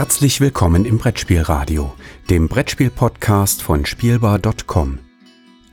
Herzlich 0.00 0.40
willkommen 0.40 0.86
im 0.86 0.96
Brettspielradio, 0.96 1.92
dem 2.30 2.48
Brettspiel-Podcast 2.48 3.60
von 3.60 3.84
Spielbar.com. 3.84 4.98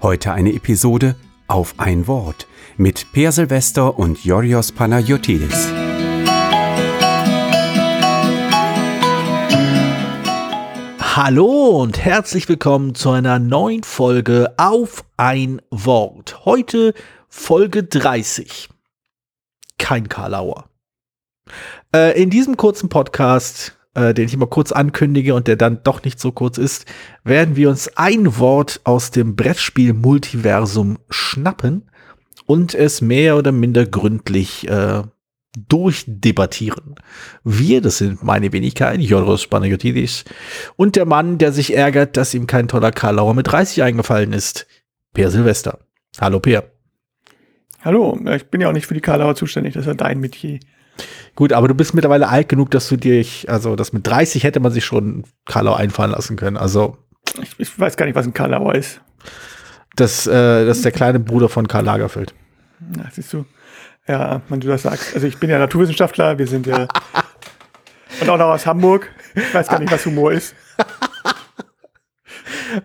Heute 0.01 0.33
eine 0.33 0.51
Episode 0.51 1.15
auf 1.47 1.75
ein 1.77 2.07
Wort 2.07 2.45
mit 2.75 3.13
Per 3.13 3.31
Silvester 3.31 3.97
und 3.97 4.25
Yorios 4.25 4.73
Panayotidis. 4.73 5.69
Hallo 10.99 11.81
und 11.81 11.97
herzlich 11.97 12.49
willkommen 12.49 12.95
zu 12.95 13.11
einer 13.11 13.39
neuen 13.39 13.83
Folge 13.83 14.53
auf 14.57 15.05
ein 15.15 15.61
Wort. 15.71 16.43
Heute 16.43 16.93
Folge 17.29 17.85
30. 17.85 18.67
Kein 19.77 20.09
Karlauer. 20.09 20.69
Äh, 21.95 22.21
in 22.21 22.29
diesem 22.29 22.57
kurzen 22.57 22.89
Podcast 22.89 23.76
äh, 23.97 24.13
den 24.13 24.27
ich 24.27 24.33
immer 24.33 24.45
kurz 24.45 24.71
ankündige 24.71 25.33
und 25.33 25.47
der 25.47 25.55
dann 25.55 25.81
doch 25.83 26.03
nicht 26.03 26.19
so 26.19 26.31
kurz 26.31 26.59
ist, 26.59 26.85
werden 27.23 27.55
wir 27.55 27.69
uns 27.69 27.97
ein 27.97 28.37
Wort 28.37 28.79
aus 28.83 29.09
dem 29.09 29.35
Brettspiel-Multiversum 29.35 30.99
schnappen 31.09 31.89
und 32.45 32.75
es 32.75 33.01
mehr 33.01 33.37
oder 33.37 33.51
minder 33.51 33.87
gründlich 33.87 34.67
äh, 34.69 35.01
durchdebattieren. 35.67 36.95
Wir, 37.43 37.81
das 37.81 37.97
sind 37.97 38.21
meine 38.21 38.53
Wenigkeit, 38.53 38.99
Joros 38.99 39.41
Spanagotidis, 39.41 40.25
und 40.75 40.95
der 40.95 41.05
Mann, 41.05 41.39
der 41.39 41.51
sich 41.51 41.75
ärgert, 41.75 42.17
dass 42.17 42.35
ihm 42.35 42.45
kein 42.45 42.67
toller 42.67 42.91
Karlauer 42.91 43.33
mit 43.33 43.47
30 43.47 43.81
eingefallen 43.81 44.31
ist, 44.31 44.67
Per 45.13 45.31
Silvester. 45.31 45.79
Hallo, 46.21 46.39
Per. 46.39 46.65
Hallo, 47.81 48.19
ich 48.35 48.45
bin 48.45 48.61
ja 48.61 48.69
auch 48.69 48.73
nicht 48.73 48.85
für 48.85 48.93
die 48.93 49.01
Karlauer 49.01 49.33
zuständig, 49.33 49.73
das 49.73 49.81
ist 49.81 49.87
ja 49.87 49.93
dein 49.95 50.19
Metier. 50.19 50.59
Gut, 51.35 51.53
aber 51.53 51.67
du 51.67 51.75
bist 51.75 51.93
mittlerweile 51.93 52.29
alt 52.29 52.49
genug, 52.49 52.71
dass 52.71 52.87
du 52.87 52.97
dich, 52.97 53.49
also 53.49 53.75
das 53.75 53.93
mit 53.93 54.07
30 54.07 54.43
hätte 54.43 54.59
man 54.59 54.71
sich 54.71 54.85
schon 54.85 55.23
Karlau 55.45 55.73
einfallen 55.73 56.11
lassen 56.11 56.35
können. 56.35 56.57
Also. 56.57 56.97
Ich, 57.41 57.51
ich 57.57 57.79
weiß 57.79 57.97
gar 57.97 58.05
nicht, 58.05 58.15
was 58.15 58.25
ein 58.25 58.33
Karlauer 58.33 58.75
ist. 58.75 59.01
Das, 59.95 60.27
äh, 60.27 60.65
das 60.65 60.77
ist 60.77 60.85
der 60.85 60.91
kleine 60.91 61.19
Bruder 61.19 61.49
von 61.49 61.67
Karl 61.67 61.83
Lagerfeld. 61.85 62.33
Ja, 62.95 63.05
siehst 63.11 63.33
du. 63.33 63.45
Ja, 64.07 64.41
wenn 64.47 64.59
du 64.59 64.67
das 64.67 64.83
sagst. 64.83 65.13
Also 65.15 65.27
ich 65.27 65.37
bin 65.37 65.49
ja 65.49 65.59
Naturwissenschaftler, 65.59 66.37
wir 66.37 66.47
sind 66.47 66.65
ja 66.67 66.87
und 68.21 68.29
auch 68.29 68.37
noch 68.37 68.47
aus 68.47 68.65
Hamburg. 68.65 69.09
Ich 69.35 69.53
weiß 69.53 69.67
gar 69.67 69.79
nicht, 69.79 69.91
was 69.91 70.05
Humor 70.05 70.31
ist. 70.31 70.55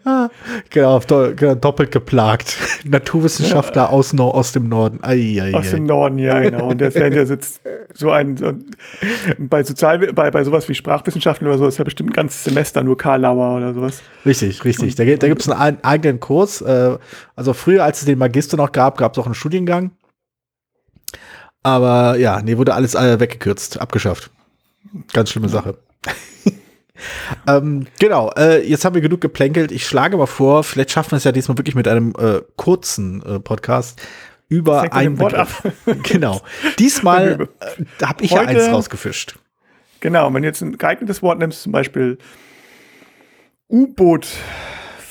genau, 0.70 1.00
genau, 1.00 1.54
doppelt 1.54 1.90
geplagt. 1.90 2.56
Naturwissenschaftler 2.84 3.82
ja. 3.82 3.88
aus, 3.88 4.14
aus 4.18 4.52
dem 4.52 4.68
Norden. 4.68 4.98
Ai, 5.02 5.38
ai, 5.40 5.54
aus 5.54 5.68
ai. 5.68 5.76
dem 5.76 5.84
Norden, 5.84 6.18
ja, 6.18 6.40
genau. 6.40 6.70
Und 6.70 6.80
der 6.80 6.92
Fan, 6.92 7.12
sitzt 7.26 7.60
so 7.94 8.10
ein, 8.10 8.36
so, 8.36 8.52
bei 9.38 9.62
Sozial, 9.62 9.98
bei, 10.12 10.30
bei 10.30 10.44
sowas 10.44 10.68
wie 10.68 10.74
Sprachwissenschaften 10.74 11.46
oder 11.46 11.58
so, 11.58 11.66
ist 11.66 11.78
ja 11.78 11.84
bestimmt 11.84 12.10
ein 12.10 12.14
ganzes 12.14 12.44
Semester 12.44 12.82
nur 12.82 12.96
Karlauer 12.96 13.56
oder 13.56 13.74
sowas. 13.74 14.02
Richtig, 14.24 14.64
richtig. 14.64 14.94
Da, 14.94 15.04
da 15.04 15.28
gibt 15.28 15.40
es 15.40 15.48
einen 15.48 15.82
eigenen 15.82 16.20
Kurs. 16.20 16.60
Äh, 16.60 16.96
also 17.36 17.52
früher, 17.52 17.84
als 17.84 18.00
es 18.00 18.06
den 18.06 18.18
Magister 18.18 18.56
noch 18.56 18.72
gab, 18.72 18.98
gab 18.98 19.12
es 19.12 19.18
auch 19.18 19.26
einen 19.26 19.34
Studiengang. 19.34 19.92
Aber 21.62 22.16
ja, 22.18 22.42
nee, 22.42 22.56
wurde 22.56 22.74
alles 22.74 22.94
äh, 22.94 23.20
weggekürzt, 23.20 23.80
abgeschafft. 23.80 24.30
Ganz 25.12 25.30
schlimme 25.30 25.48
Sache. 25.48 25.76
ähm, 27.46 27.86
genau, 27.98 28.30
äh, 28.36 28.66
jetzt 28.66 28.84
haben 28.84 28.94
wir 28.94 29.02
genug 29.02 29.20
geplänkelt. 29.20 29.72
Ich 29.72 29.86
schlage 29.86 30.16
mal 30.16 30.26
vor, 30.26 30.64
vielleicht 30.64 30.90
schaffen 30.90 31.12
wir 31.12 31.16
es 31.16 31.24
ja 31.24 31.32
diesmal 31.32 31.58
wirklich 31.58 31.74
mit 31.74 31.88
einem 31.88 32.12
äh, 32.18 32.40
kurzen 32.56 33.22
äh, 33.22 33.40
Podcast 33.40 34.00
über 34.48 34.92
ein 34.92 35.18
Wort 35.18 35.34
ab. 35.34 35.48
genau. 36.02 36.42
Diesmal 36.78 37.48
äh, 37.60 38.04
habe 38.04 38.24
ich 38.24 38.32
Heute, 38.32 38.52
ja 38.52 38.64
eins 38.64 38.72
rausgefischt. 38.72 39.38
Genau, 40.00 40.32
wenn 40.34 40.42
du 40.42 40.48
jetzt 40.48 40.60
ein 40.60 40.76
geeignetes 40.76 41.22
Wort 41.22 41.38
nimmst, 41.38 41.62
zum 41.62 41.72
Beispiel 41.72 42.18
U-Boot 43.70 44.26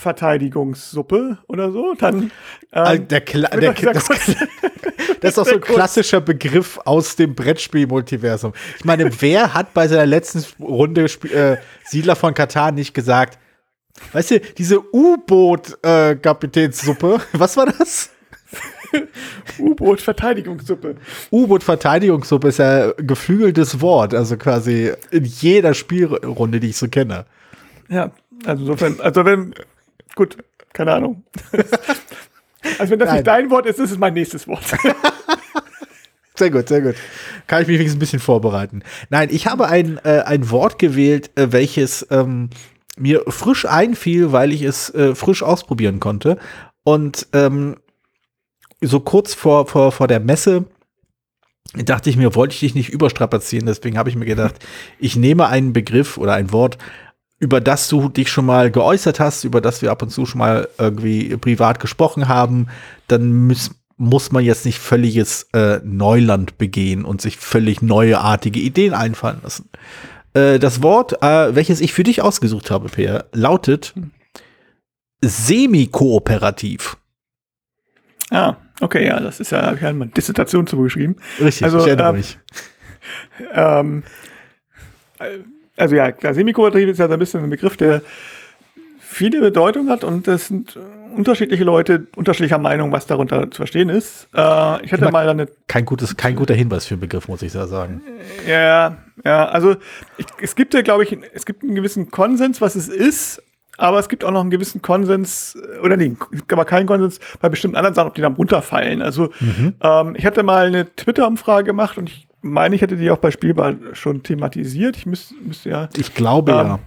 Verteidigungssuppe 0.01 1.37
oder 1.47 1.71
so, 1.71 1.93
dann. 1.97 2.29
Ähm, 2.73 3.07
der, 3.07 3.21
Kla 3.21 3.47
der, 3.59 3.73
das, 3.73 4.07
das, 4.07 4.27
ist 5.21 5.37
doch 5.37 5.45
so 5.45 5.55
ein 5.55 5.61
klassischer 5.61 6.19
Begriff 6.21 6.79
aus 6.83 7.15
dem 7.15 7.35
Brettspiel-Multiversum. 7.35 8.53
Ich 8.77 8.85
meine, 8.85 9.09
wer 9.21 9.53
hat 9.53 9.73
bei 9.73 9.87
seiner 9.87 10.05
letzten 10.05 10.43
Runde 10.61 11.05
äh, 11.05 11.57
Siedler 11.85 12.15
von 12.15 12.33
Katar 12.33 12.71
nicht 12.71 12.93
gesagt, 12.93 13.39
weißt 14.13 14.31
du, 14.31 14.39
diese 14.39 14.79
U-Boot-Kapitänssuppe, 14.93 17.15
äh, 17.15 17.19
was 17.39 17.57
war 17.57 17.67
das? 17.67 18.09
U-Boot-Verteidigungssuppe. 19.59 20.95
U-Boot-Verteidigungssuppe 21.31 22.49
ist 22.49 22.57
ja 22.57 22.91
ein 22.91 23.07
geflügeltes 23.07 23.79
Wort, 23.79 24.13
also 24.13 24.35
quasi 24.35 24.91
in 25.11 25.23
jeder 25.23 25.73
Spielrunde, 25.73 26.59
die 26.59 26.67
ich 26.69 26.77
so 26.77 26.89
kenne. 26.89 27.25
Ja, 27.87 28.11
also 28.45 28.63
insofern, 28.63 28.99
also 28.99 29.25
wenn 29.25 29.53
Gut, 30.15 30.37
keine 30.73 30.93
Ahnung. 30.93 31.23
also 32.79 32.91
wenn 32.91 32.99
das 32.99 33.07
Nein. 33.07 33.15
nicht 33.15 33.27
dein 33.27 33.49
Wort 33.49 33.65
ist, 33.65 33.79
ist 33.79 33.91
es 33.91 33.97
mein 33.97 34.13
nächstes 34.13 34.47
Wort. 34.47 34.63
Sehr 36.41 36.49
gut, 36.49 36.69
sehr 36.69 36.81
gut. 36.81 36.95
Kann 37.45 37.61
ich 37.61 37.67
mich 37.67 37.77
wenigstens 37.77 37.97
ein 37.97 37.99
bisschen 37.99 38.19
vorbereiten. 38.19 38.81
Nein, 39.11 39.29
ich 39.31 39.45
habe 39.45 39.67
ein, 39.67 39.99
äh, 40.03 40.23
ein 40.25 40.49
Wort 40.49 40.79
gewählt, 40.79 41.29
äh, 41.35 41.51
welches 41.51 42.07
ähm, 42.09 42.49
mir 42.97 43.23
frisch 43.27 43.65
einfiel, 43.65 44.31
weil 44.31 44.51
ich 44.51 44.63
es 44.63 44.89
äh, 44.95 45.13
frisch 45.13 45.43
ausprobieren 45.43 45.99
konnte. 45.99 46.39
Und 46.83 47.27
ähm, 47.33 47.77
so 48.81 49.01
kurz 49.01 49.35
vor, 49.35 49.67
vor, 49.67 49.91
vor 49.91 50.07
der 50.07 50.19
Messe 50.19 50.65
dachte 51.75 52.09
ich 52.09 52.17
mir, 52.17 52.33
wollte 52.33 52.53
ich 52.53 52.61
dich 52.61 52.75
nicht 52.75 52.89
überstrapazieren. 52.89 53.67
Deswegen 53.67 53.97
habe 53.97 54.09
ich 54.09 54.15
mir 54.15 54.25
gedacht, 54.25 54.55
ich 54.99 55.15
nehme 55.15 55.47
einen 55.47 55.73
Begriff 55.73 56.17
oder 56.17 56.33
ein 56.33 56.51
Wort, 56.51 56.77
über 57.41 57.59
das 57.59 57.89
du 57.89 58.07
dich 58.07 58.29
schon 58.29 58.45
mal 58.45 58.69
geäußert 58.69 59.19
hast, 59.19 59.43
über 59.43 59.61
das 59.61 59.81
wir 59.81 59.91
ab 59.91 60.03
und 60.03 60.09
zu 60.09 60.27
schon 60.27 60.39
mal 60.39 60.67
irgendwie 60.77 61.35
privat 61.37 61.79
gesprochen 61.79 62.27
haben, 62.27 62.67
dann 63.07 63.47
muss, 63.47 63.71
muss 63.97 64.31
man 64.31 64.43
jetzt 64.43 64.63
nicht 64.63 64.77
völliges 64.77 65.49
äh, 65.53 65.79
Neuland 65.83 66.59
begehen 66.59 67.03
und 67.03 67.19
sich 67.19 67.37
völlig 67.37 67.81
neuartige 67.81 68.59
Ideen 68.59 68.93
einfallen 68.93 69.39
lassen. 69.41 69.69
Äh, 70.35 70.59
das 70.59 70.83
Wort, 70.83 71.23
äh, 71.23 71.55
welches 71.55 71.81
ich 71.81 71.93
für 71.93 72.03
dich 72.03 72.21
ausgesucht 72.21 72.69
habe, 72.69 72.89
Per, 72.89 73.25
lautet 73.33 73.95
semi-kooperativ. 75.21 76.97
Ah, 78.29 78.57
okay, 78.81 79.07
ja, 79.07 79.19
das 79.19 79.39
ist 79.39 79.51
ja, 79.51 79.63
habe 79.63 79.77
ich 79.77 79.81
ja 79.81 79.89
eine 79.89 80.07
Dissertation 80.07 80.67
zu 80.67 80.77
geschrieben. 80.77 81.15
Richtig, 81.39 81.63
also, 81.63 81.79
ich 81.79 81.87
erinnere 81.87 82.09
ähm, 82.09 82.15
mich. 82.15 82.39
Ähm, 83.53 84.03
äh, 85.17 85.39
also 85.77 85.95
ja, 85.95 86.11
klar, 86.11 86.33
Semikooperativ 86.33 86.89
ist 86.89 86.99
ja 86.99 87.07
so 87.07 87.13
ein 87.13 87.19
bisschen 87.19 87.43
ein 87.43 87.49
Begriff, 87.49 87.77
der 87.77 88.01
viele 88.99 89.41
Bedeutung 89.41 89.89
hat 89.89 90.03
und 90.03 90.27
das 90.27 90.47
sind 90.47 90.77
unterschiedliche 91.15 91.63
Leute 91.63 92.07
unterschiedlicher 92.15 92.57
Meinung, 92.57 92.91
was 92.91 93.05
darunter 93.05 93.51
zu 93.51 93.57
verstehen 93.57 93.89
ist. 93.89 94.27
Äh, 94.33 94.85
ich 94.85 94.93
hatte 94.93 95.11
mal 95.11 95.27
eine 95.27 95.47
kein 95.67 95.85
gutes, 95.85 96.15
kein 96.15 96.35
guter 96.35 96.53
Hinweis 96.53 96.85
für 96.85 96.95
den 96.95 97.01
Begriff, 97.01 97.27
muss 97.27 97.41
ich 97.41 97.51
da 97.51 97.67
sagen. 97.67 98.01
Ja, 98.47 98.97
ja, 99.25 99.45
also 99.49 99.75
ich, 100.17 100.25
es 100.41 100.55
gibt 100.55 100.73
ja, 100.73 100.81
glaube 100.81 101.03
ich, 101.03 101.17
es 101.33 101.45
gibt 101.45 101.63
einen 101.63 101.75
gewissen 101.75 102.11
Konsens, 102.11 102.61
was 102.61 102.75
es 102.75 102.87
ist, 102.87 103.43
aber 103.77 103.99
es 103.99 104.09
gibt 104.09 104.23
auch 104.23 104.31
noch 104.31 104.41
einen 104.41 104.49
gewissen 104.49 104.81
Konsens, 104.81 105.57
oder 105.81 105.97
nee, 105.97 106.15
es 106.31 106.39
gibt 106.39 106.53
aber 106.53 106.65
keinen 106.65 106.87
Konsens 106.87 107.19
bei 107.39 107.49
bestimmten 107.49 107.77
anderen 107.77 107.95
Sachen, 107.95 108.07
ob 108.09 108.15
die 108.15 108.21
dann 108.21 108.33
runterfallen. 108.33 109.01
Also 109.01 109.31
mhm. 109.39 109.75
ähm, 109.81 110.15
ich 110.15 110.25
hatte 110.25 110.43
mal 110.43 110.67
eine 110.67 110.95
Twitter-Umfrage 110.95 111.65
gemacht 111.65 111.97
und 111.97 112.09
ich 112.09 112.27
meine, 112.41 112.75
ich 112.75 112.81
hätte 112.81 112.97
die 112.97 113.11
auch 113.11 113.17
bei 113.17 113.31
Spielbar 113.31 113.75
schon 113.93 114.23
thematisiert. 114.23 114.97
Ich 114.97 115.05
müsste, 115.05 115.35
müsste 115.35 115.69
ja. 115.69 115.89
Ich 115.95 116.13
glaube 116.13 116.51
ähm, 116.51 116.57
ja. 116.57 116.79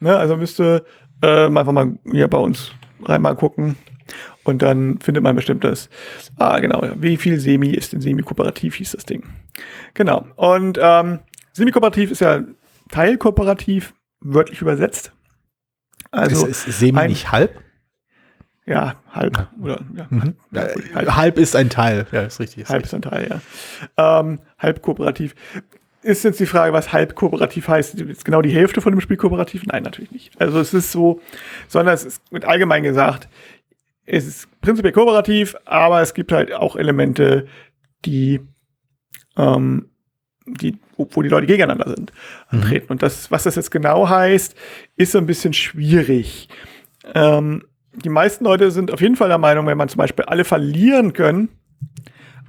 Ne, 0.00 0.16
also 0.16 0.36
müsste 0.36 0.84
äh, 1.22 1.46
einfach 1.46 1.72
mal 1.72 1.98
hier 2.10 2.28
bei 2.28 2.38
uns 2.38 2.72
rein 3.02 3.22
mal 3.22 3.34
gucken. 3.34 3.76
Und 4.44 4.62
dann 4.62 5.00
findet 5.00 5.24
man 5.24 5.34
bestimmt 5.34 5.64
das. 5.64 5.88
Ah, 6.36 6.60
genau. 6.60 6.80
Wie 6.96 7.16
viel 7.16 7.40
Semi 7.40 7.70
ist 7.70 7.92
denn 7.92 8.00
Semi-Kooperativ, 8.00 8.76
hieß 8.76 8.92
das 8.92 9.04
Ding. 9.04 9.24
Genau. 9.94 10.26
Und 10.36 10.78
ähm, 10.80 11.18
Semi-Kooperativ 11.52 12.12
ist 12.12 12.20
ja 12.20 12.44
teilkooperativ, 12.90 13.94
wörtlich 14.20 14.62
übersetzt. 14.62 15.12
Also 16.12 16.46
ist, 16.46 16.68
ist 16.68 16.78
Semi 16.78 17.08
nicht 17.08 17.32
halb? 17.32 17.60
Ja, 18.66 18.96
halb. 19.12 19.48
Oder, 19.62 19.80
ja, 19.96 20.06
mhm. 20.10 20.34
halb, 20.52 21.14
halb, 21.14 21.38
ist 21.38 21.54
ein 21.54 21.70
Teil, 21.70 22.04
ja, 22.10 22.22
ist 22.22 22.40
richtig. 22.40 22.64
Ist 22.64 22.68
halb 22.68 22.82
richtig. 22.82 22.98
ist 22.98 23.06
ein 23.06 23.10
Teil, 23.10 23.40
ja. 23.96 24.20
Ähm, 24.20 24.40
halb 24.58 24.82
kooperativ. 24.82 25.36
Ist 26.02 26.24
jetzt 26.24 26.40
die 26.40 26.46
Frage, 26.46 26.72
was 26.72 26.92
halb 26.92 27.14
kooperativ 27.14 27.68
heißt? 27.68 27.94
Ist 27.94 28.24
genau 28.24 28.42
die 28.42 28.50
Hälfte 28.50 28.80
von 28.80 28.92
dem 28.92 29.00
Spiel 29.00 29.16
kooperativ? 29.16 29.64
Nein, 29.66 29.84
natürlich 29.84 30.10
nicht. 30.10 30.40
Also 30.40 30.58
es 30.58 30.74
ist 30.74 30.90
so, 30.90 31.20
sondern 31.68 31.94
es 31.94 32.04
ist 32.04 32.32
mit 32.32 32.44
allgemein 32.44 32.82
gesagt, 32.82 33.28
es 34.04 34.26
ist 34.26 34.60
prinzipiell 34.60 34.92
kooperativ, 34.92 35.54
aber 35.64 36.00
es 36.00 36.14
gibt 36.14 36.32
halt 36.32 36.52
auch 36.52 36.74
Elemente, 36.74 37.46
die, 38.04 38.40
ähm, 39.36 39.90
die, 40.44 40.78
wo 40.96 41.22
die 41.22 41.28
Leute 41.28 41.46
gegeneinander 41.46 41.88
sind, 41.88 42.12
mhm. 42.50 42.58
antreten. 42.58 42.86
Und 42.88 43.02
das, 43.02 43.30
was 43.30 43.44
das 43.44 43.54
jetzt 43.54 43.70
genau 43.70 44.08
heißt, 44.08 44.56
ist 44.96 45.12
so 45.12 45.18
ein 45.18 45.26
bisschen 45.26 45.52
schwierig. 45.52 46.48
Ähm, 47.14 47.62
die 48.04 48.08
meisten 48.08 48.44
Leute 48.44 48.70
sind 48.70 48.92
auf 48.92 49.00
jeden 49.00 49.16
Fall 49.16 49.28
der 49.28 49.38
Meinung, 49.38 49.66
wenn 49.66 49.78
man 49.78 49.88
zum 49.88 49.98
Beispiel 49.98 50.24
alle 50.26 50.44
verlieren 50.44 51.12
können, 51.12 51.48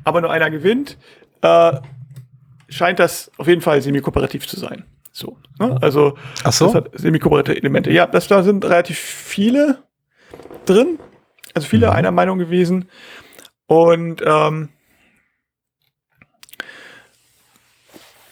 aber 0.03 0.21
nur 0.21 0.31
einer 0.31 0.49
gewinnt, 0.49 0.97
äh, 1.41 1.73
scheint 2.69 2.99
das 2.99 3.31
auf 3.37 3.47
jeden 3.47 3.61
Fall 3.61 3.81
semi-kooperativ 3.81 4.47
zu 4.47 4.59
sein. 4.59 4.85
So, 5.11 5.37
ne? 5.59 5.77
Also 5.81 6.17
Ach 6.43 6.51
so? 6.53 6.65
das 6.65 6.75
hat 6.75 6.89
semi-kooperative 6.93 7.57
Elemente. 7.57 7.91
Ja, 7.91 8.05
das 8.05 8.27
da 8.27 8.43
sind 8.43 8.63
relativ 8.65 8.99
viele 8.99 9.83
drin, 10.65 10.99
also 11.53 11.67
viele 11.67 11.87
Mhm. 11.87 11.93
einer 11.93 12.11
Meinung 12.11 12.37
gewesen. 12.39 12.89
Und 13.67 14.21
ähm, 14.25 14.69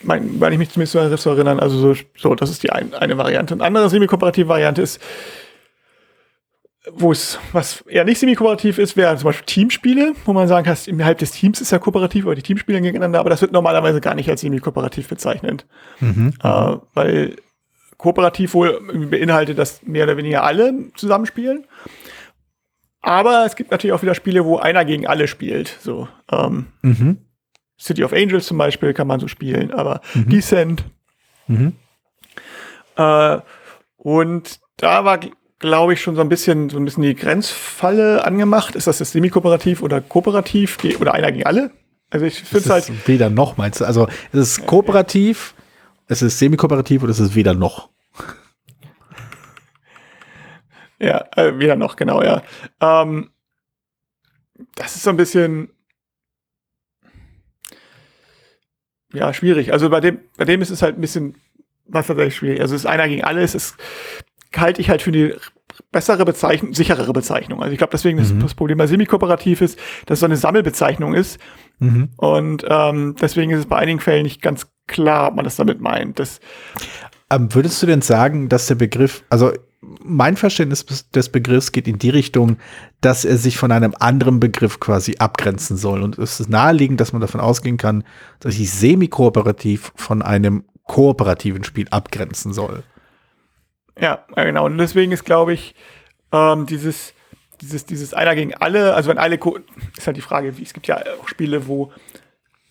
mein, 0.03 0.39
wenn 0.39 0.53
ich 0.53 0.59
mich 0.59 0.69
zumindest 0.69 0.93
so 0.93 1.15
so 1.17 1.29
erinnern, 1.31 1.59
also 1.59 1.77
so, 1.93 2.01
so 2.17 2.35
das 2.35 2.49
ist 2.49 2.61
die 2.63 2.71
ein, 2.71 2.93
eine 2.93 3.17
Variante. 3.17 3.53
Eine 3.55 3.63
andere 3.63 3.89
semi-kooperative 3.89 4.47
Variante 4.47 4.81
ist, 4.81 5.01
wo 6.91 7.11
es, 7.11 7.39
was 7.51 7.81
eher 7.81 8.03
nicht 8.05 8.19
semi-kooperativ 8.19 8.77
ist, 8.77 8.95
wäre 8.97 9.15
zum 9.17 9.25
Beispiel 9.25 9.45
Teamspiele, 9.45 10.13
wo 10.25 10.33
man 10.33 10.47
sagen 10.47 10.65
kann, 10.65 10.77
innerhalb 10.85 11.17
des 11.17 11.31
Teams 11.31 11.59
ist 11.61 11.71
ja 11.71 11.79
kooperativ, 11.79 12.25
aber 12.25 12.35
die 12.35 12.41
Teams 12.43 12.59
spielen 12.61 12.83
gegeneinander, 12.83 13.19
aber 13.19 13.29
das 13.29 13.41
wird 13.41 13.51
normalerweise 13.51 14.01
gar 14.01 14.15
nicht 14.15 14.29
als 14.29 14.41
semi-kooperativ 14.41 15.07
bezeichnet. 15.07 15.65
Mhm. 15.99 16.33
Äh, 16.43 16.75
weil 16.93 17.35
kooperativ 17.97 18.53
wohl 18.53 19.07
beinhaltet, 19.09 19.57
dass 19.57 19.81
mehr 19.83 20.03
oder 20.03 20.17
weniger 20.17 20.43
alle 20.43 20.73
zusammenspielen. 20.95 21.65
Aber 23.01 23.45
es 23.45 23.55
gibt 23.55 23.71
natürlich 23.71 23.93
auch 23.93 24.01
wieder 24.01 24.15
Spiele, 24.15 24.45
wo 24.45 24.57
einer 24.57 24.83
gegen 24.85 25.07
alle 25.07 25.27
spielt. 25.27 25.77
So, 25.79 26.07
ähm, 26.31 26.67
Mhm. 26.81 27.17
City 27.79 28.03
of 28.03 28.13
Angels 28.13 28.45
zum 28.47 28.57
Beispiel 28.57 28.93
kann 28.93 29.07
man 29.07 29.19
so 29.19 29.27
spielen, 29.27 29.71
aber 29.73 30.01
Mhm. 30.13 30.29
Descent. 30.29 30.83
Mhm. 31.47 31.73
Äh, 32.97 33.37
und 33.97 34.59
da 34.77 35.05
war, 35.05 35.19
glaube 35.59 35.93
ich, 35.93 36.01
schon 36.01 36.15
so 36.15 36.21
ein 36.21 36.29
bisschen 36.29 36.69
so 36.69 36.77
ein 36.77 36.85
bisschen 36.85 37.03
die 37.03 37.15
Grenzfalle 37.15 38.23
angemacht. 38.25 38.75
Ist 38.75 38.87
das 38.87 38.99
jetzt 38.99 39.11
semi-kooperativ 39.11 39.81
oder 39.81 40.01
kooperativ 40.01 40.77
oder 40.99 41.13
einer 41.13 41.31
gegen 41.31 41.45
alle? 41.45 41.71
Also 42.09 42.25
ich 42.25 42.35
finde 42.35 42.57
Es 42.57 42.65
es 42.65 42.71
halt, 42.71 42.89
ist 42.89 43.07
weder 43.07 43.29
noch, 43.29 43.57
meinst 43.57 43.81
du? 43.81 43.85
Also 43.85 44.07
es 44.31 44.57
ist 44.57 44.65
kooperativ, 44.65 45.55
es 46.07 46.21
ist 46.21 46.39
semi-kooperativ 46.39 47.03
oder 47.03 47.11
es 47.11 47.19
ist 47.19 47.35
weder 47.35 47.53
noch. 47.53 47.89
Ja, 50.99 51.25
äh, 51.35 51.57
weder 51.59 51.75
noch, 51.75 51.95
genau, 51.97 52.21
ja. 52.23 52.41
Ähm, 52.79 53.31
das 54.75 54.95
ist 54.95 55.03
so 55.03 55.09
ein 55.09 55.17
bisschen 55.17 55.69
ja, 59.13 59.33
schwierig. 59.33 59.71
Also 59.73 59.89
bei 59.89 59.99
dem, 59.99 60.19
bei 60.37 60.45
dem 60.45 60.61
ist 60.61 60.69
es 60.69 60.81
halt 60.81 60.97
ein 60.97 61.01
bisschen 61.01 61.35
was 61.87 62.07
tatsächlich 62.07 62.35
schwierig. 62.35 62.61
Also 62.61 62.75
es 62.75 62.81
ist 62.81 62.87
einer 62.87 63.07
gegen 63.07 63.23
alles, 63.23 63.53
das 63.53 63.75
halte 64.57 64.81
ich 64.81 64.89
halt 64.89 65.01
für 65.01 65.11
die 65.11 65.33
bessere 65.91 66.23
Bezeichnung, 66.25 66.73
sicherere 66.73 67.11
Bezeichnung. 67.13 67.61
Also 67.61 67.71
ich 67.71 67.77
glaube, 67.77 67.91
deswegen 67.91 68.17
ist 68.17 68.33
Mhm. 68.33 68.39
das 68.39 68.53
Problem 68.53 68.77
bei 68.77 68.87
Semi-Kooperativ 68.87 69.61
ist, 69.61 69.77
dass 70.05 70.17
es 70.17 70.19
so 70.21 70.25
eine 70.25 70.37
Sammelbezeichnung 70.37 71.13
ist. 71.13 71.39
Mhm. 71.79 72.09
Und 72.17 72.65
ähm, 72.69 73.15
deswegen 73.19 73.51
ist 73.51 73.59
es 73.59 73.65
bei 73.65 73.77
einigen 73.77 73.99
Fällen 73.99 74.23
nicht 74.23 74.41
ganz 74.41 74.67
klar, 74.87 75.29
ob 75.29 75.35
man 75.35 75.45
das 75.45 75.55
damit 75.57 75.81
meint. 75.81 76.19
Das, 76.19 76.39
Ähm, 77.29 77.53
würdest 77.53 77.81
du 77.81 77.87
denn 77.87 78.01
sagen, 78.01 78.49
dass 78.49 78.67
der 78.67 78.75
Begriff, 78.75 79.23
also 79.29 79.51
mein 80.03 80.37
Verständnis 80.37 80.85
des- 80.85 81.09
des 81.09 81.29
Begriffs 81.29 81.71
geht 81.71 81.87
in 81.87 81.97
die 81.99 82.09
Richtung, 82.11 82.57
dass 83.01 83.25
er 83.25 83.37
sich 83.37 83.57
von 83.57 83.71
einem 83.71 83.93
anderen 83.99 84.39
Begriff 84.39 84.79
quasi 84.79 85.15
abgrenzen 85.19 85.75
soll. 85.75 86.03
Und 86.03 86.17
es 86.19 86.39
ist 86.39 86.49
naheliegend, 86.49 86.99
dass 87.01 87.13
man 87.13 87.21
davon 87.21 87.41
ausgehen 87.41 87.77
kann, 87.77 88.03
dass 88.39 88.55
sich 88.55 88.71
semi-kooperativ 88.71 89.91
von 89.95 90.21
einem 90.21 90.63
kooperativen 90.85 91.63
Spiel 91.63 91.87
abgrenzen 91.89 92.53
soll. 92.53 92.83
Ja, 93.99 94.25
ja, 94.35 94.43
genau. 94.43 94.65
Und 94.65 94.77
deswegen 94.77 95.11
ist, 95.11 95.23
glaube 95.25 95.53
ich, 95.53 95.75
ähm, 96.31 96.65
dieses, 96.65 97.13
dieses, 97.61 97.85
dieses 97.85 98.13
einer 98.13 98.35
gegen 98.35 98.53
alle, 98.53 98.93
also 98.93 99.09
wenn 99.09 99.17
alle, 99.17 99.39
ist 99.97 100.07
halt 100.07 100.17
die 100.17 100.21
Frage, 100.21 100.57
wie, 100.57 100.63
es 100.63 100.73
gibt 100.73 100.87
ja 100.87 101.01
auch 101.21 101.27
Spiele, 101.27 101.67
wo 101.67 101.91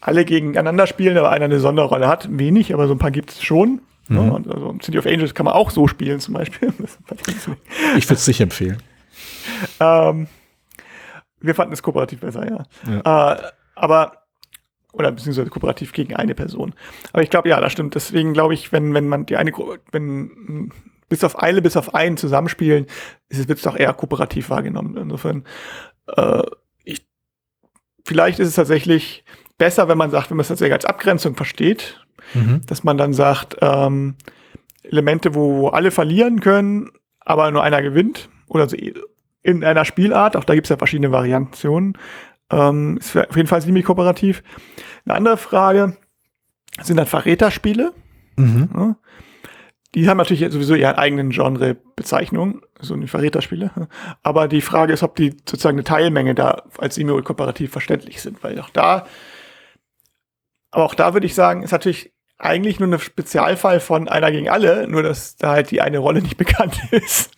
alle 0.01 0.25
gegeneinander 0.25 0.87
spielen, 0.87 1.17
aber 1.17 1.31
einer 1.31 1.47
eine 1.47 1.61
Sonderrolle 1.61 2.09
hat. 2.09 2.29
Wenig, 2.31 2.75
aber 2.75 2.87
so 2.87 2.95
ein 2.95 2.99
paar 2.99 3.11
gibt 3.11 3.31
es 3.31 3.43
schon. 3.43 3.81
Ja, 4.11 4.19
und 4.19 4.47
also 4.53 4.77
City 4.83 4.99
of 4.99 5.07
Angels 5.07 5.35
kann 5.35 5.45
man 5.45 5.55
auch 5.55 5.71
so 5.71 5.89
spielen, 5.89 6.21
zum 6.21 6.35
Beispiel. 6.35 6.73
Ich 7.97 8.05
würde 8.07 8.19
es 8.19 8.27
nicht 8.27 8.41
empfehlen. 8.41 8.83
ähm, 9.81 10.27
wir 11.41 11.55
fanden 11.55 11.73
es 11.73 11.83
kooperativ 11.83 12.21
besser, 12.21 12.47
ja. 12.47 13.33
Äh, 13.35 13.43
aber, 13.75 14.25
oder 14.93 15.11
beziehungsweise 15.11 15.49
kooperativ 15.49 15.93
gegen 15.93 16.15
eine 16.15 16.35
Person. 16.35 16.75
Aber 17.15 17.23
ich 17.23 17.31
glaube, 17.31 17.49
ja, 17.49 17.61
das 17.61 17.73
stimmt. 17.73 17.95
Deswegen 17.95 18.35
glaube 18.35 18.53
ich, 18.53 18.73
wenn, 18.73 18.93
wenn 18.93 19.09
man 19.09 19.25
die 19.25 19.37
eine, 19.37 19.53
wenn 19.91 20.25
mh, 20.25 20.75
bis 21.15 21.23
auf 21.25 21.39
eine, 21.39 21.63
bis 21.63 21.77
auf 21.77 21.95
einen 21.95 22.17
zusammenspielen, 22.17 22.87
ist 23.29 23.39
es, 23.39 23.49
wird 23.49 23.59
es 23.59 23.65
doch 23.65 23.77
eher 23.77 23.93
kooperativ 23.93 24.51
wahrgenommen. 24.51 24.97
Insofern, 24.97 25.45
äh, 26.17 26.43
ich, 26.83 27.07
vielleicht 28.05 28.41
ist 28.41 28.49
es 28.49 28.55
tatsächlich 28.57 29.25
besser, 29.59 29.87
wenn 29.89 29.97
man 29.99 30.11
sagt, 30.11 30.31
wenn 30.31 30.37
man 30.37 30.43
es 30.43 30.49
tatsächlich 30.49 30.73
als 30.75 30.85
Abgrenzung 30.85 31.37
versteht, 31.37 32.01
Mhm. 32.33 32.63
dass 32.67 32.85
man 32.85 32.97
dann 32.97 33.13
sagt, 33.13 33.57
ähm, 33.61 34.17
Elemente, 34.83 35.35
wo, 35.35 35.59
wo 35.59 35.69
alle 35.69 35.91
verlieren 35.91 36.41
können, 36.41 36.91
aber 37.21 37.51
nur 37.51 37.63
einer 37.63 37.83
gewinnt. 37.83 38.29
Oder 38.49 38.69
so 38.69 38.77
in 39.43 39.63
einer 39.63 39.85
Spielart, 39.85 40.37
auch 40.37 40.45
da 40.45 40.55
gibt 40.55 40.67
es 40.67 40.71
ja 40.71 40.79
verschiedene 40.79 41.13
Variationen. 41.13 41.99
Ähm, 42.51 42.97
ist 42.97 43.17
auf 43.17 43.37
jeden 43.37 43.47
Fall 43.47 43.61
semi-kooperativ. 43.61 44.43
Eine 45.05 45.15
andere 45.17 45.37
Frage 45.37 45.97
sind 46.83 46.97
dann 46.97 47.07
Verräterspiele. 47.07 47.93
Mhm. 48.37 48.97
Die 49.95 50.09
haben 50.09 50.17
natürlich 50.17 50.53
sowieso 50.53 50.75
ihre 50.75 50.99
eigenen 50.99 51.31
Genre-Bezeichnungen, 51.31 52.63
so 52.81 52.95
eine 52.95 53.07
Verräterspiele. 53.07 53.71
Aber 54.23 54.49
die 54.49 54.61
Frage 54.61 54.93
ist, 54.93 55.05
ob 55.05 55.15
die 55.15 55.31
sozusagen 55.49 55.77
eine 55.77 55.85
Teilmenge 55.85 56.35
da 56.35 56.65
als 56.79 56.97
semi-kooperativ 56.97 57.71
verständlich 57.71 58.21
sind, 58.21 58.43
weil 58.43 58.59
auch 58.61 58.71
da, 58.71 59.07
aber 60.73 60.85
auch 60.85 60.95
da 60.95 61.15
würde 61.15 61.27
ich 61.27 61.37
sagen, 61.37 61.63
ist 61.63 61.71
natürlich 61.71 62.13
eigentlich 62.37 62.81
nur 62.81 62.93
ein 62.93 62.99
Spezialfall 62.99 63.79
von 63.79 64.09
einer 64.09 64.33
gegen 64.33 64.49
alle, 64.49 64.89
nur 64.89 65.05
dass 65.05 65.37
da 65.37 65.53
halt 65.53 65.71
die 65.71 65.81
eine 65.81 65.99
Rolle 65.99 66.21
nicht 66.21 66.37
bekannt 66.39 66.81
ist. 66.91 67.31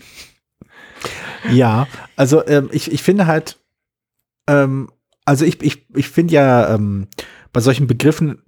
Ja, 1.50 1.86
also 2.16 2.46
ähm, 2.46 2.70
ich, 2.72 2.90
ich 2.90 3.02
finde 3.02 3.26
halt, 3.26 3.58
ähm, 4.48 4.90
also 5.26 5.44
ich, 5.44 5.62
ich, 5.62 5.86
ich 5.94 6.08
finde 6.08 6.34
ja, 6.34 6.74
ähm, 6.74 7.08
bei 7.52 7.60
solchen 7.60 7.86
Begriffen 7.86 8.42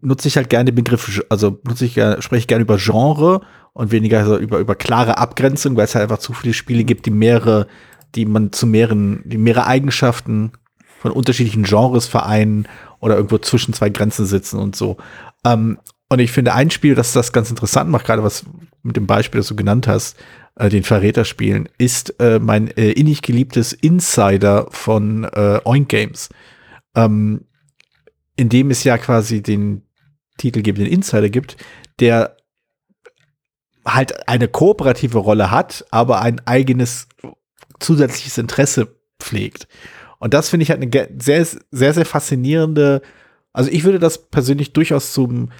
nutze 0.00 0.28
ich 0.28 0.36
halt 0.36 0.50
gerne 0.50 0.66
den 0.66 0.74
Begriff, 0.74 1.22
also 1.28 1.58
nutze 1.66 1.84
ich, 1.84 1.96
ja- 1.96 2.20
spreche 2.20 2.40
ich 2.40 2.46
gerne 2.46 2.62
über 2.62 2.76
Genre 2.78 3.40
und 3.72 3.92
weniger 3.92 4.24
so 4.26 4.36
über, 4.38 4.58
über 4.58 4.74
klare 4.74 5.18
Abgrenzung, 5.18 5.76
weil 5.76 5.84
es 5.84 5.94
halt 5.94 6.02
einfach 6.04 6.18
zu 6.18 6.32
viele 6.32 6.54
Spiele 6.54 6.84
gibt, 6.84 7.06
die 7.06 7.10
mehrere, 7.10 7.66
die 8.14 8.26
man 8.26 8.52
zu 8.52 8.66
mehreren, 8.66 9.22
die 9.24 9.38
mehrere 9.38 9.66
Eigenschaften 9.66 10.52
von 11.00 11.12
unterschiedlichen 11.12 11.62
Genres 11.62 12.06
vereinen 12.06 12.68
oder 13.00 13.16
irgendwo 13.16 13.38
zwischen 13.38 13.72
zwei 13.72 13.88
Grenzen 13.88 14.26
sitzen 14.26 14.58
und 14.58 14.76
so. 14.76 14.98
Ähm, 15.46 15.78
und 16.10 16.18
ich 16.18 16.32
finde 16.32 16.54
ein 16.54 16.70
Spiel, 16.70 16.94
das 16.94 17.12
das 17.12 17.32
ganz 17.32 17.50
interessant 17.50 17.88
macht, 17.88 18.04
gerade 18.04 18.22
was 18.22 18.44
mit 18.82 18.96
dem 18.96 19.06
Beispiel, 19.06 19.40
das 19.40 19.48
du 19.48 19.56
genannt 19.56 19.86
hast, 19.86 20.16
äh, 20.56 20.68
den 20.68 20.82
Verräterspielen, 20.82 21.68
ist 21.78 22.20
äh, 22.20 22.38
mein 22.38 22.68
äh, 22.76 22.90
innig 22.90 23.22
geliebtes 23.22 23.72
Insider 23.72 24.66
von 24.70 25.24
äh, 25.24 25.60
Oink 25.64 25.88
Games. 25.88 26.28
Ähm, 26.94 27.42
in 28.40 28.48
dem 28.48 28.70
es 28.70 28.84
ja 28.84 28.96
quasi 28.96 29.42
den 29.42 29.82
Titel 30.38 30.62
gibt, 30.62 30.78
den 30.78 30.86
Insider 30.86 31.28
gibt, 31.28 31.58
der 32.00 32.38
halt 33.84 34.26
eine 34.26 34.48
kooperative 34.48 35.18
Rolle 35.18 35.50
hat, 35.50 35.84
aber 35.90 36.22
ein 36.22 36.40
eigenes 36.46 37.06
zusätzliches 37.80 38.38
Interesse 38.38 38.96
pflegt. 39.18 39.68
Und 40.20 40.32
das 40.32 40.48
finde 40.48 40.62
ich 40.62 40.70
halt 40.70 40.80
eine 40.80 41.08
sehr, 41.20 41.46
sehr, 41.70 41.92
sehr 41.92 42.06
faszinierende, 42.06 43.02
also 43.52 43.70
ich 43.70 43.84
würde 43.84 43.98
das 43.98 44.30
persönlich 44.30 44.72
durchaus 44.72 45.12
zum, 45.12 45.50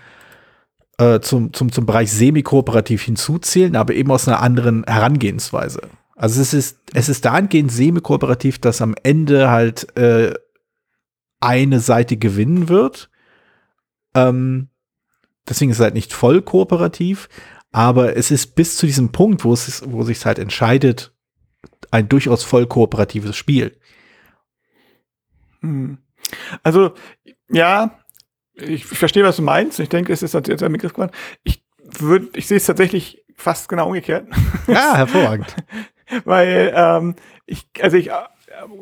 äh, 0.96 1.20
zum, 1.20 1.52
zum, 1.52 1.70
zum 1.70 1.84
Bereich 1.84 2.10
semi-kooperativ 2.10 3.02
hinzuzählen, 3.02 3.76
aber 3.76 3.92
eben 3.92 4.10
aus 4.10 4.26
einer 4.26 4.40
anderen 4.40 4.84
Herangehensweise. 4.84 5.82
Also 6.16 6.40
es 6.40 6.54
ist, 6.54 6.78
es 6.94 7.10
ist 7.10 7.26
dahingehend 7.26 7.72
semi-kooperativ, 7.72 8.58
dass 8.58 8.80
am 8.80 8.94
Ende 9.02 9.50
halt 9.50 9.94
äh, 9.98 10.32
eine 11.40 11.80
Seite 11.80 12.16
gewinnen 12.16 12.68
wird. 12.68 13.10
Ähm, 14.14 14.68
deswegen 15.48 15.70
ist 15.70 15.78
es 15.78 15.82
halt 15.82 15.94
nicht 15.94 16.12
voll 16.12 16.42
kooperativ, 16.42 17.28
aber 17.72 18.16
es 18.16 18.30
ist 18.30 18.54
bis 18.54 18.76
zu 18.76 18.86
diesem 18.86 19.12
Punkt, 19.12 19.44
wo 19.44 19.52
es 19.52 19.68
ist, 19.68 19.90
wo 19.90 20.02
sich 20.02 20.24
halt 20.24 20.38
entscheidet, 20.38 21.12
ein 21.90 22.08
durchaus 22.08 22.44
voll 22.44 22.66
kooperatives 22.66 23.36
Spiel. 23.36 23.76
Hm. 25.60 25.98
Also, 26.62 26.94
ja, 27.48 27.98
ich 28.54 28.84
verstehe, 28.84 29.24
was 29.24 29.36
du 29.36 29.42
meinst. 29.42 29.80
Ich 29.80 29.88
denke, 29.88 30.12
es 30.12 30.22
ist 30.22 30.34
jetzt 30.34 30.62
ein 30.62 30.72
Begriff 30.72 30.92
geworden. 30.92 31.12
Ich 31.42 31.64
würde, 31.98 32.28
ich 32.34 32.46
sehe 32.46 32.58
es 32.58 32.66
tatsächlich 32.66 33.24
fast 33.34 33.68
genau 33.68 33.88
umgekehrt. 33.88 34.28
Ja, 34.66 34.96
hervorragend. 34.96 35.54
Weil, 36.24 36.72
ähm, 36.74 37.14
ich, 37.46 37.68
also 37.80 37.96
ich, 37.96 38.10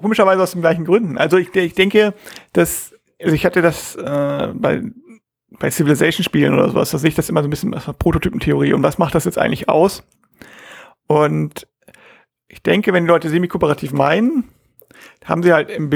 komischerweise 0.00 0.42
aus 0.42 0.52
den 0.52 0.60
gleichen 0.60 0.84
Gründen. 0.84 1.18
Also 1.18 1.36
ich, 1.36 1.54
ich 1.54 1.74
denke, 1.74 2.14
dass, 2.52 2.94
also 3.20 3.34
ich 3.34 3.44
hatte 3.44 3.62
das 3.62 3.96
äh, 3.96 4.48
bei, 4.54 4.82
bei 5.58 5.70
Civilization-Spielen 5.70 6.54
oder 6.54 6.68
sowas, 6.68 6.90
da 6.90 6.98
sehe 6.98 7.08
ich 7.08 7.14
das 7.14 7.28
immer 7.28 7.42
so 7.42 7.48
ein 7.48 7.50
bisschen 7.50 7.74
als 7.74 7.84
Prototypentheorie. 7.98 8.72
Und 8.72 8.82
was 8.82 8.98
macht 8.98 9.14
das 9.14 9.24
jetzt 9.24 9.38
eigentlich 9.38 9.68
aus? 9.68 10.02
Und 11.06 11.66
ich 12.48 12.62
denke, 12.62 12.92
wenn 12.92 13.04
die 13.04 13.10
Leute 13.10 13.28
semi-kooperativ 13.28 13.92
meinen, 13.92 14.44
haben 15.24 15.42
sie 15.42 15.52
halt 15.52 15.70
im, 15.70 15.90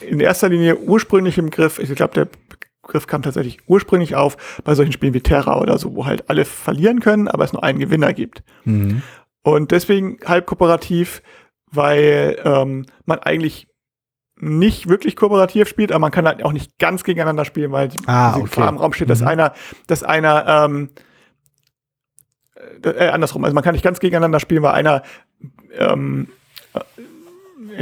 in 0.00 0.20
erster 0.20 0.48
Linie 0.48 0.78
ursprünglich 0.78 1.38
im 1.38 1.50
Griff, 1.50 1.78
ich 1.78 1.92
glaube, 1.94 2.14
der 2.14 2.28
Begriff 2.82 3.06
kam 3.06 3.22
tatsächlich 3.22 3.58
ursprünglich 3.66 4.16
auf 4.16 4.62
bei 4.64 4.74
solchen 4.74 4.92
Spielen 4.92 5.14
wie 5.14 5.20
Terra 5.20 5.60
oder 5.60 5.78
so, 5.78 5.94
wo 5.94 6.06
halt 6.06 6.28
alle 6.28 6.44
verlieren 6.44 7.00
können, 7.00 7.28
aber 7.28 7.44
es 7.44 7.52
nur 7.52 7.62
einen 7.62 7.78
Gewinner 7.78 8.12
gibt. 8.12 8.42
Mhm. 8.64 9.02
Und 9.42 9.70
deswegen 9.70 10.18
halb 10.24 10.46
kooperativ, 10.46 11.22
weil 11.72 12.40
ähm, 12.44 12.86
man 13.06 13.18
eigentlich 13.20 13.66
nicht 14.42 14.88
wirklich 14.88 15.16
kooperativ 15.16 15.68
spielt, 15.68 15.92
aber 15.92 15.98
man 15.98 16.10
kann 16.12 16.26
halt 16.26 16.42
auch 16.42 16.52
nicht 16.52 16.78
ganz 16.78 17.04
gegeneinander 17.04 17.44
spielen, 17.44 17.72
weil 17.72 17.88
die, 17.88 17.98
Ah, 18.06 18.32
okay. 18.32 18.42
Gefahr 18.44 18.68
im 18.70 18.78
Raum 18.78 18.92
steht, 18.94 19.10
dass 19.10 19.20
Mhm. 19.20 19.28
einer, 19.28 19.54
dass 19.86 20.02
einer 20.02 20.64
ähm, 20.64 20.90
äh, 22.82 23.08
andersrum, 23.08 23.44
also 23.44 23.54
man 23.54 23.64
kann 23.64 23.74
nicht 23.74 23.84
ganz 23.84 24.00
gegeneinander 24.00 24.40
spielen, 24.40 24.62
weil 24.62 24.72
einer 24.72 25.02
ähm, 25.78 26.28
äh, 26.74 26.80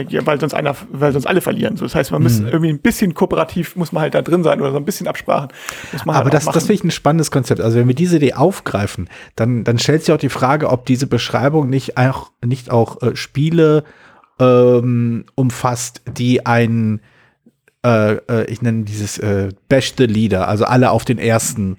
ja, 0.08 0.26
weil 0.26 0.40
sonst 0.40 0.54
einer, 0.54 0.74
weil 0.90 1.12
sonst 1.12 1.26
alle 1.26 1.40
verlieren. 1.40 1.76
So, 1.76 1.84
das 1.84 1.94
heißt, 1.94 2.10
man 2.10 2.22
muss 2.22 2.40
Mhm. 2.40 2.48
irgendwie 2.48 2.70
ein 2.70 2.80
bisschen 2.80 3.14
kooperativ 3.14 3.76
muss 3.76 3.92
man 3.92 4.02
halt 4.02 4.14
da 4.14 4.22
drin 4.22 4.42
sein 4.42 4.60
oder 4.60 4.72
so 4.72 4.76
ein 4.76 4.84
bisschen 4.84 5.06
Absprachen 5.06 5.50
muss 5.92 6.04
man 6.04 6.16
Aber 6.16 6.24
halt 6.24 6.34
das, 6.34 6.46
das 6.46 6.64
finde 6.64 6.74
ich 6.74 6.84
ein 6.84 6.90
spannendes 6.90 7.30
Konzept. 7.30 7.60
Also 7.60 7.78
wenn 7.78 7.86
wir 7.86 7.94
diese 7.94 8.16
Idee 8.16 8.34
aufgreifen, 8.34 9.08
dann, 9.36 9.64
dann 9.64 9.78
stellt 9.78 10.04
sich 10.04 10.12
auch 10.12 10.18
die 10.18 10.28
Frage, 10.28 10.70
ob 10.70 10.86
diese 10.86 11.06
Beschreibung 11.06 11.68
nicht 11.68 11.96
auch, 11.96 12.30
nicht 12.44 12.70
auch 12.70 13.02
äh, 13.02 13.14
Spiele 13.14 13.84
ähm, 14.40 15.24
umfasst, 15.34 16.02
die 16.16 16.44
ein, 16.46 17.00
äh, 17.84 18.14
äh, 18.14 18.44
ich 18.50 18.62
nenne 18.62 18.84
dieses 18.84 19.18
äh, 19.18 19.50
Bash 19.68 19.94
the 19.96 20.06
Leader, 20.06 20.48
also 20.48 20.64
alle 20.64 20.90
auf 20.90 21.04
den 21.04 21.18
ersten 21.18 21.78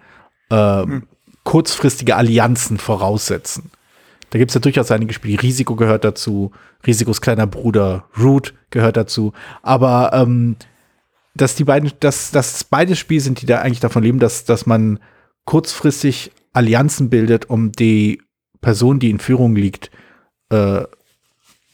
ähm, 0.52 1.04
kurzfristige 1.44 2.16
Allianzen 2.16 2.78
voraussetzen. 2.78 3.72
Da 4.30 4.38
gibt 4.38 4.52
es 4.52 4.56
ja 4.56 4.62
durchaus 4.62 4.92
einige 4.92 5.14
Spiele. 5.14 5.42
Risiko 5.42 5.76
gehört 5.76 6.04
dazu, 6.04 6.52
Risikos 6.86 7.22
kleiner 7.22 7.48
Bruder, 7.48 8.06
Root 8.20 8.54
gehört 8.70 8.98
dazu. 8.98 9.34
Aber 9.62 10.12
ähm, 10.14 10.56
dass 11.36 11.56
die 11.56 11.64
beiden, 11.64 11.92
dass, 12.00 12.32
dass 12.32 12.64
beide 12.64 12.96
Spiele 12.96 13.22
sind, 13.22 13.42
die 13.42 13.46
da 13.46 13.62
eigentlich 13.62 13.80
davon 13.80 14.04
leben, 14.04 14.20
dass, 14.20 14.46
dass 14.46 14.66
man 14.66 15.00
kurzfristig 15.46 16.32
Allianzen 16.54 17.10
bildet, 17.10 17.50
um 17.50 17.72
die 17.72 18.22
Person, 18.62 19.00
die 19.00 19.10
in 19.10 19.20
Führung 19.20 19.56
liegt, 19.56 19.90
äh, 20.50 20.84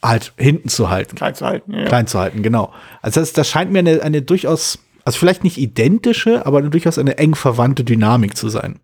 halt 0.04 0.34
hinten 0.38 0.70
zu 0.70 0.90
halten, 0.90 1.16
klein 1.16 1.36
zu 1.36 1.46
halten. 1.46 1.74
Ja, 1.74 1.86
klein 1.86 2.08
zu 2.08 2.20
halten, 2.20 2.44
genau. 2.44 2.74
Also 3.02 3.20
das, 3.20 3.34
das 3.34 3.50
scheint 3.50 3.72
mir 3.72 3.80
eine, 3.80 4.02
eine 4.02 4.22
durchaus, 4.22 4.80
also 5.04 5.18
vielleicht 5.18 5.44
nicht 5.44 5.58
identische, 5.58 6.46
aber 6.46 6.62
durchaus 6.62 6.98
eine 6.98 7.18
eng 7.18 7.36
verwandte 7.36 7.84
Dynamik 7.84 8.38
zu 8.38 8.50
sein. 8.50 8.80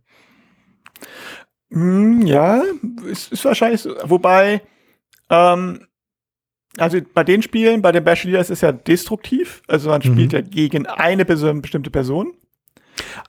Hm, 1.72 2.26
ja, 2.26 2.62
ist, 3.06 3.32
ist 3.32 3.46
wahrscheinlich 3.46 3.82
so. 3.82 3.96
Wobei, 4.04 4.62
ähm, 5.30 5.88
also 6.78 7.00
bei 7.14 7.24
den 7.24 7.42
Spielen, 7.42 7.82
bei 7.82 7.92
den 7.92 8.04
Bash 8.04 8.24
Leaders 8.24 8.50
ist 8.50 8.58
es 8.58 8.62
ja 8.62 8.72
destruktiv. 8.72 9.62
Also 9.68 9.90
man 9.90 10.02
spielt 10.02 10.34
ja 10.34 10.42
gegen 10.42 10.86
eine 10.88 11.26
Person, 11.26 11.62
bestimmte 11.62 11.90
Person. 11.90 12.34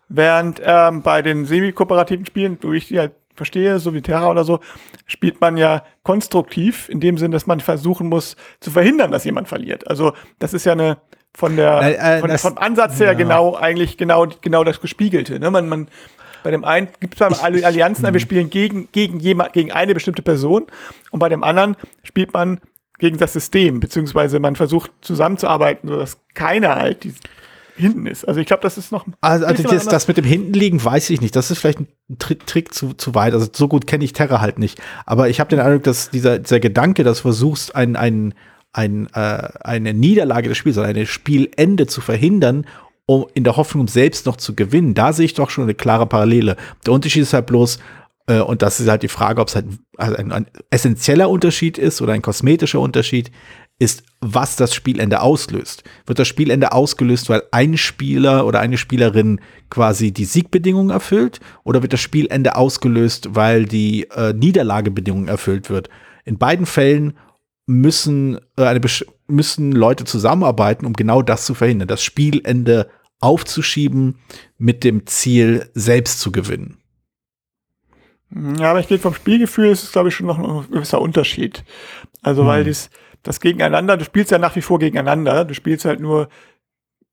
Während 0.09 0.61
ähm, 0.65 1.03
bei 1.03 1.23
den 1.23 1.45
semi-kooperativen 1.47 2.27
Spielen, 2.27 2.59
wo 2.61 2.73
ich 2.73 2.89
die 2.89 2.99
halt 2.99 3.13
verstehe, 3.35 3.79
so 3.79 3.95
wie 3.95 4.03
Terra 4.03 4.31
oder 4.31 4.45
so, 4.45 4.61
spielt 5.07 5.41
man 5.41 5.57
ja 5.57 5.85
konstruktiv, 6.03 6.89
in 6.89 7.01
dem 7.01 7.17
Sinn, 7.19 7.31
dass 7.31 7.47
man 7.47 7.61
versuchen 7.61 8.09
muss, 8.09 8.37
zu 8.61 8.71
verhindern, 8.71 9.11
dass 9.11 9.25
jemand 9.25 9.49
verliert. 9.49 9.89
Also 9.89 10.13
das 10.39 10.53
ist 10.53 10.65
ja 10.67 10.73
eine 10.73 10.99
von 11.35 11.57
der 11.57 11.81
Nein, 11.81 11.95
äh, 11.95 12.21
von, 12.21 12.29
das- 12.29 12.43
vom 12.43 12.59
Ansatz 12.59 12.99
her 13.01 13.07
ja. 13.07 13.13
genau 13.15 13.55
eigentlich 13.57 13.97
genau 13.97 14.27
genau 14.43 14.65
das 14.65 14.81
gespiegelte. 14.83 15.41
Ne? 15.41 15.51
Man, 15.51 15.67
man 15.69 15.89
bei 16.43 16.51
dem 16.51 16.65
einen 16.65 16.89
gibt 17.01 17.15
es 17.15 17.19
zwar 17.19 17.43
alle 17.43 17.65
Allianzen, 17.65 18.05
aber 18.05 18.15
wir 18.15 18.21
spielen 18.21 18.51
gegen 18.51 18.89
gegen 18.93 19.21
jemand 19.21 19.53
gegen 19.53 19.73
eine 19.73 19.95
bestimmte 19.95 20.23
Person 20.23 20.67
und 21.11 21.19
bei 21.19 21.29
dem 21.29 21.45
anderen 21.45 21.77
spielt 22.03 22.33
man 22.33 22.61
gegen 22.99 23.19
das 23.19 23.33
System 23.33 23.81
beziehungsweise 23.81 24.39
man 24.39 24.57
versucht 24.57 24.91
zusammenzuarbeiten, 25.01 25.89
sodass 25.89 26.19
keiner 26.35 26.77
halt 26.77 27.05
die 27.05 27.15
hinten 27.77 28.07
ist. 28.07 28.27
Also 28.27 28.41
ich 28.41 28.47
glaube, 28.47 28.63
das 28.63 28.79
ist 28.79 28.93
noch 28.93 29.07
ein 29.07 29.15
Also, 29.21 29.47
also 29.47 29.63
das, 29.63 29.87
das 29.87 30.09
mit 30.09 30.17
dem 30.17 30.25
Hintenliegen 30.25 30.83
weiß 30.83 31.11
ich 31.11 31.21
nicht. 31.21 31.35
Das 31.37 31.51
ist 31.51 31.59
vielleicht 31.59 31.81
ein 31.81 31.89
Tri 32.19 32.37
Trick 32.37 32.75
zu, 32.75 32.93
zu 32.95 33.15
weit. 33.15 33.35
Also 33.35 33.49
so 33.53 33.69
gut 33.69 33.87
kenne 33.87 34.05
ich 34.05 34.13
Terra 34.13 34.41
halt 34.41 34.59
nicht. 34.59 34.81
Aber 35.07 35.29
ich 35.29 35.41
habe 35.41 35.51
den 35.51 35.61
Eindruck, 35.61 35.85
dass 35.85 36.11
dieser, 36.11 36.39
dieser 36.39 36.61
Gedanke, 36.61 37.05
dass 37.05 37.19
du 37.19 37.23
versuchst, 37.23 37.75
ein, 37.75 37.97
ein, 37.97 38.35
ein, 38.73 39.09
äh, 39.15 39.49
eine 39.61 39.95
Niederlage 39.95 40.49
des 40.49 40.59
Spiels, 40.59 40.79
also 40.79 40.89
ein 40.89 41.07
Spielende 41.07 41.87
zu 41.87 42.01
verhindern, 42.01 42.67
um 43.07 43.27
in 43.35 43.45
der 43.45 43.57
Hoffnung, 43.57 43.89
selbst 43.89 44.27
noch 44.27 44.37
zu 44.37 44.55
gewinnen, 44.55 44.95
da 44.95 45.13
sehe 45.13 45.27
ich 45.27 45.35
doch 45.35 45.51
schon 45.51 45.65
eine 45.65 45.75
klare 45.75 46.07
Parallele. 46.07 46.57
Der 46.87 46.93
Unterschied 46.93 47.23
ist 47.23 47.33
halt 47.33 47.47
bloß, 47.47 47.79
äh, 48.27 48.41
und 48.41 48.63
das 48.63 48.81
ist 48.81 48.89
halt 48.89 49.03
die 49.03 49.09
Frage, 49.09 49.41
ob 49.41 49.49
es 49.49 49.57
halt 49.57 49.67
ein, 49.99 50.33
ein 50.33 50.47
essentieller 50.71 51.29
Unterschied 51.29 51.79
ist 51.79 52.01
oder 52.01 52.13
ein 52.13 52.23
kosmetischer 52.23 52.81
Unterschied, 52.81 53.31
ist, 53.79 54.05
was 54.21 54.55
das 54.55 54.75
Spielende 54.75 55.21
auslöst. 55.21 55.83
Wird 56.07 56.19
das 56.21 56.29
Spielende 56.29 56.73
ausgelöst, 56.73 57.29
weil 57.29 57.43
ein 57.51 57.77
Spieler 57.77 58.47
oder 58.47 58.61
eine 58.61 58.79
Spielerin 58.79 59.41
quasi 59.71 60.13
die 60.13 60.25
Siegbedingungen 60.25 60.91
erfüllt? 60.91 61.41
Oder 61.65 61.83
wird 61.83 61.93
das 61.93 62.01
Spielende 62.01 62.55
ausgelöst, 62.55 63.31
weil 63.33 63.65
die 63.65 64.09
äh, 64.15 64.33
Niederlagebedingungen 64.35 65.27
erfüllt 65.27 65.69
wird? 65.69 65.89
In 66.25 66.39
beiden 66.39 66.67
Fällen 66.67 67.15
müssen, 67.81 68.39
äh, 68.57 68.65
eine, 68.65 68.81
besch- 68.81 69.07
müssen 69.27 69.73
Leute 69.73 70.05
zusammenarbeiten, 70.05 70.87
um 70.87 70.93
genau 70.93 71.23
das 71.23 71.47
zu 71.47 71.55
verhindern. 71.55 71.89
Das 71.89 72.03
Spielende 72.03 72.89
aufzuschieben 73.21 74.19
mit 74.59 74.85
dem 74.85 75.07
Ziel, 75.07 75.71
selbst 75.75 76.21
zu 76.21 76.33
gewinnen. 76.33 76.79
Ja, 78.59 78.71
aber 78.71 78.81
ich 78.81 78.87
denke, 78.87 79.03
vom 79.03 79.15
Spielgefühl 79.15 79.69
ist 79.71 79.83
es, 79.83 79.93
glaube 79.93 80.09
ich, 80.09 80.15
schon 80.15 80.27
noch 80.27 80.39
ein 80.39 80.71
gewisser 80.71 81.01
Unterschied. 81.01 81.65
Also, 82.23 82.47
weil 82.47 82.61
Hm. 82.65 82.69
das, 82.69 82.91
das 83.23 83.41
Gegeneinander, 83.41 83.97
du 83.97 84.05
spielst 84.05 84.31
ja 84.31 84.39
nach 84.39 84.57
wie 84.57 84.63
vor 84.63 84.79
gegeneinander, 84.79 85.45
du 85.45 85.55
spielst 85.55 85.85
halt 85.85 86.01
nur 86.01 86.29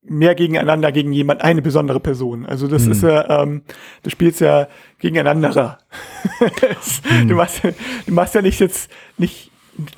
mehr 0.01 0.33
gegeneinander 0.33 0.93
gegen 0.93 1.11
jemand, 1.11 1.41
eine 1.41 1.61
besondere 1.61 1.99
Person. 1.99 2.45
Also 2.45 2.67
das 2.67 2.85
Hm. 2.85 2.91
ist 2.93 3.03
ja, 3.03 3.43
ähm, 3.43 3.63
du 4.03 4.09
spielst 4.09 4.39
ja 4.39 4.67
gegeneinander. 4.97 5.77
Hm. 7.03 7.27
du, 7.27 7.35
machst, 7.35 7.63
ja- 7.63 7.71
du 8.05 8.13
machst 8.13 8.33
ja 8.35 8.41
nicht 8.41 8.59
jetzt, 8.61 8.89
nicht, 9.17 9.48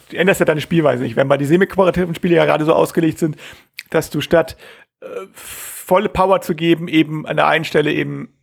du 0.09 0.17
änderst 0.17 0.39
ja 0.39 0.45
deine 0.45 0.61
Spielweise 0.61 1.03
nicht. 1.03 1.15
Wenn 1.15 1.27
bei 1.27 1.37
die 1.37 1.45
semi-kooperativen 1.45 2.15
Spiele 2.15 2.35
ja 2.35 2.45
gerade 2.45 2.65
so 2.65 2.73
ausgelegt 2.73 3.19
sind, 3.19 3.37
dass 3.89 4.09
du 4.09 4.21
statt 4.21 4.57
äh, 5.01 5.05
volle 5.33 6.09
Power 6.09 6.41
zu 6.41 6.55
geben, 6.55 6.87
eben 6.87 7.25
an 7.25 7.37
der 7.37 7.47
einen 7.47 7.65
Stelle 7.65 7.91
eben 7.91 8.33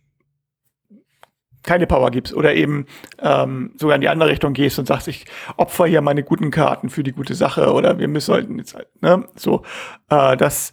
keine 1.63 1.87
Power 1.87 2.09
gibst 2.11 2.33
oder 2.33 2.55
eben 2.55 2.85
ähm, 3.19 3.73
sogar 3.77 3.95
in 3.95 4.01
die 4.01 4.09
andere 4.09 4.29
Richtung 4.29 4.53
gehst 4.53 4.79
und 4.79 4.87
sagst, 4.87 5.07
ich 5.07 5.25
opfer 5.57 5.85
hier 5.85 6.01
meine 6.01 6.23
guten 6.23 6.51
Karten 6.51 6.89
für 6.89 7.03
die 7.03 7.11
gute 7.11 7.35
Sache 7.35 7.73
oder 7.73 7.99
wir 7.99 8.07
müssen 8.07 8.27
sollten 8.27 8.57
jetzt 8.57 8.75
halt, 8.75 8.87
ne, 9.01 9.27
so, 9.35 9.63
äh, 10.09 10.37
das, 10.37 10.71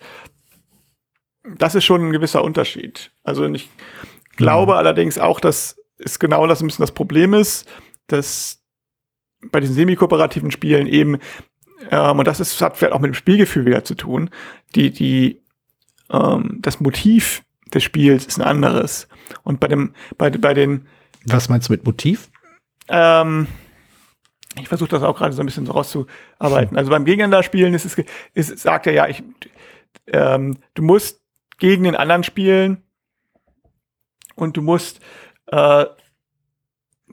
das 1.59 1.75
ist 1.75 1.85
schon 1.85 2.09
ein 2.09 2.13
gewisser 2.13 2.45
Unterschied. 2.45 3.11
Also 3.25 3.45
ich 3.47 3.69
glaube 4.37 4.77
allerdings 4.77 5.19
auch, 5.19 5.41
dass 5.41 5.77
es 5.99 6.19
genau 6.19 6.47
das 6.47 6.61
ein 6.61 6.67
bisschen 6.67 6.85
das 6.85 6.93
Problem 6.93 7.35
ist, 7.35 7.69
dass 8.07 8.63
bei 9.51 9.61
diesen 9.61 9.75
semi-kooperativen 9.75 10.51
Spielen 10.51 10.87
eben, 10.87 11.19
ähm, 11.91 12.19
und 12.19 12.27
das 12.27 12.41
ist, 12.41 12.61
hat 12.61 12.77
vielleicht 12.77 12.95
auch 12.95 13.01
mit 13.01 13.09
dem 13.09 13.15
Spielgefühl 13.15 13.67
wieder 13.67 13.85
zu 13.85 13.95
tun, 13.95 14.31
die, 14.75 14.91
die, 14.91 15.43
ähm, 16.11 16.59
das 16.61 16.81
Motiv 16.81 17.43
des 17.73 17.83
Spiels 17.83 18.27
ist 18.27 18.39
ein 18.39 18.47
anderes. 18.47 19.09
Und 19.43 19.61
bei 19.61 19.69
dem, 19.69 19.95
bei, 20.17 20.31
bei 20.31 20.55
den, 20.55 20.87
Was 21.27 21.49
meinst 21.49 21.69
du 21.69 21.73
mit 21.73 21.85
Motiv? 21.85 22.31
ähm, 22.89 23.49
ich 24.61 24.69
versuche 24.69 24.89
das 24.91 25.03
auch 25.03 25.17
gerade 25.17 25.33
so 25.33 25.43
ein 25.43 25.47
bisschen 25.47 25.67
so 25.67 25.73
rauszuarbeiten. 25.73 26.77
Also 26.77 26.91
beim 26.91 27.05
Gegeneinander-Spielen 27.05 27.75
ist 27.75 27.85
es, 27.85 27.97
ist, 28.33 28.59
sagt 28.59 28.87
er 28.87 28.93
ja, 28.93 29.09
ich, 29.09 29.23
ähm, 30.07 30.59
du 30.75 30.83
musst 30.83 31.21
gegen 31.59 31.85
den 31.85 31.97
anderen 31.97 32.25
spielen 32.25 32.83
und 34.35 34.57
du 34.57 34.63
musst, 34.63 35.01
äh, 35.49 35.87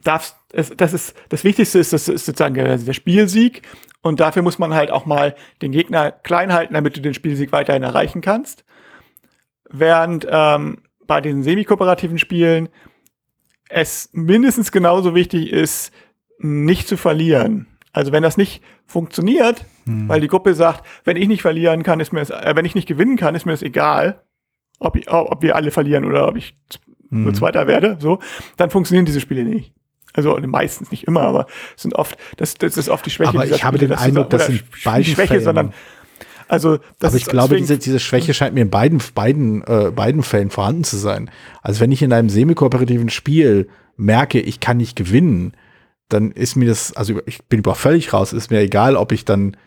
darfst, 0.04 0.36
das 0.78 0.94
ist, 0.94 1.16
das 1.30 1.44
Wichtigste 1.44 1.80
ist, 1.80 1.94
das 1.94 2.08
ist 2.08 2.26
sozusagen 2.26 2.56
der, 2.56 2.78
Spielsieg 2.94 3.62
und 4.02 4.20
dafür 4.20 4.42
muss 4.42 4.60
man 4.60 4.74
halt 4.74 4.92
auch 4.92 5.06
mal 5.06 5.36
den 5.62 5.72
Gegner 5.72 6.12
klein 6.12 6.54
halten, 6.54 6.74
damit 6.74 6.96
du 6.98 7.02
den 7.02 7.14
Spielsieg 7.14 7.52
weiterhin 7.52 7.84
erreichen 7.84 8.22
kannst. 8.22 8.66
Während 9.70 10.28
ähm, 10.30 10.80
bei 11.08 11.22
den 11.22 11.44
semi-kooperativen 11.44 12.20
Spielen 12.20 12.70
es 13.70 14.10
mindestens 14.14 14.72
genauso 14.72 15.16
wichtig 15.16 15.52
ist, 15.52 15.92
nicht 16.38 16.88
zu 16.88 16.98
verlieren. 16.98 17.68
Also 17.92 18.12
wenn 18.12 18.24
das 18.24 18.38
nicht 18.38 18.62
funktioniert, 18.86 19.66
weil 19.86 20.22
die 20.22 20.28
Gruppe 20.28 20.54
sagt, 20.54 20.86
wenn 21.04 21.18
ich 21.18 21.28
nicht 21.28 21.42
verlieren 21.42 21.84
kann, 21.84 22.00
ist 22.00 22.14
mir 22.14 22.22
es, 22.22 22.30
äh, 22.30 22.54
wenn 22.56 22.66
ich 22.66 22.76
nicht 22.76 22.88
gewinnen 22.88 23.18
kann, 23.18 23.36
ist 23.36 23.46
mir 23.46 23.54
es 23.54 23.62
egal, 23.64 24.22
ob, 24.80 24.96
ich, 24.96 25.10
ob 25.12 25.42
wir 25.42 25.56
alle 25.56 25.72
verlieren 25.72 26.06
oder 26.06 26.28
ob 26.28 26.36
ich 26.38 26.56
z- 26.70 26.82
nur 27.10 27.34
Zweiter 27.34 27.68
werde, 27.68 27.98
so, 28.00 28.20
dann 28.58 28.70
funktionieren 28.72 29.06
diese 29.06 29.20
Spiele 29.22 29.44
nicht. 29.44 29.74
Also 30.14 30.38
meistens 30.46 30.92
nicht 30.92 31.06
immer, 31.06 31.22
aber 31.22 31.48
es 31.76 31.82
sind 31.82 31.96
oft, 31.96 32.18
das, 32.38 32.54
das 32.56 32.78
ist 32.78 32.90
oft 32.90 33.06
die 33.06 33.10
Schwäche. 33.10 33.30
Aber 33.30 33.46
ich 33.46 33.64
habe 33.64 33.78
Spiele, 33.78 33.90
den 33.90 33.90
dass 33.96 34.00
du 34.02 34.06
Eindruck, 34.06 34.30
dass 34.30 34.50
in 34.50 34.56
sch- 34.60 34.84
beiden 34.84 35.00
nicht 35.00 35.14
Schwäche, 35.16 35.28
Fällen- 35.28 35.44
sondern 35.44 35.74
also 36.48 36.78
das 37.00 37.12
Aber 37.14 37.18
ich 37.18 37.26
glaube, 37.26 37.56
diese, 37.56 37.78
diese 37.78 38.00
Schwäche 38.00 38.34
scheint 38.34 38.54
mir 38.54 38.62
in 38.62 38.70
beiden, 38.70 39.02
beiden, 39.16 39.64
äh, 39.64 39.92
beiden 39.96 40.22
Fällen 40.24 40.50
vorhanden 40.52 40.84
zu 40.84 40.98
sein. 40.98 41.32
Also 41.62 41.80
wenn 41.80 41.92
ich 41.92 42.02
in 42.04 42.14
einem 42.14 42.30
semi-kooperativen 42.30 43.10
Spiel 43.10 43.70
merke, 43.96 44.40
ich 44.40 44.60
kann 44.60 44.78
nicht 44.78 44.96
gewinnen, 44.96 45.54
dann 46.10 46.32
ist 46.32 46.56
mir 46.56 46.68
das, 46.68 46.94
also 46.96 47.22
ich 47.26 47.44
bin 47.46 47.60
überhaupt 47.60 47.82
völlig 47.82 48.14
raus, 48.14 48.34
ist 48.34 48.52
mir 48.52 48.60
egal, 48.60 48.98
ob 48.98 49.14
ich 49.14 49.26
dann 49.26 49.58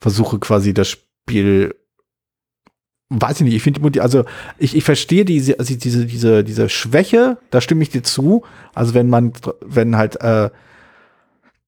versuche 0.00 0.38
quasi 0.38 0.74
das 0.74 0.90
Spiel 0.90 1.74
weiß 3.10 3.40
ich 3.40 3.44
nicht, 3.44 3.54
ich 3.54 3.62
finde 3.62 4.02
also 4.02 4.24
ich, 4.58 4.76
ich 4.76 4.84
verstehe 4.84 5.24
diese, 5.24 5.58
also 5.58 5.74
diese, 5.74 6.06
diese, 6.06 6.44
diese 6.44 6.68
Schwäche, 6.68 7.38
da 7.50 7.60
stimme 7.60 7.82
ich 7.82 7.90
dir 7.90 8.02
zu. 8.02 8.44
Also 8.74 8.94
wenn 8.94 9.08
man, 9.08 9.32
wenn 9.60 9.96
halt 9.96 10.20
äh, 10.20 10.50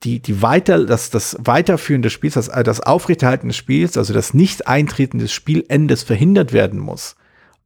die, 0.03 0.21
die 0.21 0.43
weiter, 0.43 0.85
das, 0.85 1.11
das 1.11 1.37
Weiterführen 1.41 2.03
des 2.03 2.13
Spiels, 2.13 2.35
das, 2.35 2.49
das 2.49 2.81
Aufrechterhalten 2.81 3.49
des 3.49 3.57
Spiels, 3.57 3.97
also 3.97 4.13
das 4.13 4.35
Nicht-Eintreten 4.35 5.19
des 5.19 5.33
Spielendes 5.33 6.03
verhindert 6.03 6.53
werden 6.53 6.81
muss. 6.81 7.17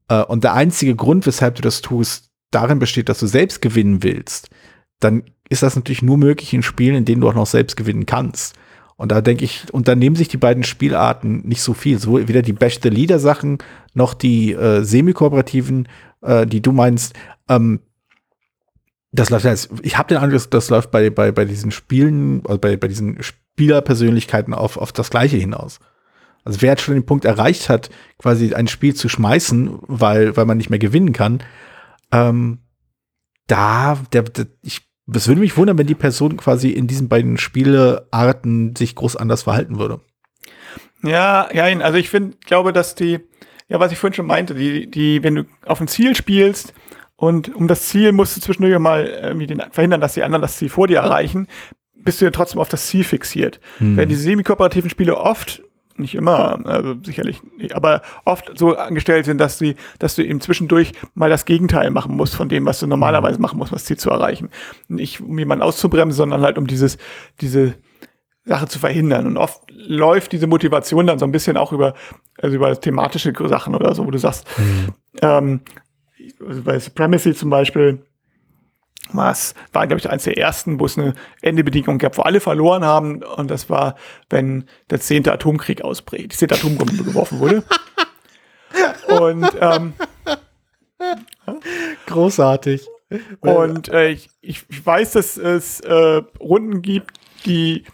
Äh, 0.09 0.23
und 0.23 0.45
der 0.45 0.55
einzige 0.55 0.95
Grund, 0.95 1.27
weshalb 1.27 1.57
du 1.57 1.63
das 1.63 1.81
tust, 1.81 2.31
darin 2.51 2.79
besteht, 2.79 3.09
dass 3.09 3.21
du 3.21 3.27
selbst 3.27 3.63
gewinnen 3.63 4.03
willst, 4.03 4.51
dann 4.99 5.25
ist 5.49 5.63
das 5.63 5.77
natürlich 5.77 6.03
nur 6.03 6.19
möglich 6.19 6.53
in 6.53 6.63
Spielen, 6.63 6.97
in 6.97 7.05
denen 7.05 7.21
du 7.21 7.29
auch 7.29 7.35
noch 7.35 7.47
selbst 7.47 7.77
gewinnen 7.77 8.07
kannst. 8.07 8.55
Und 9.01 9.13
da 9.13 9.23
denke 9.23 9.47
ich, 9.47 9.65
und 9.73 9.89
dann 9.89 9.99
nehmen 9.99 10.15
sich 10.15 10.29
die 10.29 10.37
beiden 10.37 10.63
Spielarten 10.63 11.41
nicht 11.49 11.63
so 11.63 11.73
viel. 11.73 11.99
So 11.99 12.19
weder 12.29 12.43
die 12.43 12.53
Bash 12.53 12.81
the 12.83 12.91
Leader 12.91 13.19
Sachen 13.19 13.57
noch 13.95 14.13
die 14.13 14.53
äh, 14.53 14.83
semi-kooperativen, 14.83 15.89
äh, 16.21 16.47
die 16.47 16.61
du 16.61 16.71
meinst. 16.71 17.15
Ähm, 17.49 17.81
das 19.11 19.31
läuft 19.31 19.47
jetzt, 19.47 19.71
ich 19.81 19.97
habe 19.97 20.09
den 20.09 20.19
Eindruck, 20.19 20.51
das 20.51 20.69
läuft 20.69 20.91
bei, 20.91 21.09
bei, 21.09 21.33
bei 21.33 21.47
diesen 21.47 21.71
Spielen, 21.71 22.43
also 22.45 22.59
bei, 22.59 22.77
bei 22.77 22.89
diesen 22.89 23.23
Spielerpersönlichkeiten 23.23 24.53
auf, 24.53 24.77
auf 24.77 24.93
das 24.93 25.09
Gleiche 25.09 25.39
hinaus. 25.39 25.81
Also 26.45 26.61
wer 26.61 26.73
jetzt 26.73 26.83
schon 26.83 26.93
den 26.93 27.07
Punkt 27.07 27.25
erreicht 27.25 27.71
hat, 27.71 27.89
quasi 28.19 28.53
ein 28.53 28.69
Spiel 28.69 28.95
zu 28.95 29.09
schmeißen, 29.09 29.79
weil, 29.81 30.37
weil 30.37 30.45
man 30.45 30.59
nicht 30.59 30.69
mehr 30.69 30.79
gewinnen 30.79 31.15
kann, 31.15 31.43
ähm, 32.13 32.59
da, 33.47 33.99
der, 34.13 34.25
der, 34.25 34.47
ich 34.61 34.90
es 35.15 35.29
würde 35.29 35.41
mich 35.41 35.57
wundern, 35.57 35.79
wenn 35.79 35.87
die 35.87 35.95
Person 35.95 36.37
quasi 36.37 36.71
in 36.71 36.87
diesen 36.87 37.09
beiden 37.09 37.37
Spielearten 37.37 38.77
sich 38.77 38.95
groß 38.95 39.17
anders 39.17 39.43
verhalten 39.43 39.79
würde. 39.79 40.01
Ja, 41.03 41.49
ja, 41.53 41.65
also 41.65 41.99
ich 41.99 42.11
finde, 42.11 42.37
glaube, 42.45 42.73
dass 42.73 42.95
die, 42.95 43.21
ja, 43.69 43.81
was 43.81 43.93
ich 43.93 43.99
vorhin 43.99 44.15
schon 44.15 44.27
meinte, 44.27 44.55
die, 44.55 44.91
die, 44.91 45.23
wenn 45.23 45.35
du 45.35 45.45
auf 45.65 45.81
ein 45.81 45.89
Ziel 45.89 46.15
spielst 46.15 46.75
und 47.17 47.55
um 47.55 47.69
das 47.69 47.89
Ziel 47.89 48.13
musst 48.13 48.37
du 48.37 48.41
zwischendurch 48.41 48.79
mal 48.79 49.07
irgendwie 49.07 49.47
den, 49.47 49.63
verhindern, 49.71 50.01
dass 50.01 50.15
die 50.15 50.23
anderen 50.23 50.43
das 50.43 50.57
Ziel 50.57 50.69
vor 50.69 50.87
dir 50.87 50.99
erreichen, 50.99 51.49
bist 51.95 52.21
du 52.21 52.25
ja 52.25 52.31
trotzdem 52.31 52.61
auf 52.61 52.69
das 52.69 52.87
Ziel 52.87 53.05
fixiert. 53.05 53.61
Hm. 53.79 53.97
Wenn 53.97 54.09
diese 54.09 54.23
semi-kooperativen 54.23 54.91
Spiele 54.91 55.17
oft 55.17 55.63
nicht 56.01 56.15
immer, 56.15 56.65
also 56.67 56.95
sicherlich 57.03 57.41
nicht, 57.57 57.75
aber 57.75 58.03
oft 58.25 58.51
so 58.59 58.77
angestellt 58.77 59.27
sind, 59.27 59.39
dass 59.39 59.59
sie, 59.59 59.77
dass 59.99 60.17
du 60.17 60.25
eben 60.25 60.41
zwischendurch 60.41 60.93
mal 61.15 61.31
das 61.31 61.45
Gegenteil 61.45 61.91
machen 61.91 62.17
musst 62.17 62.35
von 62.35 62.49
dem, 62.49 62.67
was 62.67 62.81
du 62.81 62.87
normalerweise 62.87 63.39
mhm. 63.39 63.43
machen 63.43 63.59
musst, 63.59 63.73
um 63.73 63.77
das 63.77 63.85
Ziel 63.85 63.97
zu 63.97 64.11
erreichen. 64.11 64.51
Nicht 64.89 65.21
um 65.21 65.39
jemanden 65.39 65.63
auszubremsen, 65.63 66.17
sondern 66.17 66.43
halt 66.43 66.59
um 66.59 66.67
dieses, 66.67 66.99
diese 67.41 67.75
Sache 68.45 68.67
zu 68.67 68.79
verhindern. 68.79 69.27
Und 69.27 69.37
oft 69.37 69.63
läuft 69.71 70.33
diese 70.33 70.47
Motivation 70.47 71.07
dann 71.07 71.19
so 71.19 71.25
ein 71.25 71.33
bisschen 71.33 71.57
auch 71.57 71.73
über, 71.73 71.95
also 72.39 72.57
über 72.57 72.79
thematische 72.79 73.33
Sachen 73.47 73.75
oder 73.75 73.95
so, 73.95 74.07
wo 74.07 74.11
du 74.11 74.19
sagst, 74.19 74.47
mhm. 74.59 74.95
ähm, 75.23 75.61
also 76.47 76.63
bei 76.63 76.79
Supremacy 76.79 77.35
zum 77.35 77.51
Beispiel, 77.51 78.05
was 79.13 79.55
war, 79.73 79.87
glaube 79.87 80.01
ich, 80.01 80.11
eines 80.11 80.25
der 80.25 80.39
ersten, 80.39 80.81
wo 80.81 80.87
es 80.87 80.99
eine 80.99 81.15
Endebedingung 81.43 81.99
gab, 81.99 82.19
wo 82.19 82.23
alle 82.23 82.41
verloren 82.41 82.85
haben. 82.85 83.23
Und 83.23 83.51
das 83.51 83.71
war, 83.71 83.97
wenn 84.29 84.65
der 84.91 85.01
zehnte 85.01 85.33
Atomkrieg 85.33 85.83
ausbricht, 85.83 86.33
die 86.33 86.37
zehnte 86.37 86.55
Atombombe 86.55 87.03
geworfen 87.05 87.39
wurde. 87.39 87.63
Und 89.09 89.49
ähm, 89.61 89.93
großartig. 92.07 92.87
Und 93.41 93.89
äh, 93.89 94.11
ich, 94.11 94.31
ich 94.41 94.87
weiß, 94.87 95.13
dass 95.13 95.37
es 95.37 95.81
äh, 95.81 96.23
Runden 96.39 96.83
gibt, 96.83 97.19
die 97.45 97.85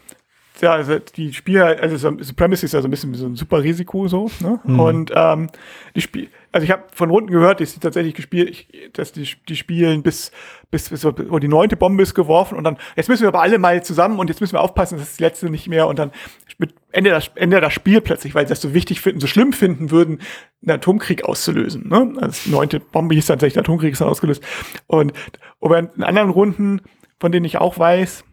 ja, 0.61 0.73
also 0.73 0.99
die 0.99 1.33
Spieler, 1.33 1.77
also 1.81 1.97
Supremacy 1.97 2.65
ist 2.65 2.73
ja 2.73 2.81
so 2.81 2.87
ein 2.87 2.91
bisschen 2.91 3.13
so 3.13 3.25
ein 3.25 3.35
super 3.35 3.63
Risiko 3.63 4.07
so, 4.07 4.29
ne? 4.39 4.59
Mhm. 4.63 4.79
Und 4.79 5.11
ähm, 5.15 5.49
die 5.95 6.01
Spiel, 6.01 6.29
also 6.51 6.65
ich 6.65 6.71
habe 6.71 6.83
von 6.93 7.09
Runden 7.09 7.31
gehört, 7.31 7.59
die 7.59 7.65
tatsächlich 7.65 8.15
gespielt, 8.15 8.49
ich, 8.49 8.91
dass 8.93 9.11
die, 9.11 9.27
die 9.47 9.55
spielen 9.55 10.03
bis, 10.03 10.31
bis, 10.71 10.89
bis 10.89 11.05
oh, 11.05 11.39
die 11.39 11.47
neunte 11.47 11.75
Bombe 11.75 12.03
ist 12.03 12.15
geworfen 12.15 12.57
und 12.57 12.63
dann, 12.63 12.77
jetzt 12.95 13.09
müssen 13.09 13.23
wir 13.23 13.29
aber 13.29 13.41
alle 13.41 13.59
mal 13.59 13.83
zusammen 13.83 14.19
und 14.19 14.29
jetzt 14.29 14.41
müssen 14.41 14.53
wir 14.53 14.61
aufpassen, 14.61 14.97
dass 14.97 15.07
das 15.07 15.17
die 15.17 15.23
letzte 15.23 15.49
nicht 15.49 15.67
mehr 15.67 15.87
und 15.87 15.99
dann 15.99 16.11
mit 16.57 16.73
Ende 16.91 17.11
das, 17.11 17.29
Ende 17.35 17.61
das 17.61 17.73
Spiel 17.73 18.01
plötzlich, 18.01 18.33
weil 18.33 18.47
sie 18.47 18.51
das 18.51 18.61
so 18.61 18.73
wichtig 18.73 19.01
finden, 19.01 19.19
so 19.19 19.27
schlimm 19.27 19.53
finden 19.53 19.91
würden, 19.91 20.19
einen 20.63 20.77
Atomkrieg 20.77 21.23
auszulösen. 21.23 21.87
Ne? 21.87 22.13
Also 22.19 22.41
die 22.45 22.51
neunte 22.51 22.79
Bombe 22.79 23.15
hieß 23.15 23.27
tatsächlich, 23.27 23.53
der 23.53 23.61
Atomkrieg 23.61 23.91
ist 23.91 24.01
dann 24.01 24.09
ausgelöst. 24.09 24.43
Und, 24.87 25.13
aber 25.61 25.79
in 25.79 26.03
anderen 26.03 26.29
Runden, 26.29 26.81
von 27.19 27.31
denen 27.31 27.45
ich 27.45 27.57
auch 27.57 27.77
weiß, 27.77 28.23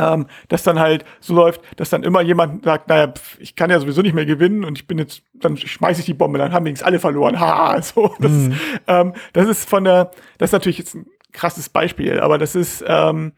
ähm, 0.00 0.26
dass 0.48 0.62
dann 0.62 0.78
halt 0.78 1.04
so 1.20 1.34
läuft, 1.34 1.60
dass 1.76 1.90
dann 1.90 2.02
immer 2.02 2.22
jemand 2.22 2.64
sagt, 2.64 2.88
naja, 2.88 3.08
pf, 3.08 3.38
ich 3.38 3.54
kann 3.54 3.70
ja 3.70 3.78
sowieso 3.78 4.00
nicht 4.02 4.14
mehr 4.14 4.26
gewinnen 4.26 4.64
und 4.64 4.78
ich 4.78 4.86
bin 4.86 4.98
jetzt, 4.98 5.22
dann 5.34 5.56
schmeiße 5.56 6.00
ich 6.00 6.06
die 6.06 6.14
Bombe, 6.14 6.38
dann 6.38 6.52
haben 6.52 6.64
wenigstens 6.64 6.86
alle 6.86 6.98
verloren. 6.98 7.38
Ha, 7.38 7.80
so. 7.82 8.14
Das, 8.18 8.32
mhm. 8.32 8.52
ist, 8.52 8.60
ähm, 8.86 9.12
das 9.32 9.48
ist 9.48 9.68
von 9.68 9.84
der, 9.84 10.10
das 10.38 10.48
ist 10.48 10.52
natürlich 10.52 10.78
jetzt 10.78 10.94
ein 10.94 11.06
krasses 11.32 11.68
Beispiel, 11.68 12.20
aber 12.20 12.38
das 12.38 12.54
ist, 12.54 12.82
ähm, 12.86 13.32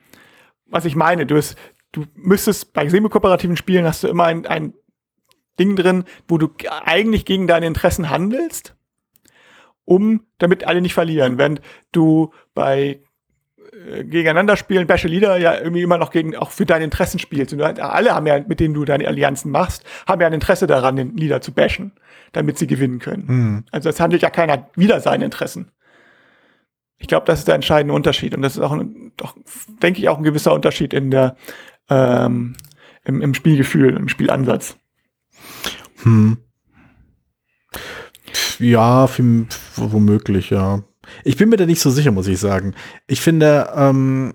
was 0.67 0.85
ich 0.85 0.95
meine. 0.95 1.27
Du, 1.27 1.37
hast, 1.37 1.57
du 1.91 2.05
müsstest 2.15 2.73
bei 2.73 2.89
semi-kooperativen 2.89 3.57
Spielen 3.57 3.85
hast 3.85 4.05
du 4.05 4.09
immer 4.09 4.25
ein, 4.25 4.47
ein 4.47 4.75
Ding 5.59 5.77
drin, 5.77 6.05
wo 6.29 6.39
du 6.39 6.49
eigentlich 6.85 7.25
gegen 7.25 7.47
deine 7.47 7.67
Interessen 7.67 8.09
handelst, 8.09 8.75
um 9.85 10.27
damit 10.39 10.65
alle 10.65 10.81
nicht 10.81 10.95
verlieren. 10.95 11.37
Wenn 11.37 11.61
du 11.91 12.33
bei 12.55 13.03
gegeneinander 13.73 14.57
spielen, 14.57 14.87
Bashe 14.87 15.09
Leader 15.09 15.39
ja 15.39 15.59
irgendwie 15.59 15.83
immer 15.83 15.97
noch 15.97 16.11
gegen, 16.11 16.37
auch 16.37 16.51
für 16.51 16.67
deine 16.67 16.85
Interessen 16.85 17.19
spielst. 17.19 17.55
Und 17.55 17.63
alle 17.63 18.15
haben 18.15 18.27
ja, 18.27 18.41
mit 18.41 18.61
denen 18.61 18.75
du 18.75 18.85
deine 18.85 19.09
Allianzen 19.09 19.51
machst, 19.51 19.85
haben 20.07 20.21
ja 20.21 20.27
ein 20.27 20.33
Interesse 20.35 20.67
daran, 20.67 20.97
den 20.97 21.17
Leader 21.17 21.41
zu 21.41 21.53
bashen, 21.53 21.93
damit 22.33 22.59
sie 22.59 22.67
gewinnen 22.67 22.99
können. 22.99 23.25
Mhm. 23.27 23.65
Also 23.71 23.89
es 23.89 23.99
handelt 23.99 24.23
ja 24.23 24.31
keiner 24.31 24.69
wieder 24.77 25.01
seine 25.01 25.25
Interessen. 25.25 25.71
Ich 26.99 27.09
glaube, 27.09 27.27
das 27.27 27.41
ist 27.41 27.49
der 27.49 27.55
entscheidende 27.55 27.95
Unterschied. 27.95 28.35
Und 28.35 28.43
das 28.43 28.57
ist 28.57 28.63
auch, 28.63 28.73
ein, 28.73 29.13
doch, 29.17 29.37
denke 29.83 30.01
ich, 30.01 30.09
auch 30.09 30.19
ein 30.19 30.25
gewisser 30.25 30.53
Unterschied 30.53 30.93
in 30.93 31.11
der, 31.11 31.37
ähm, 31.89 32.55
im, 33.05 33.23
im 33.23 33.35
Spielgefühl, 33.35 33.97
im 33.97 34.09
Spielansatz. 34.09 34.77
Hm. 36.03 36.37
Ja, 38.59 39.09
womöglich, 39.77 40.51
ja. 40.51 40.83
Ich 41.25 41.37
bin 41.37 41.49
mir 41.49 41.57
da 41.57 41.67
nicht 41.67 41.81
so 41.81 41.91
sicher, 41.91 42.11
muss 42.11 42.27
ich 42.27 42.39
sagen. 42.39 42.75
Ich 43.07 43.21
finde, 43.21 43.71
ähm, 43.75 44.33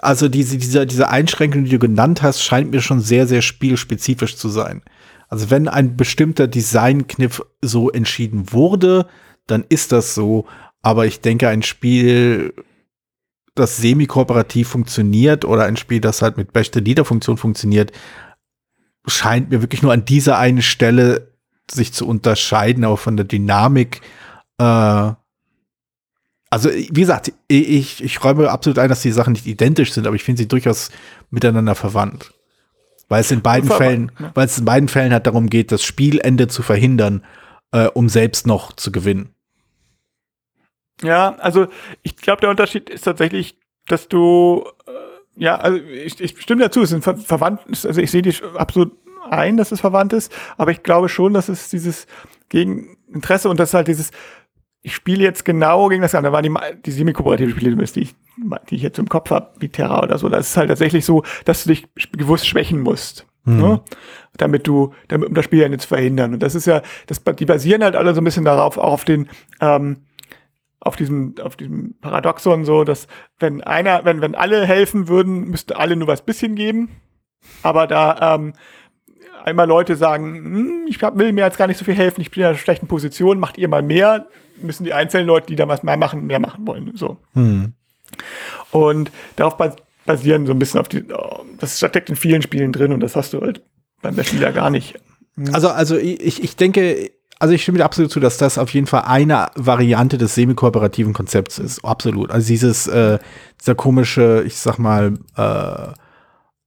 also 0.00 0.28
diese, 0.28 0.58
diese, 0.58 0.86
diese 0.86 1.08
Einschränkung, 1.08 1.64
die 1.64 1.70
du 1.70 1.78
genannt 1.78 2.22
hast, 2.22 2.42
scheint 2.42 2.70
mir 2.70 2.80
schon 2.80 3.00
sehr, 3.00 3.26
sehr 3.26 3.42
spielspezifisch 3.42 4.36
zu 4.36 4.48
sein. 4.48 4.82
Also 5.28 5.50
wenn 5.50 5.68
ein 5.68 5.96
bestimmter 5.96 6.48
Designkniff 6.48 7.42
so 7.62 7.90
entschieden 7.90 8.52
wurde, 8.52 9.06
dann 9.46 9.64
ist 9.68 9.92
das 9.92 10.14
so. 10.14 10.46
Aber 10.82 11.06
ich 11.06 11.20
denke, 11.20 11.48
ein 11.48 11.62
Spiel, 11.62 12.54
das 13.54 13.76
semi-kooperativ 13.76 14.68
funktioniert 14.68 15.44
oder 15.44 15.64
ein 15.64 15.76
Spiel, 15.76 16.00
das 16.00 16.22
halt 16.22 16.36
mit 16.36 16.52
beste 16.52 16.80
Leader-Funktion 16.80 17.36
funktioniert, 17.36 17.92
scheint 19.06 19.50
mir 19.50 19.62
wirklich 19.62 19.82
nur 19.82 19.92
an 19.92 20.04
dieser 20.04 20.38
einen 20.38 20.62
Stelle 20.62 21.32
sich 21.70 21.92
zu 21.92 22.06
unterscheiden, 22.06 22.84
aber 22.84 22.96
von 22.96 23.16
der 23.16 23.24
Dynamik 23.24 24.00
äh, 24.58 25.12
also, 26.50 26.68
wie 26.68 26.88
gesagt, 26.88 27.32
ich, 27.46 28.02
ich 28.02 28.24
räume 28.24 28.50
absolut 28.50 28.80
ein, 28.80 28.88
dass 28.88 29.02
die 29.02 29.12
Sachen 29.12 29.34
nicht 29.34 29.46
identisch 29.46 29.92
sind, 29.92 30.06
aber 30.08 30.16
ich 30.16 30.24
finde 30.24 30.42
sie 30.42 30.48
durchaus 30.48 30.90
miteinander 31.30 31.76
verwandt. 31.76 32.32
Weil 33.08 33.20
es 33.20 33.30
in 33.30 33.40
beiden 33.40 33.70
Fällen, 33.70 34.12
ja. 34.18 34.32
weil 34.34 34.46
es 34.46 34.58
in 34.58 34.64
beiden 34.64 34.88
Fällen 34.88 35.12
halt 35.12 35.26
darum 35.26 35.48
geht, 35.48 35.70
das 35.70 35.84
Spielende 35.84 36.48
zu 36.48 36.62
verhindern, 36.62 37.24
äh, 37.72 37.86
um 37.86 38.08
selbst 38.08 38.48
noch 38.48 38.72
zu 38.72 38.90
gewinnen. 38.90 39.34
Ja, 41.02 41.36
also 41.36 41.68
ich 42.02 42.16
glaube, 42.16 42.40
der 42.40 42.50
Unterschied 42.50 42.90
ist 42.90 43.02
tatsächlich, 43.02 43.56
dass 43.86 44.08
du, 44.08 44.64
äh, 44.86 45.42
ja, 45.42 45.56
also 45.56 45.78
ich, 45.78 46.20
ich 46.20 46.40
stimme 46.40 46.62
dazu, 46.62 46.82
es 46.82 46.90
sind 46.90 47.02
ver 47.02 47.16
verwandt, 47.16 47.60
also 47.68 48.00
ich 48.00 48.10
sehe 48.10 48.22
dich 48.22 48.42
absolut 48.56 48.92
ein, 49.30 49.56
dass 49.56 49.72
es 49.72 49.80
verwandt 49.80 50.12
ist, 50.12 50.32
aber 50.56 50.72
ich 50.72 50.82
glaube 50.82 51.08
schon, 51.08 51.32
dass 51.32 51.48
es 51.48 51.70
dieses 51.70 52.06
Gegeninteresse 52.48 53.48
und 53.48 53.58
das 53.58 53.72
halt 53.72 53.88
dieses, 53.88 54.10
ich 54.82 54.94
spiele 54.94 55.22
jetzt 55.22 55.44
genau 55.44 55.88
gegen 55.88 56.02
das 56.02 56.14
andere. 56.14 56.32
Da 56.32 56.36
waren 56.36 56.44
die, 56.44 56.82
die 56.82 56.90
semi-kooperativen 56.90 57.52
Spiele, 57.52 57.76
die 57.76 58.00
ich, 58.00 58.14
die 58.70 58.74
ich 58.74 58.82
jetzt 58.82 58.98
im 58.98 59.08
Kopf 59.08 59.30
habe, 59.30 59.50
wie 59.58 59.68
Terra 59.68 60.02
oder 60.02 60.16
so. 60.16 60.28
Das 60.28 60.48
ist 60.48 60.56
halt 60.56 60.68
tatsächlich 60.68 61.04
so, 61.04 61.22
dass 61.44 61.64
du 61.64 61.70
dich 61.70 61.86
gewusst 62.12 62.46
schwächen 62.46 62.80
musst. 62.80 63.26
Mhm. 63.44 63.58
Ne? 63.58 63.80
Damit 64.36 64.66
du, 64.66 64.94
damit 65.08 65.28
um 65.28 65.34
das 65.34 65.44
Spiel 65.44 65.60
ja 65.60 65.68
nicht 65.68 65.82
zu 65.82 65.88
verhindern. 65.88 66.32
Und 66.34 66.42
das 66.42 66.54
ist 66.54 66.66
ja, 66.66 66.82
das, 67.06 67.22
die 67.38 67.44
basieren 67.44 67.84
halt 67.84 67.96
alle 67.96 68.14
so 68.14 68.20
ein 68.20 68.24
bisschen 68.24 68.44
darauf, 68.44 68.78
auch 68.78 68.92
auf 68.92 69.04
den, 69.04 69.28
ähm, 69.60 69.98
auf 70.80 70.96
diesem, 70.96 71.34
auf 71.42 71.56
diesem 71.56 71.94
Paradoxon 72.00 72.64
so, 72.64 72.84
dass 72.84 73.06
wenn 73.38 73.62
einer, 73.62 74.06
wenn, 74.06 74.22
wenn 74.22 74.34
alle 74.34 74.64
helfen 74.64 75.08
würden, 75.08 75.50
müssten 75.50 75.74
alle 75.74 75.94
nur 75.94 76.08
was 76.08 76.22
bisschen 76.22 76.54
geben. 76.54 76.88
Aber 77.62 77.86
da, 77.86 78.34
ähm, 78.34 78.54
einmal 79.44 79.66
Leute 79.66 79.96
sagen, 79.96 80.34
hm, 80.34 80.86
ich 80.88 81.00
will 81.02 81.32
mir 81.32 81.44
jetzt 81.44 81.58
gar 81.58 81.66
nicht 81.66 81.78
so 81.78 81.84
viel 81.84 81.94
helfen, 81.94 82.20
ich 82.20 82.30
bin 82.30 82.42
in 82.42 82.48
einer 82.48 82.58
schlechten 82.58 82.86
Position, 82.86 83.38
macht 83.38 83.58
ihr 83.58 83.68
mal 83.68 83.82
mehr, 83.82 84.26
müssen 84.62 84.84
die 84.84 84.92
einzelnen 84.92 85.26
Leute, 85.26 85.46
die 85.48 85.56
da 85.56 85.68
was 85.68 85.82
mehr 85.82 85.96
machen, 85.96 86.26
mehr 86.26 86.40
machen 86.40 86.66
wollen. 86.66 86.92
So. 86.94 87.18
Hm. 87.34 87.72
Und 88.70 89.10
darauf 89.36 89.56
basieren 90.06 90.46
so 90.46 90.52
ein 90.52 90.58
bisschen 90.58 90.80
auf 90.80 90.88
die, 90.88 91.04
das 91.58 91.78
steckt 91.78 92.10
in 92.10 92.16
vielen 92.16 92.42
Spielen 92.42 92.72
drin 92.72 92.92
und 92.92 93.00
das 93.00 93.16
hast 93.16 93.32
du 93.32 93.40
halt 93.40 93.62
beim 94.02 94.22
Spieler 94.22 94.52
gar 94.52 94.70
nicht. 94.70 94.98
Hm. 95.36 95.54
Also, 95.54 95.68
also 95.68 95.96
ich, 95.96 96.42
ich 96.42 96.56
denke, 96.56 97.10
also 97.38 97.54
ich 97.54 97.62
stimme 97.62 97.78
dir 97.78 97.84
absolut 97.84 98.10
zu, 98.10 98.20
dass 98.20 98.36
das 98.36 98.58
auf 98.58 98.72
jeden 98.74 98.86
Fall 98.86 99.02
eine 99.06 99.48
Variante 99.54 100.18
des 100.18 100.34
semi-kooperativen 100.34 101.14
Konzepts 101.14 101.58
ist. 101.58 101.82
Absolut. 101.84 102.30
Also 102.30 102.46
dieses, 102.46 102.86
äh, 102.86 103.18
dieser 103.58 103.74
komische, 103.74 104.44
ich 104.46 104.56
sag 104.56 104.78
mal, 104.78 105.14
äh, 105.36 105.92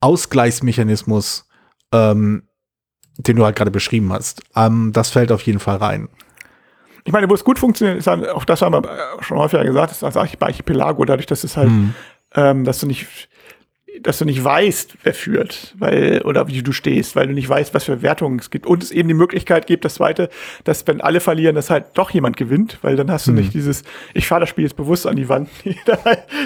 Ausgleichsmechanismus, 0.02 1.48
ähm, 1.92 2.44
den 3.18 3.36
du 3.36 3.46
halt 3.46 3.56
gerade 3.56 3.70
beschrieben 3.70 4.12
hast. 4.12 4.42
Ähm, 4.56 4.92
das 4.94 5.12
fällt 5.12 5.32
auf 5.32 5.44
jeden 5.44 5.60
Fall 5.60 5.78
rein. 5.78 6.10
Ich 7.06 7.12
meine, 7.12 7.30
wo 7.30 7.34
es 7.34 7.44
gut 7.44 7.60
funktioniert, 7.60 7.98
ist 7.98 8.08
halt, 8.08 8.30
auch 8.30 8.46
das 8.46 8.62
haben 8.62 8.74
wir 8.74 8.84
schon 9.22 9.38
häufiger 9.38 9.64
gesagt, 9.64 9.92
ist 9.92 10.04
als 10.04 10.18
Archipelago, 10.18 11.04
dadurch, 11.06 11.26
dass 11.26 11.44
es 11.44 11.58
halt, 11.58 11.70
hm. 11.70 11.94
ähm, 12.36 12.64
dass 12.64 12.80
du 12.80 12.88
nicht, 12.88 13.08
dass 14.02 14.18
du 14.18 14.26
nicht 14.26 14.44
weißt, 14.44 14.96
wer 15.04 15.14
führt, 15.14 15.76
weil, 15.78 16.22
oder 16.24 16.48
wie 16.48 16.64
du 16.64 16.72
stehst, 16.72 17.16
weil 17.16 17.28
du 17.28 17.34
nicht 17.34 17.48
weißt, 17.48 17.74
was 17.74 17.84
für 17.84 18.02
Wertungen 18.02 18.40
es 18.40 18.50
gibt. 18.50 18.66
Und 18.66 18.84
es 18.84 18.92
eben 18.92 19.08
die 19.08 19.14
Möglichkeit 19.14 19.68
gibt, 19.68 19.86
das 19.86 19.96
zweite, 19.96 20.30
dass 20.64 20.88
wenn 20.88 21.02
alle 21.02 21.20
verlieren, 21.20 21.56
dass 21.56 21.70
halt 21.70 21.86
doch 21.94 22.10
jemand 22.10 22.38
gewinnt, 22.38 22.80
weil 22.82 22.96
dann 22.96 23.12
hast 23.12 23.28
du 23.28 23.32
hm. 23.32 23.40
nicht 23.40 23.54
dieses, 23.54 23.84
ich 24.14 24.28
fahre 24.28 24.42
das 24.42 24.50
Spiel 24.50 24.64
jetzt 24.64 24.78
bewusst 24.78 25.06
an 25.06 25.16
die 25.16 25.30
Wand, 25.30 25.50
die 25.66 25.76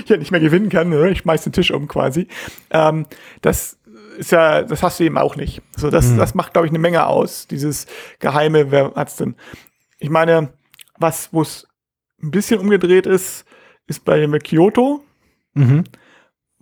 ja 0.07 0.17
nicht 0.17 0.31
mehr 0.31 0.41
gewinnen 0.41 0.69
kann, 0.69 0.89
ne? 0.89 1.09
ich 1.11 1.19
schmeiß 1.19 1.43
den 1.43 1.53
Tisch 1.53 1.71
um 1.71 1.87
quasi. 1.87 2.27
Ähm, 2.71 3.05
das 3.41 3.77
ist 4.17 4.31
ja, 4.31 4.63
das 4.63 4.83
hast 4.83 4.99
du 4.99 5.03
eben 5.03 5.17
auch 5.17 5.35
nicht. 5.35 5.61
So, 5.75 5.89
das, 5.89 6.09
hm. 6.09 6.17
das 6.17 6.33
macht, 6.33 6.53
glaube 6.53 6.65
ich, 6.65 6.71
eine 6.71 6.79
Menge 6.79 7.05
aus, 7.05 7.47
dieses 7.47 7.85
geheime, 8.19 8.71
wer 8.71 8.93
hat's 8.95 9.15
denn? 9.15 9.35
Ich 9.99 10.09
meine, 10.09 10.49
was, 10.97 11.29
wo 11.31 11.41
es 11.41 11.67
ein 12.21 12.31
bisschen 12.31 12.59
umgedreht 12.59 13.05
ist, 13.05 13.45
ist 13.87 14.03
bei 14.05 14.25
Kyoto, 14.39 15.03
mhm. 15.53 15.83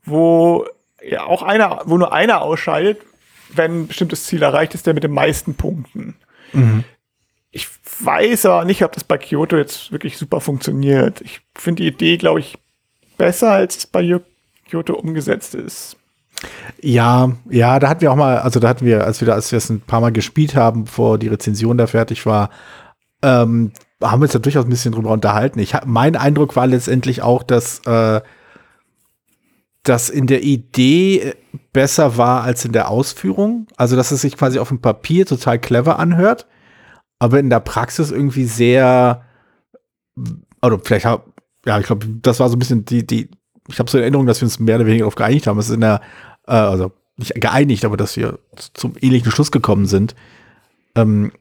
wo 0.03 0.65
ja 1.03 1.23
auch 1.25 1.43
einer, 1.43 1.81
wo 1.85 1.97
nur 1.97 2.13
einer 2.13 2.41
ausscheidet, 2.41 3.01
wenn 3.49 3.81
ein 3.81 3.87
bestimmtes 3.87 4.25
Ziel 4.25 4.41
erreicht 4.41 4.73
ist, 4.73 4.85
der 4.85 4.93
mit 4.93 5.03
den 5.03 5.11
meisten 5.11 5.55
Punkten. 5.55 6.15
Mhm. 6.53 6.83
Ich 7.51 7.69
weiß 8.01 8.47
aber 8.47 8.65
nicht, 8.65 8.83
ob 8.83 8.91
das 8.91 9.03
bei 9.03 9.17
Kyoto 9.17 9.55
jetzt 9.55 9.91
wirklich 9.91 10.17
super 10.17 10.41
funktioniert. 10.41 11.21
Ich 11.21 11.41
finde 11.55 11.83
die 11.83 11.87
Idee, 11.87 12.17
glaube 12.17 12.41
ich, 12.41 12.57
besser, 13.17 13.51
als 13.51 13.77
es 13.77 13.87
bei 13.87 14.19
Kyoto 14.69 14.93
umgesetzt 14.93 15.55
ist. 15.55 15.95
Ja, 16.81 17.31
ja, 17.49 17.79
da 17.79 17.87
hatten 17.87 18.01
wir 18.01 18.11
auch 18.11 18.17
mal, 18.17 18.39
also 18.39 18.59
da 18.59 18.67
hatten 18.67 18.85
wir, 18.85 19.05
als 19.05 19.21
wir 19.21 19.27
da, 19.27 19.33
als 19.33 19.51
wir 19.51 19.57
es 19.57 19.69
ein 19.69 19.79
paar 19.79 20.01
Mal 20.01 20.11
gespielt 20.11 20.55
haben, 20.55 20.83
bevor 20.83 21.17
die 21.17 21.29
Rezension 21.29 21.77
da 21.77 21.87
fertig 21.87 22.25
war, 22.25 22.49
ähm, 23.25 23.71
haben 24.03 24.21
wir 24.21 24.25
uns 24.25 24.33
da 24.33 24.39
durchaus 24.39 24.65
ein 24.65 24.69
bisschen 24.69 24.91
drüber 24.91 25.09
unterhalten. 25.09 25.57
Ich, 25.57 25.73
mein 25.85 26.15
Eindruck 26.15 26.55
war 26.55 26.67
letztendlich 26.67 27.23
auch, 27.23 27.41
dass 27.41 27.79
äh, 27.79 28.21
das 29.81 30.09
in 30.09 30.27
der 30.27 30.43
Idee 30.43 31.33
besser 31.73 32.17
war 32.17 32.43
als 32.43 32.65
in 32.65 32.71
der 32.71 32.89
Ausführung. 32.89 33.67
Also, 33.77 33.95
dass 33.95 34.11
es 34.11 34.21
sich 34.21 34.37
quasi 34.37 34.59
auf 34.59 34.69
dem 34.69 34.79
Papier 34.79 35.25
total 35.25 35.59
clever 35.59 35.97
anhört, 35.97 36.45
aber 37.17 37.39
in 37.39 37.49
der 37.49 37.61
Praxis 37.61 38.11
irgendwie 38.11 38.45
sehr, 38.45 39.23
oder 40.61 40.79
vielleicht, 40.83 41.05
ja, 41.05 41.79
ich 41.79 41.87
glaube, 41.87 42.07
das 42.21 42.39
war 42.39 42.49
so 42.49 42.55
ein 42.55 42.59
bisschen 42.59 42.85
die, 42.85 43.07
die, 43.07 43.29
ich 43.67 43.79
habe 43.79 43.89
so 43.89 43.97
in 43.97 44.03
Erinnerung, 44.03 44.27
dass 44.27 44.41
wir 44.41 44.45
uns 44.45 44.59
mehr 44.59 44.75
oder 44.75 44.85
weniger 44.85 45.03
darauf 45.03 45.15
geeinigt 45.15 45.47
haben. 45.47 45.57
Es 45.57 45.69
ist 45.69 45.75
in 45.75 45.81
der, 45.81 46.01
äh, 46.47 46.51
also 46.51 46.91
nicht 47.17 47.33
geeinigt, 47.33 47.85
aber 47.85 47.97
dass 47.97 48.17
wir 48.17 48.37
zum 48.73 48.93
ähnlichen 49.01 49.31
Schluss 49.31 49.51
gekommen 49.51 49.87
sind. 49.87 50.15
Ähm, 50.95 51.31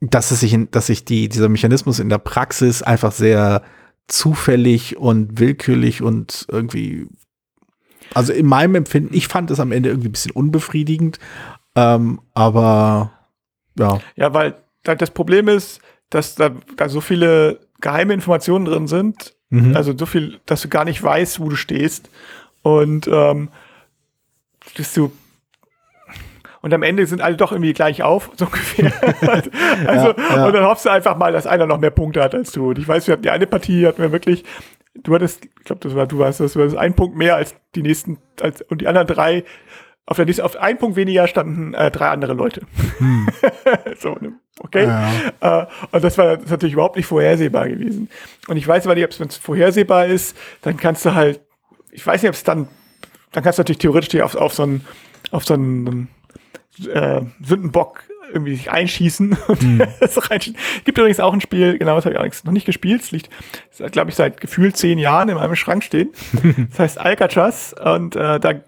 dass 0.00 0.30
es 0.30 0.40
sich, 0.40 0.52
in, 0.52 0.70
dass 0.70 0.86
sich 0.86 1.04
die, 1.04 1.28
dieser 1.28 1.48
Mechanismus 1.48 1.98
in 1.98 2.08
der 2.08 2.18
Praxis 2.18 2.82
einfach 2.82 3.12
sehr 3.12 3.62
zufällig 4.08 4.96
und 4.96 5.38
willkürlich 5.38 6.02
und 6.02 6.46
irgendwie, 6.50 7.06
also 8.14 8.32
in 8.32 8.46
meinem 8.46 8.74
Empfinden, 8.74 9.14
ich 9.14 9.28
fand 9.28 9.50
es 9.50 9.60
am 9.60 9.72
Ende 9.72 9.90
irgendwie 9.90 10.08
ein 10.08 10.12
bisschen 10.12 10.32
unbefriedigend, 10.32 11.18
ähm, 11.76 12.20
aber 12.34 13.12
ja. 13.78 14.00
Ja, 14.16 14.34
weil 14.34 14.56
das 14.82 15.10
Problem 15.10 15.48
ist, 15.48 15.80
dass 16.08 16.34
da, 16.34 16.50
da 16.76 16.88
so 16.88 17.00
viele 17.00 17.60
geheime 17.80 18.14
Informationen 18.14 18.64
drin 18.64 18.88
sind, 18.88 19.36
mhm. 19.50 19.76
also 19.76 19.96
so 19.96 20.06
viel, 20.06 20.40
dass 20.46 20.62
du 20.62 20.68
gar 20.68 20.84
nicht 20.84 21.02
weißt, 21.02 21.40
wo 21.40 21.48
du 21.48 21.56
stehst 21.56 22.10
und 22.62 23.08
ähm, 23.12 23.50
dass 24.76 24.92
du 24.94 25.12
und 26.62 26.74
am 26.74 26.82
Ende 26.82 27.06
sind 27.06 27.20
alle 27.20 27.36
doch 27.36 27.52
irgendwie 27.52 27.72
gleich 27.72 28.02
auf, 28.02 28.30
so 28.36 28.44
ungefähr. 28.46 28.92
also, 29.86 30.10
ja, 30.10 30.36
ja. 30.36 30.46
und 30.46 30.52
dann 30.52 30.64
hoffst 30.64 30.84
du 30.84 30.90
einfach 30.90 31.16
mal, 31.16 31.32
dass 31.32 31.46
einer 31.46 31.66
noch 31.66 31.78
mehr 31.78 31.90
Punkte 31.90 32.22
hat 32.22 32.34
als 32.34 32.52
du. 32.52 32.70
Und 32.70 32.78
ich 32.78 32.86
weiß, 32.86 33.06
wir 33.06 33.12
hatten 33.12 33.22
die 33.22 33.30
eine 33.30 33.46
Partie, 33.46 33.86
hatten 33.86 34.02
wir 34.02 34.12
wirklich, 34.12 34.44
du 34.94 35.14
hattest, 35.14 35.44
ich 35.44 35.64
glaube, 35.64 35.80
das 35.82 35.94
war, 35.94 36.06
du 36.06 36.18
warst 36.18 36.40
das, 36.40 36.56
war 36.56 36.64
das 36.64 36.74
ein 36.74 36.94
Punkt 36.94 37.16
mehr 37.16 37.36
als 37.36 37.54
die 37.74 37.82
nächsten, 37.82 38.18
als, 38.40 38.62
und 38.62 38.82
die 38.82 38.88
anderen 38.88 39.06
drei, 39.06 39.44
auf 40.06 40.16
der 40.16 40.26
nächsten, 40.26 40.42
auf 40.42 40.56
einen 40.56 40.78
Punkt 40.78 40.96
weniger 40.96 41.26
standen 41.28 41.72
äh, 41.74 41.90
drei 41.90 42.08
andere 42.08 42.34
Leute. 42.34 42.62
Hm. 42.98 43.28
so, 43.98 44.16
ne? 44.20 44.32
okay. 44.58 44.86
Ja. 44.86 45.62
Äh, 45.62 45.66
und 45.92 46.04
das 46.04 46.18
war 46.18 46.36
das 46.36 46.44
ist 46.46 46.50
natürlich 46.50 46.72
überhaupt 46.74 46.96
nicht 46.96 47.06
vorhersehbar 47.06 47.68
gewesen. 47.68 48.10
Und 48.48 48.56
ich 48.56 48.66
weiß 48.66 48.86
aber 48.86 48.96
nicht, 48.96 49.04
ob 49.04 49.28
es 49.28 49.36
vorhersehbar 49.36 50.06
ist, 50.06 50.36
dann 50.62 50.76
kannst 50.76 51.04
du 51.04 51.14
halt, 51.14 51.40
ich 51.90 52.04
weiß 52.06 52.22
nicht, 52.22 52.28
ob 52.28 52.34
es 52.34 52.44
dann, 52.44 52.68
dann 53.32 53.44
kannst 53.44 53.58
du 53.58 53.60
natürlich 53.60 53.78
theoretisch 53.78 54.20
auf, 54.20 54.34
auf 54.34 54.52
so 54.52 54.64
ein, 54.64 54.84
auf 55.30 55.44
so 55.44 55.54
ein 55.54 56.08
äh, 56.86 57.22
Sündenbock 57.42 58.04
irgendwie 58.32 58.54
sich 58.54 58.70
einschießen 58.70 59.36
und 59.48 59.60
hm. 59.60 59.80
reinschießen. 60.00 60.58
Gibt 60.84 60.98
übrigens 60.98 61.20
auch 61.20 61.32
ein 61.32 61.40
Spiel, 61.40 61.78
genau, 61.78 61.96
das 61.96 62.04
habe 62.04 62.14
ich 62.14 62.18
allerdings 62.18 62.44
noch 62.44 62.52
nicht 62.52 62.66
gespielt. 62.66 63.02
Es 63.02 63.10
liegt, 63.10 63.30
glaube 63.90 64.10
ich, 64.10 64.16
seit 64.16 64.40
gefühlt 64.40 64.76
zehn 64.76 64.98
Jahren 64.98 65.28
in 65.28 65.36
meinem 65.36 65.56
Schrank 65.56 65.84
stehen. 65.84 66.10
das 66.70 66.78
heißt 66.78 66.98
Alcatraz 66.98 67.74
und 67.82 68.16
äh, 68.16 68.40
da 68.40 68.50
äh, 68.50 68.62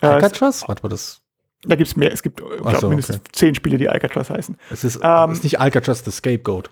Alcatraz? 0.00 0.64
Warte 0.66 0.82
mal, 0.82 0.88
das 0.88 1.22
da 1.64 1.74
gibt's 1.74 1.96
mehr. 1.96 2.12
Es 2.12 2.22
gibt, 2.22 2.40
ich 2.40 2.60
glaube, 2.60 2.78
so, 2.78 2.88
mindestens 2.88 3.16
okay. 3.16 3.30
zehn 3.32 3.54
Spiele, 3.54 3.78
die 3.78 3.88
Alcatraz 3.88 4.30
heißen. 4.30 4.56
Es 4.70 4.84
ist, 4.84 5.00
ähm, 5.02 5.32
ist 5.32 5.42
nicht 5.42 5.58
Alcatraz 5.58 6.04
the 6.04 6.12
Scapegoat. 6.12 6.70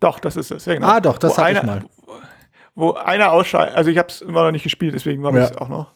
Doch, 0.00 0.18
das 0.18 0.36
ist 0.36 0.50
es. 0.50 0.64
Ja, 0.64 0.74
genau. 0.74 0.86
Ah, 0.86 1.00
doch, 1.00 1.18
das 1.18 1.36
hatte 1.36 1.58
ich 1.58 1.62
mal. 1.62 1.84
Wo 2.74 2.94
einer 2.94 3.30
ausscheidet, 3.30 3.76
also 3.76 3.90
ich 3.90 3.98
habe 3.98 4.08
es 4.08 4.20
immer 4.20 4.42
noch 4.42 4.50
nicht 4.50 4.64
gespielt, 4.64 4.94
deswegen 4.94 5.22
war 5.22 5.32
ja. 5.32 5.44
es 5.44 5.56
auch 5.56 5.68
noch 5.68 5.92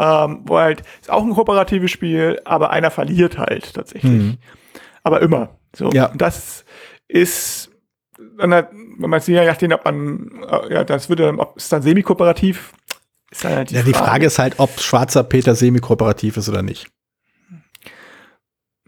ähm, 0.00 0.40
wo 0.44 0.58
halt 0.58 0.82
ist 1.00 1.10
auch 1.10 1.22
ein 1.22 1.34
kooperatives 1.34 1.90
Spiel, 1.90 2.40
aber 2.44 2.70
einer 2.70 2.90
verliert 2.90 3.36
halt 3.36 3.74
tatsächlich. 3.74 4.10
Mhm. 4.10 4.38
Aber 5.02 5.20
immer. 5.20 5.50
So. 5.76 5.90
Ja. 5.90 6.10
Das 6.14 6.64
ist 7.06 7.70
dann 8.38 8.54
halt, 8.54 8.68
wenn 8.72 9.10
man 9.10 9.20
sich 9.20 9.34
ja 9.34 9.44
nachdem, 9.44 9.72
ob 9.72 9.84
man, 9.84 10.30
äh, 10.48 10.74
ja, 10.74 10.84
das 10.84 11.08
würde 11.08 11.24
dann, 11.24 11.38
ob 11.38 11.56
es 11.56 11.68
dann 11.68 11.82
semi-kooperativ 11.82 12.72
ist 13.30 13.44
dann 13.44 13.54
halt 13.54 13.70
die, 13.70 13.74
ja, 13.74 13.82
Frage. 13.82 13.92
die 13.92 13.98
Frage 13.98 14.26
ist 14.26 14.38
halt, 14.38 14.54
ob 14.58 14.80
Schwarzer 14.80 15.22
Peter 15.22 15.54
semi-kooperativ 15.54 16.36
ist 16.36 16.48
oder 16.48 16.62
nicht. 16.62 16.88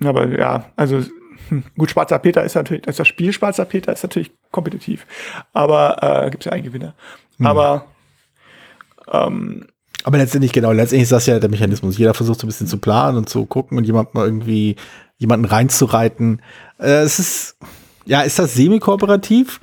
Aber 0.03 0.27
ja, 0.29 0.73
also 0.77 1.03
hm, 1.49 1.65
gut, 1.77 1.91
Schwarzer 1.91 2.19
Peter 2.19 2.43
ist 2.43 2.55
natürlich, 2.55 2.83
das 2.83 3.07
Spiel 3.07 3.33
Schwarzer 3.33 3.67
Peter 3.67 3.93
ist 3.93 4.03
natürlich 4.03 4.33
kompetitiv, 4.51 5.07
aber 5.53 6.25
äh, 6.25 6.31
gibt 6.31 6.43
es 6.43 6.47
ja 6.47 6.53
einen 6.53 6.65
Gewinner. 6.65 6.95
Mhm. 7.39 7.47
Aber 7.47 7.87
ähm, 9.13 9.67
aber 10.05 10.19
letztendlich, 10.19 10.53
genau, 10.53 10.73
letztendlich 10.73 11.05
ist 11.05 11.13
das 11.13 11.27
ja 11.27 11.39
der 11.39 11.51
Mechanismus. 11.51 11.99
Jeder 11.99 12.15
versucht 12.15 12.41
so 12.41 12.47
ein 12.47 12.49
bisschen 12.49 12.67
zu 12.67 12.79
planen 12.79 13.19
und 13.19 13.29
zu 13.29 13.47
gucken 13.47 13.79
und 13.79 13.85
jemand 13.85 14.15
mal 14.15 14.25
irgendwie 14.25 14.77
jemanden 15.17 15.47
reinzureiten. 15.47 16.43
Äh, 16.79 17.03
es 17.03 17.19
ist, 17.19 17.57
ja, 18.05 18.23
ist 18.23 18.39
das 18.39 18.55
semi-kooperativ? 18.55 19.61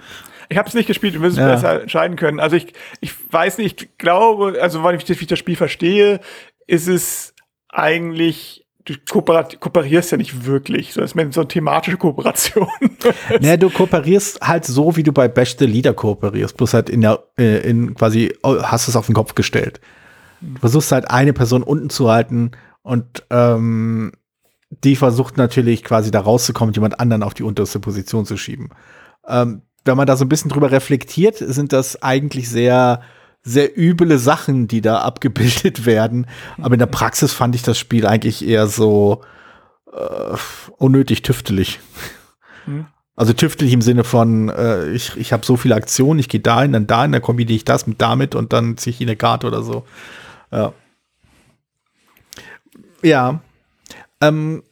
Ich 0.49 0.57
habe 0.57 0.67
es 0.67 0.73
nicht 0.73 0.87
gespielt, 0.87 1.13
wir 1.13 1.19
müssen 1.19 1.39
es 1.39 1.41
ja. 1.41 1.51
besser 1.51 1.81
entscheiden 1.81 2.15
können. 2.15 2.39
Also 2.39 2.55
ich, 2.55 2.73
ich 3.01 3.13
weiß 3.31 3.59
nicht, 3.59 3.81
ich 3.81 3.97
glaube, 3.97 4.57
also 4.61 4.83
wenn 4.83 4.95
ich, 4.95 5.07
wie 5.07 5.13
ich 5.13 5.27
das 5.27 5.39
Spiel 5.39 5.55
verstehe, 5.55 6.19
ist 6.65 6.87
es 6.87 7.33
eigentlich 7.69 8.65
du 8.85 8.95
kooperierst 9.59 10.11
ja 10.11 10.17
nicht 10.17 10.45
wirklich. 10.45 10.93
So 10.93 11.01
ist 11.01 11.15
mir 11.15 11.31
so 11.31 11.41
eine 11.41 11.47
thematische 11.47 11.97
Kooperation. 11.97 12.67
naja, 13.39 13.57
du 13.57 13.69
kooperierst 13.69 14.41
halt 14.41 14.65
so, 14.65 14.95
wie 14.95 15.03
du 15.03 15.11
bei 15.11 15.27
Bash 15.27 15.57
the 15.57 15.65
Leader 15.65 15.93
kooperierst. 15.93 16.57
Bloß 16.57 16.73
halt 16.73 16.89
in 16.89 17.01
der, 17.01 17.23
äh, 17.37 17.59
in 17.69 17.93
quasi, 17.93 18.33
oh, 18.43 18.61
hast 18.63 18.87
es 18.87 18.95
auf 18.95 19.05
den 19.05 19.15
Kopf 19.15 19.35
gestellt. 19.35 19.79
Du 20.41 20.59
versuchst 20.59 20.91
halt 20.91 21.09
eine 21.09 21.33
Person 21.33 21.63
unten 21.63 21.89
zu 21.89 22.09
halten 22.09 22.51
und 22.81 23.23
ähm, 23.29 24.11
die 24.69 24.95
versucht 24.95 25.37
natürlich 25.37 25.83
quasi 25.83 26.11
da 26.11 26.21
rauszukommen, 26.21 26.73
jemand 26.73 26.99
anderen 26.99 27.23
auf 27.23 27.33
die 27.33 27.43
unterste 27.43 27.79
Position 27.79 28.25
zu 28.25 28.37
schieben. 28.37 28.69
Ähm, 29.27 29.63
wenn 29.85 29.97
man 29.97 30.07
da 30.07 30.15
so 30.15 30.25
ein 30.25 30.29
bisschen 30.29 30.49
drüber 30.49 30.71
reflektiert, 30.71 31.37
sind 31.37 31.73
das 31.73 32.01
eigentlich 32.03 32.49
sehr, 32.49 33.01
sehr 33.41 33.77
üble 33.77 34.17
Sachen, 34.17 34.67
die 34.67 34.81
da 34.81 34.99
abgebildet 35.01 35.85
werden. 35.85 36.27
Aber 36.61 36.73
in 36.73 36.79
der 36.79 36.85
Praxis 36.85 37.33
fand 37.33 37.55
ich 37.55 37.63
das 37.63 37.77
Spiel 37.77 38.05
eigentlich 38.05 38.47
eher 38.47 38.67
so 38.67 39.21
äh, 39.91 40.37
unnötig 40.77 41.23
tüftelig. 41.23 41.79
Hm. 42.65 42.85
Also 43.15 43.33
tüftelig 43.33 43.73
im 43.73 43.81
Sinne 43.81 44.05
von, 44.05 44.47
äh, 44.47 44.91
ich, 44.91 45.17
ich 45.17 45.33
habe 45.33 45.45
so 45.45 45.57
viele 45.57 45.75
Aktionen, 45.75 46.19
ich 46.19 46.29
gehe 46.29 46.39
dahin, 46.39 46.71
dann 46.71 46.87
dahin, 46.87 47.11
dann 47.11 47.21
kombiniere 47.21 47.55
ich 47.55 47.65
das 47.65 47.85
mit 47.85 48.01
damit 48.01 48.33
und 48.33 48.53
dann 48.53 48.77
ziehe 48.77 48.95
ich 48.95 49.01
eine 49.01 49.17
Karte 49.17 49.47
oder 49.47 49.61
so. 49.61 49.83
Ja. 50.51 50.73
Ja. 53.01 53.41
Ähm, 54.21 54.63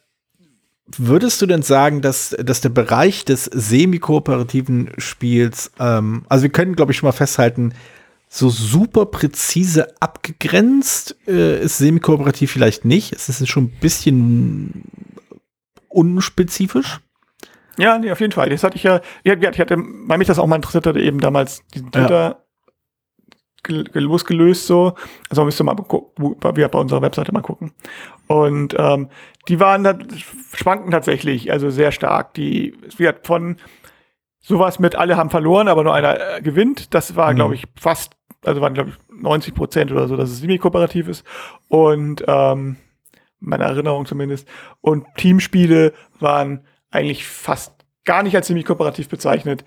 würdest 0.98 1.42
du 1.42 1.46
denn 1.46 1.62
sagen, 1.62 2.02
dass, 2.02 2.36
dass 2.40 2.62
der 2.62 2.70
Bereich 2.70 3.26
des 3.26 3.46
semi-kooperativen 3.46 4.92
Spiels, 4.98 5.72
ähm, 5.80 6.26
also 6.30 6.44
wir 6.44 6.50
können, 6.50 6.76
glaube 6.76 6.92
ich, 6.92 6.98
schon 6.98 7.08
mal 7.08 7.14
festhalten, 7.14 7.74
so 8.30 8.50
super 8.50 9.06
präzise 9.06 9.94
abgegrenzt 10.02 11.16
äh, 11.28 11.64
ist 11.64 11.78
semi-kooperativ 11.78 12.52
vielleicht 12.52 12.84
nicht. 12.84 13.14
Es 13.14 13.30
ist 13.30 13.48
schon 13.48 13.66
ein 13.66 13.80
bisschen 13.80 14.84
unspezifisch. 15.88 17.00
Ja, 17.78 17.98
nee, 17.98 18.12
auf 18.12 18.20
jeden 18.20 18.34
Fall. 18.34 18.50
Das 18.50 18.64
hatte 18.64 18.76
ich 18.76 18.84
ja, 18.84 19.02
ich 19.24 19.60
hatte, 19.60 19.78
weil 19.78 20.18
mich 20.18 20.28
das 20.28 20.40
auch 20.40 20.48
mal 20.48 20.58
interessiert 20.58 20.88
hatte, 20.88 21.00
eben 21.00 21.20
damals 21.20 21.62
diesen 21.74 21.92
Twitter. 21.92 22.44
Losgelöst 23.68 24.68
so. 24.68 24.94
Also 25.30 25.44
müsste 25.44 25.64
mal 25.64 25.76
wir 25.78 26.68
bei 26.68 26.80
unserer 26.80 27.02
Webseite 27.02 27.34
mal 27.34 27.42
gucken. 27.42 27.74
Und 28.28 28.76
ähm, 28.78 29.10
die 29.48 29.60
waren 29.60 29.84
da 29.84 29.98
schwanken 30.54 30.92
tatsächlich, 30.92 31.52
also 31.52 31.70
sehr 31.70 31.92
stark. 31.92 32.34
Die, 32.34 32.76
es 32.88 33.00
wird 33.00 33.26
von 33.26 33.58
sowas 34.40 34.80
mit 34.80 34.96
alle 34.96 35.18
haben 35.18 35.30
verloren, 35.30 35.68
aber 35.68 35.84
nur 35.84 35.94
einer 35.94 36.38
äh, 36.38 36.42
gewinnt. 36.42 36.94
Das 36.94 37.16
war, 37.16 37.32
mhm. 37.32 37.36
glaube 37.36 37.56
ich, 37.56 37.66
fast, 37.80 38.14
also 38.46 38.62
waren, 38.62 38.74
glaube 38.74 38.92
ich, 38.92 38.96
90 39.22 39.54
Prozent 39.54 39.92
oder 39.92 40.08
so, 40.08 40.16
dass 40.16 40.30
es 40.30 40.40
semi-kooperativ 40.40 41.08
ist. 41.08 41.26
Und 41.68 42.24
ähm, 42.28 42.78
meiner 43.40 43.66
Erinnerung 43.66 44.06
zumindest. 44.06 44.48
Und 44.82 45.06
Teamspiele 45.16 45.94
waren 46.20 46.66
eigentlich 46.90 47.28
fast 47.28 47.74
gar 48.06 48.24
nicht 48.24 48.36
als 48.36 48.48
semi-kooperativ 48.48 49.10
bezeichnet. 49.10 49.66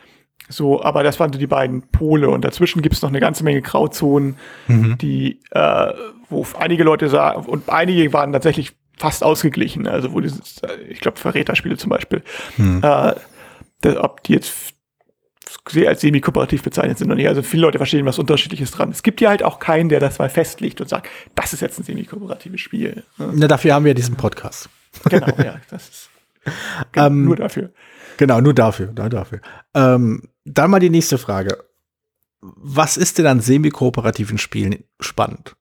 So, 0.51 0.83
aber 0.83 1.03
das 1.03 1.19
waren 1.19 1.33
so 1.33 1.39
die 1.39 1.47
beiden 1.47 1.83
Pole. 1.83 2.29
Und 2.29 2.45
dazwischen 2.45 2.83
gibt 2.83 2.95
es 2.95 3.03
noch 3.03 3.09
eine 3.09 3.21
ganze 3.21 3.45
Menge 3.45 3.63
Grauzonen, 3.63 4.37
mhm. 4.69 4.99
die, 4.99 5.41
äh, 5.53 5.93
wo 6.29 6.47
einige 6.59 6.85
Leute 6.85 7.09
sagen, 7.09 7.47
und 7.47 7.69
einige 7.69 8.13
waren 8.13 8.33
tatsächlich 8.33 8.73
fast 8.99 9.25
ausgeglichen. 9.25 9.87
Also, 9.87 10.13
wo 10.13 10.21
dieses, 10.21 10.59
äh, 10.59 10.77
ich 10.89 11.01
glaube, 11.01 11.19
Verräterspiele 11.19 11.77
zum 11.77 11.91
Beispiel, 11.91 12.23
mhm. 12.57 12.83
äh, 12.83 13.15
ob 13.97 14.23
die 14.25 14.35
jetzt 14.35 14.75
als 15.87 16.01
semi-kooperativ 16.01 16.63
bezeichnet 16.63 16.99
sind 16.99 17.09
oder 17.09 17.17
nicht. 17.17 17.29
Also 17.29 17.43
viele 17.43 17.63
Leute 17.63 17.79
verstehen 17.79 18.05
was 18.07 18.19
Unterschiedliches 18.19 18.73
dran. 18.73 18.91
Es 18.91 19.03
gibt 19.03 19.21
ja 19.21 19.31
halt 19.31 19.43
auch 19.43 19.59
keinen, 19.59 19.89
der 19.89 20.01
das 20.01 20.19
mal 20.19 20.29
festlegt 20.29 20.81
und 20.81 20.89
sagt, 20.89 21.09
das 21.35 21.53
ist 21.53 21.61
jetzt 21.61 21.79
ein 21.79 21.85
semi-kooperatives 21.85 22.61
Spiel. 22.61 23.05
Ne? 23.19 23.31
Na, 23.35 23.47
dafür 23.47 23.75
haben 23.75 23.85
wir 23.85 23.95
diesen 23.95 24.17
Podcast. 24.17 24.69
Genau, 25.09 25.29
ja, 25.39 25.61
das 25.71 25.89
ist 25.89 26.10
ähm, 26.97 27.25
nur 27.25 27.37
dafür. 27.37 27.73
Genau, 28.17 28.41
nur 28.41 28.55
dafür, 28.55 28.93
nur 28.93 29.09
dafür. 29.09 29.41
Ähm, 29.75 30.29
dann 30.45 30.71
mal 30.71 30.81
die 30.81 30.91
nächste 30.91 31.19
Frage. 31.19 31.59
Was 32.41 32.97
ist 32.97 33.19
denn 33.19 33.27
an 33.27 33.41
semi-kooperativen 33.41 34.39
Spielen 34.39 34.85
spannend? 34.99 35.57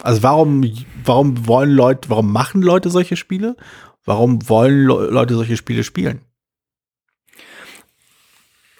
Also 0.00 0.22
warum, 0.22 0.64
warum 1.04 1.46
wollen 1.46 1.70
Leute, 1.70 2.10
warum 2.10 2.32
machen 2.32 2.62
Leute 2.62 2.90
solche 2.90 3.16
Spiele? 3.16 3.56
Warum 4.04 4.48
wollen 4.48 4.86
Le 4.86 5.06
Leute 5.10 5.34
solche 5.34 5.56
Spiele 5.56 5.84
spielen? 5.84 6.20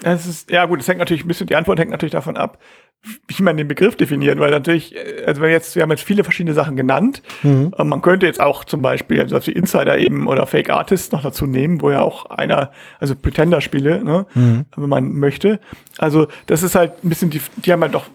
Es 0.02 0.26
ist, 0.26 0.50
ja 0.50 0.66
gut, 0.66 0.80
es 0.80 0.88
hängt 0.88 0.98
natürlich 0.98 1.24
ein 1.24 1.28
bisschen, 1.28 1.46
die 1.46 1.57
Antwort 1.57 1.78
hängt 1.78 1.90
natürlich 1.90 2.12
davon 2.12 2.37
ab, 2.37 2.59
wie 3.28 3.42
man 3.42 3.56
den 3.56 3.68
Begriff 3.68 3.96
definiert, 3.96 4.38
weil 4.38 4.50
natürlich, 4.50 4.94
äh, 4.96 5.24
also 5.26 5.42
wir 5.42 5.50
jetzt, 5.50 5.76
wir 5.76 5.82
haben 5.82 5.90
jetzt 5.90 6.04
viele 6.04 6.24
verschiedene 6.24 6.54
Sachen 6.54 6.76
genannt. 6.76 7.22
Mhm. 7.42 7.72
Man 7.76 8.02
könnte 8.02 8.26
jetzt 8.26 8.40
auch 8.40 8.64
zum 8.64 8.82
Beispiel, 8.82 9.20
also 9.20 9.38
die 9.38 9.52
Insider 9.52 9.98
eben 9.98 10.26
oder 10.26 10.46
Fake 10.46 10.70
Artists 10.70 11.12
noch 11.12 11.22
dazu 11.22 11.46
nehmen, 11.46 11.80
wo 11.80 11.90
ja 11.90 12.00
auch 12.02 12.26
einer, 12.26 12.72
also 12.98 13.14
Pretender-Spiele, 13.14 14.02
ne, 14.02 14.26
mhm. 14.34 14.64
wenn 14.76 14.88
man 14.88 15.12
möchte. 15.12 15.60
Also 15.98 16.28
das 16.46 16.62
ist 16.62 16.74
halt 16.74 17.04
ein 17.04 17.08
bisschen, 17.08 17.30
die, 17.30 17.40
die 17.56 17.72
haben 17.72 17.82
halt 17.82 17.94
doch 17.94 18.06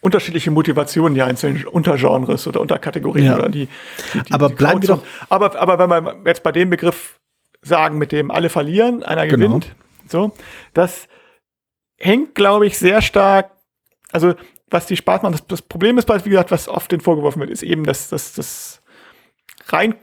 unterschiedliche 0.00 0.50
Motivationen, 0.50 1.14
die 1.14 1.22
einzelnen 1.22 1.64
Untergenres 1.64 2.46
oder 2.46 2.60
Unterkategorien 2.60 3.26
ja. 3.26 3.36
oder 3.36 3.48
die, 3.48 3.68
die, 4.14 4.22
die 4.22 4.32
Aber 4.32 4.48
die 4.48 4.56
bleiben 4.56 4.82
wir 4.82 4.88
doch. 4.88 5.02
Aber, 5.28 5.58
aber 5.58 5.78
wenn 5.78 5.88
wir 5.88 6.16
jetzt 6.26 6.42
bei 6.42 6.50
dem 6.50 6.70
Begriff 6.70 7.20
sagen, 7.62 7.98
mit 7.98 8.10
dem 8.10 8.32
alle 8.32 8.48
verlieren, 8.48 9.04
einer 9.04 9.26
genau. 9.26 9.46
gewinnt, 9.46 9.74
so, 10.08 10.32
das 10.74 11.06
hängt, 11.96 12.34
glaube 12.34 12.66
ich, 12.66 12.76
sehr 12.78 13.00
stark, 13.00 13.52
also 14.12 14.34
was 14.70 14.86
die 14.86 14.96
Spaß 14.96 15.22
macht, 15.22 15.34
das, 15.34 15.46
das 15.46 15.62
Problem 15.62 15.98
ist, 15.98 16.08
wie 16.08 16.30
gesagt, 16.30 16.50
was 16.50 16.68
oft 16.68 16.90
den 16.92 17.00
vorgeworfen 17.00 17.40
wird, 17.40 17.50
ist 17.50 17.62
eben, 17.62 17.84
dass, 17.84 18.08
dass, 18.08 18.32
dass 18.34 18.82
rein, 19.66 19.94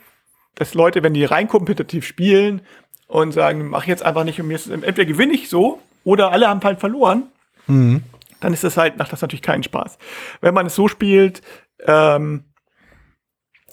dass 0.55 0.73
Leute, 0.73 1.03
wenn 1.03 1.13
die 1.13 1.25
rein 1.25 1.47
kompetitiv 1.47 2.05
spielen 2.05 2.61
und 3.07 3.31
sagen, 3.31 3.69
mach 3.69 3.85
jetzt 3.85 4.03
einfach 4.03 4.23
nicht 4.23 4.39
und 4.39 4.47
mir 4.47 4.55
ist, 4.55 4.69
entweder 4.69 5.05
gewinne 5.05 5.33
ich 5.33 5.49
so 5.49 5.81
oder 6.03 6.31
alle 6.31 6.47
haben 6.47 6.61
halt 6.63 6.79
verloren, 6.79 7.23
mhm. 7.67 8.03
dann 8.39 8.53
ist 8.53 8.63
das 8.63 8.77
halt, 8.77 8.97
macht 8.97 9.11
das 9.11 9.21
natürlich 9.21 9.41
keinen 9.41 9.63
Spaß. 9.63 9.97
Wenn 10.41 10.53
man 10.53 10.67
es 10.67 10.75
so 10.75 10.87
spielt, 10.87 11.41
ähm, 11.85 12.43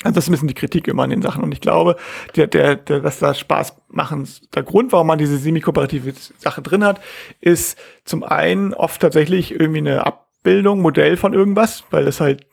also 0.03 0.15
das 0.15 0.25
ist 0.25 0.29
ein 0.29 0.33
bisschen 0.33 0.49
die 0.49 0.55
Kritik 0.55 0.89
immer 0.89 1.05
an 1.05 1.11
den 1.11 1.23
Sachen. 1.23 1.43
Und 1.43 1.53
ich 1.53 1.61
glaube, 1.61 1.97
der, 2.37 2.47
der, 2.47 2.77
der, 2.77 3.01
dass 3.01 3.19
das 3.19 3.39
Spaß 3.39 3.77
machen, 3.89 4.29
der 4.55 4.63
Grund, 4.63 4.93
warum 4.93 5.07
man 5.07 5.19
diese 5.19 5.39
semi-kooperative 5.39 6.13
Sache 6.39 6.63
drin 6.63 6.85
hat, 6.85 7.01
ist 7.41 7.79
zum 8.05 8.23
einen 8.23 8.75
oft 8.75 9.01
tatsächlich 9.01 9.53
irgendwie 9.53 9.79
eine 9.79 10.05
Abbildung, 10.47 10.81
Modell 10.81 11.17
von 11.17 11.35
irgendwas, 11.35 11.83
weil 11.91 12.05
das 12.05 12.21
halt 12.21 12.47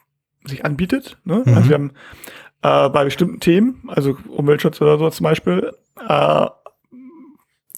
sich 0.46 0.66
anbietet. 0.66 1.18
Ne? 1.26 1.44
Mhm. 1.46 1.54
Also 1.54 1.70
wir 1.70 1.76
haben 1.76 1.92
äh, 2.64 2.90
bei 2.90 3.04
bestimmten 3.04 3.40
Themen, 3.40 3.84
also 3.88 4.18
Umweltschutz 4.30 4.82
oder 4.82 4.98
so 4.98 5.10
zum 5.12 5.26
Beispiel, 5.26 5.72
äh, 6.10 6.46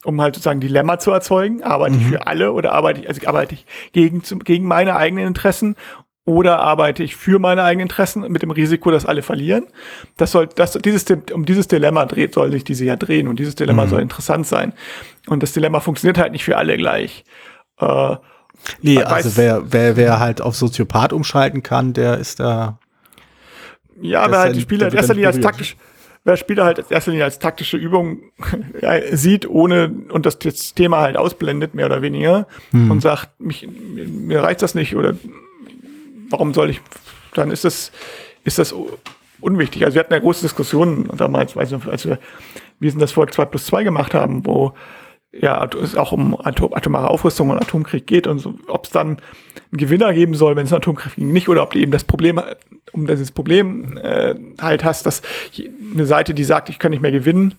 um 0.05 0.21
halt 0.21 0.35
sozusagen 0.35 0.61
Dilemma 0.61 0.99
zu 0.99 1.11
erzeugen, 1.11 1.63
arbeite 1.63 1.95
mhm. 1.95 2.01
ich 2.01 2.07
für 2.07 2.27
alle 2.27 2.53
oder 2.53 2.71
arbeite 2.71 3.01
ich, 3.01 3.09
also 3.09 3.27
arbeite 3.27 3.55
ich 3.55 3.65
gegen, 3.91 4.21
gegen 4.45 4.65
meine 4.65 4.95
eigenen 4.95 5.27
Interessen 5.27 5.75
oder 6.23 6.59
arbeite 6.59 7.03
ich 7.03 7.17
für 7.17 7.37
meine 7.37 7.63
eigenen 7.63 7.87
Interessen 7.87 8.21
mit 8.31 8.41
dem 8.41 8.51
Risiko, 8.51 8.91
dass 8.91 9.05
alle 9.05 9.21
verlieren? 9.21 9.67
Das 10.15 10.31
soll, 10.31 10.47
das, 10.47 10.71
dieses, 10.73 11.05
um 11.33 11.45
dieses 11.45 11.67
Dilemma 11.67 12.05
dreht, 12.05 12.33
soll 12.33 12.51
sich 12.51 12.63
diese 12.63 12.85
ja 12.85 12.95
drehen 12.95 13.27
und 13.27 13.37
dieses 13.37 13.55
Dilemma 13.55 13.85
mhm. 13.85 13.89
soll 13.89 14.01
interessant 14.01 14.47
sein. 14.47 14.71
Und 15.27 15.43
das 15.43 15.51
Dilemma 15.51 15.81
funktioniert 15.81 16.17
halt 16.17 16.31
nicht 16.31 16.45
für 16.45 16.57
alle 16.57 16.77
gleich. 16.77 17.25
Äh, 17.79 18.15
nee, 18.81 19.01
also 19.01 19.37
wer, 19.37 19.63
wer, 19.71 19.95
wer 19.97 20.19
halt 20.19 20.41
auf 20.41 20.55
Soziopath 20.55 21.13
umschalten 21.13 21.63
kann, 21.63 21.93
der 21.93 22.17
ist 22.17 22.39
da. 22.39 22.79
Ja, 24.01 24.29
wer 24.29 24.39
halt 24.39 24.55
die 24.55 24.61
Spieler 24.61 24.87
in 24.87 24.93
erster 24.93 25.13
Linie 25.13 25.27
als 25.27 25.39
taktisch, 25.39 25.77
wer 26.23 26.37
Spieler 26.37 26.65
halt 26.65 26.79
in 26.79 26.85
erster 26.89 27.11
Linie 27.11 27.25
als 27.25 27.39
taktische 27.39 27.77
Übung 27.77 28.19
sieht, 29.11 29.47
ohne 29.47 29.91
und 30.09 30.25
das, 30.25 30.39
das 30.39 30.73
Thema 30.73 31.01
halt 31.01 31.17
ausblendet, 31.17 31.73
mehr 31.75 31.85
oder 31.85 32.01
weniger, 32.01 32.47
hm. 32.71 32.91
und 32.91 33.01
sagt, 33.01 33.39
mich, 33.39 33.67
mir 33.67 34.43
reicht 34.43 34.61
das 34.61 34.75
nicht 34.75 34.95
oder 34.95 35.15
warum 36.29 36.53
soll 36.53 36.69
ich, 36.69 36.81
dann 37.33 37.51
ist 37.51 37.63
das, 37.63 37.91
ist 38.43 38.57
das 38.59 38.73
unwichtig. 39.39 39.85
Also 39.85 39.95
wir 39.95 39.99
hatten 39.99 40.13
ja 40.13 40.19
große 40.19 40.41
Diskussionen 40.41 41.09
damals, 41.15 41.55
nicht, 41.55 41.87
als 41.87 42.05
wir, 42.05 42.19
wie 42.79 42.89
sind 42.89 43.01
das 43.01 43.11
Volk 43.11 43.33
2 43.33 43.45
plus 43.45 43.65
2 43.67 43.83
gemacht 43.83 44.13
haben, 44.13 44.45
wo 44.45 44.73
ja, 45.39 45.67
es 45.81 45.95
auch 45.95 46.11
um 46.11 46.39
Atom, 46.39 46.73
atomare 46.73 47.09
Aufrüstung 47.09 47.49
und 47.49 47.57
Atomkrieg 47.57 48.07
geht 48.07 48.27
und 48.27 48.39
so, 48.39 48.55
ob 48.67 48.85
es 48.85 48.91
dann 48.91 49.07
einen 49.07 49.19
Gewinner 49.71 50.13
geben 50.13 50.33
soll, 50.33 50.55
wenn 50.55 50.65
es 50.65 50.71
einen 50.71 50.81
Atomkrieg 50.81 51.17
nicht, 51.17 51.49
oder 51.49 51.63
ob 51.63 51.71
du 51.71 51.79
eben 51.79 51.91
das 51.91 52.03
Problem, 52.03 52.41
um 52.91 53.07
dieses 53.07 53.31
Problem 53.31 53.97
äh, 53.97 54.35
halt 54.61 54.83
hast, 54.83 55.05
dass 55.05 55.21
eine 55.93 56.05
Seite, 56.05 56.33
die 56.33 56.43
sagt, 56.43 56.69
ich 56.69 56.79
kann 56.79 56.91
nicht 56.91 57.01
mehr 57.01 57.11
gewinnen, 57.11 57.55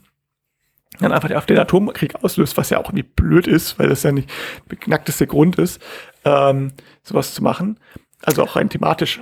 dann 1.01 1.13
einfach 1.13 1.31
auf 1.33 1.47
den 1.47 1.59
Atomkrieg 1.59 2.15
auslöst, 2.23 2.57
was 2.57 2.71
ja 2.71 2.79
auch 2.79 2.89
irgendwie 2.89 3.03
blöd 3.03 3.47
ist, 3.47 3.79
weil 3.79 3.89
das 3.89 4.03
ja 4.03 4.13
nicht 4.13 4.31
der 4.71 4.79
knackteste 4.79 5.27
Grund 5.27 5.59
ist, 5.59 5.81
ähm, 6.25 6.73
sowas 7.03 7.35
zu 7.35 7.43
machen. 7.43 7.79
Also 8.23 8.43
auch 8.43 8.57
rein 8.57 8.71
thematisch. 8.71 9.21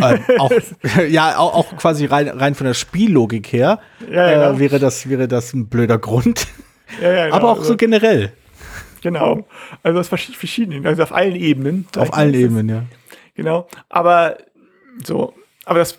Ähm, 0.00 0.20
auch, 0.38 0.52
ja, 1.08 1.36
auch, 1.36 1.54
auch, 1.54 1.76
quasi 1.76 2.06
rein, 2.06 2.28
rein 2.28 2.54
von 2.54 2.66
der 2.66 2.74
Spiellogik 2.74 3.52
her 3.52 3.80
ja, 4.08 4.30
ja, 4.30 4.52
äh, 4.52 4.58
wäre, 4.58 4.78
das, 4.78 5.08
wäre 5.08 5.26
das 5.26 5.52
ein 5.52 5.68
blöder 5.68 5.98
Grund. 5.98 6.46
Ja, 7.00 7.26
genau. 7.26 7.36
Aber 7.36 7.48
auch 7.50 7.58
also, 7.58 7.70
so 7.70 7.76
generell. 7.76 8.32
Genau. 9.02 9.46
Also 9.82 10.00
aus 10.00 10.08
verschiedenen, 10.08 10.86
also 10.86 11.02
auf 11.02 11.12
allen 11.12 11.36
Ebenen. 11.36 11.86
Auf 11.96 12.12
allen 12.14 12.34
Ebenen, 12.34 12.68
ja. 12.68 12.84
Genau. 13.34 13.68
Aber 13.88 14.38
so, 15.04 15.34
aber 15.64 15.78
das, 15.78 15.98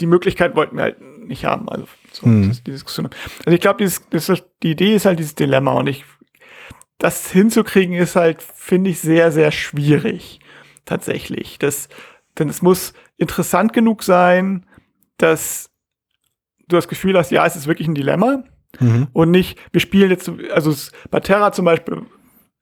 die 0.00 0.06
Möglichkeit 0.06 0.56
wollten 0.56 0.76
wir 0.76 0.84
halt 0.84 1.00
nicht 1.26 1.44
haben. 1.44 1.68
Also 1.68 1.86
so, 2.12 2.26
hm. 2.26 2.52
die 2.66 2.70
Diskussion. 2.70 3.10
Also 3.44 3.54
ich 3.54 3.60
glaube, 3.60 3.86
die 4.62 4.70
Idee 4.70 4.94
ist 4.94 5.04
halt 5.04 5.18
dieses 5.18 5.34
Dilemma 5.34 5.72
und 5.72 5.88
ich, 5.88 6.04
das 6.98 7.30
hinzukriegen 7.30 7.94
ist 7.94 8.16
halt, 8.16 8.42
finde 8.42 8.90
ich, 8.90 9.00
sehr, 9.00 9.32
sehr 9.32 9.50
schwierig 9.50 10.40
tatsächlich. 10.84 11.58
Das, 11.58 11.88
denn 12.38 12.48
es 12.48 12.62
muss 12.62 12.94
interessant 13.16 13.72
genug 13.72 14.02
sein, 14.02 14.64
dass 15.18 15.70
du 16.68 16.76
das 16.76 16.88
Gefühl 16.88 17.16
hast, 17.18 17.30
ja, 17.30 17.44
es 17.46 17.56
ist 17.56 17.66
wirklich 17.66 17.88
ein 17.88 17.94
Dilemma. 17.94 18.44
Mhm. 18.80 19.08
Und 19.12 19.30
nicht, 19.30 19.58
wir 19.72 19.80
spielen 19.80 20.10
jetzt, 20.10 20.30
also 20.52 20.74
bei 21.10 21.20
Terra 21.20 21.52
zum 21.52 21.64
Beispiel 21.64 22.02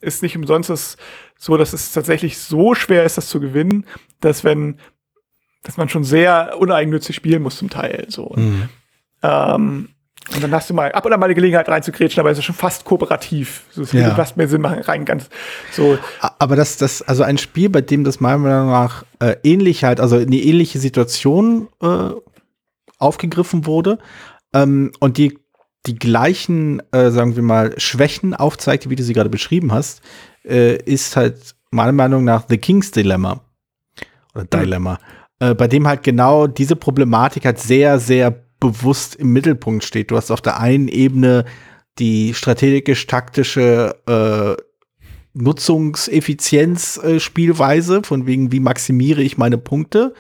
ist 0.01 0.23
nicht 0.23 0.37
umsonst 0.37 0.71
das 0.71 0.97
so, 1.39 1.57
dass 1.57 1.73
es 1.73 1.93
tatsächlich 1.93 2.39
so 2.39 2.75
schwer 2.75 3.05
ist, 3.05 3.17
das 3.17 3.29
zu 3.29 3.41
gewinnen, 3.41 3.87
dass 4.21 4.45
wenn, 4.45 4.79
dass 5.63 5.77
man 5.77 5.89
schon 5.89 6.05
sehr 6.05 6.57
uneigennützig 6.59 7.17
spielen 7.17 7.43
muss 7.43 7.57
zum 7.57 7.71
Teil. 7.71 8.07
So. 8.09 8.33
Mhm. 8.37 8.69
Ähm, 9.23 9.89
und 10.33 10.43
dann 10.43 10.53
hast 10.53 10.71
du 10.71 10.75
mal 10.75 10.91
ab 10.93 11.05
und 11.05 11.13
an 11.13 11.21
mal 11.21 11.29
die 11.29 11.35
Gelegenheit 11.35 11.69
reinzukretschen, 11.69 12.21
aber 12.21 12.31
es 12.31 12.39
ist 12.39 12.45
schon 12.45 12.55
fast 12.55 12.85
kooperativ. 12.85 13.65
So, 13.71 13.83
es 13.83 13.93
ja. 13.93 14.01
würde 14.01 14.17
fast 14.17 14.37
mehr 14.37 14.49
Sinn 14.49 14.63
machen, 14.63 14.79
rein 14.81 15.05
ganz 15.05 15.29
so. 15.71 15.99
Aber 16.39 16.57
das, 16.57 16.79
das, 16.79 17.03
also 17.03 17.23
ein 17.25 17.37
Spiel, 17.37 17.69
bei 17.69 17.83
dem 17.83 18.05
das 18.05 18.21
meiner 18.21 18.39
Meinung 18.39 18.71
nach 18.71 19.05
äh, 19.19 19.37
ähnlich 19.43 19.85
halt, 19.85 20.01
also 20.01 20.17
eine 20.17 20.37
ähnliche 20.37 20.79
Situation 20.79 21.69
äh, 21.83 22.11
aufgegriffen 22.99 23.67
wurde 23.67 23.99
ähm, 24.55 24.93
und 24.99 25.19
die 25.19 25.39
die 25.87 25.99
gleichen, 25.99 26.83
äh, 26.93 27.11
sagen 27.11 27.37
wir 27.37 27.43
mal, 27.43 27.75
Schwächen 27.79 28.35
aufzeigt, 28.35 28.89
wie 28.89 28.97
du 28.97 29.03
sie 29.03 29.13
gerade 29.13 29.31
beschrieben 29.31 29.73
hast, 29.73 30.01
äh, 30.45 30.77
ist 30.77 31.17
halt 31.17 31.55
meiner 31.71 31.93
Meinung 31.93 32.25
nach 32.25 32.45
The 32.49 32.59
King's 32.59 32.91
Dilemma. 32.91 33.41
Oder 34.35 34.45
Dilemma. 34.45 34.99
Mhm. 35.41 35.47
Äh, 35.47 35.55
bei 35.55 35.69
dem 35.69 35.87
halt 35.87 36.03
genau 36.03 36.47
diese 36.47 36.77
Problematik 36.77 37.45
halt 37.45 37.59
sehr, 37.59 37.99
sehr 37.99 38.31
bewusst 38.61 39.17
im 39.17 39.33
Mittelpunkt 39.33 39.85
steht. 39.85 40.11
Du 40.11 40.17
hast 40.17 40.31
auf 40.31 40.41
der 40.41 40.59
einen 40.59 40.89
Ebene 40.89 41.45
die 41.99 42.33
strategisch-taktische 42.35 43.95
äh, 44.07 44.57
Nutzungseffizienz-Spielweise, 45.35 47.99
äh, 47.99 48.03
von 48.03 48.27
wegen, 48.27 48.51
wie 48.53 48.61
maximiere 48.61 49.23
ich 49.23 49.37
meine 49.37 49.59
Punkte, 49.59 50.15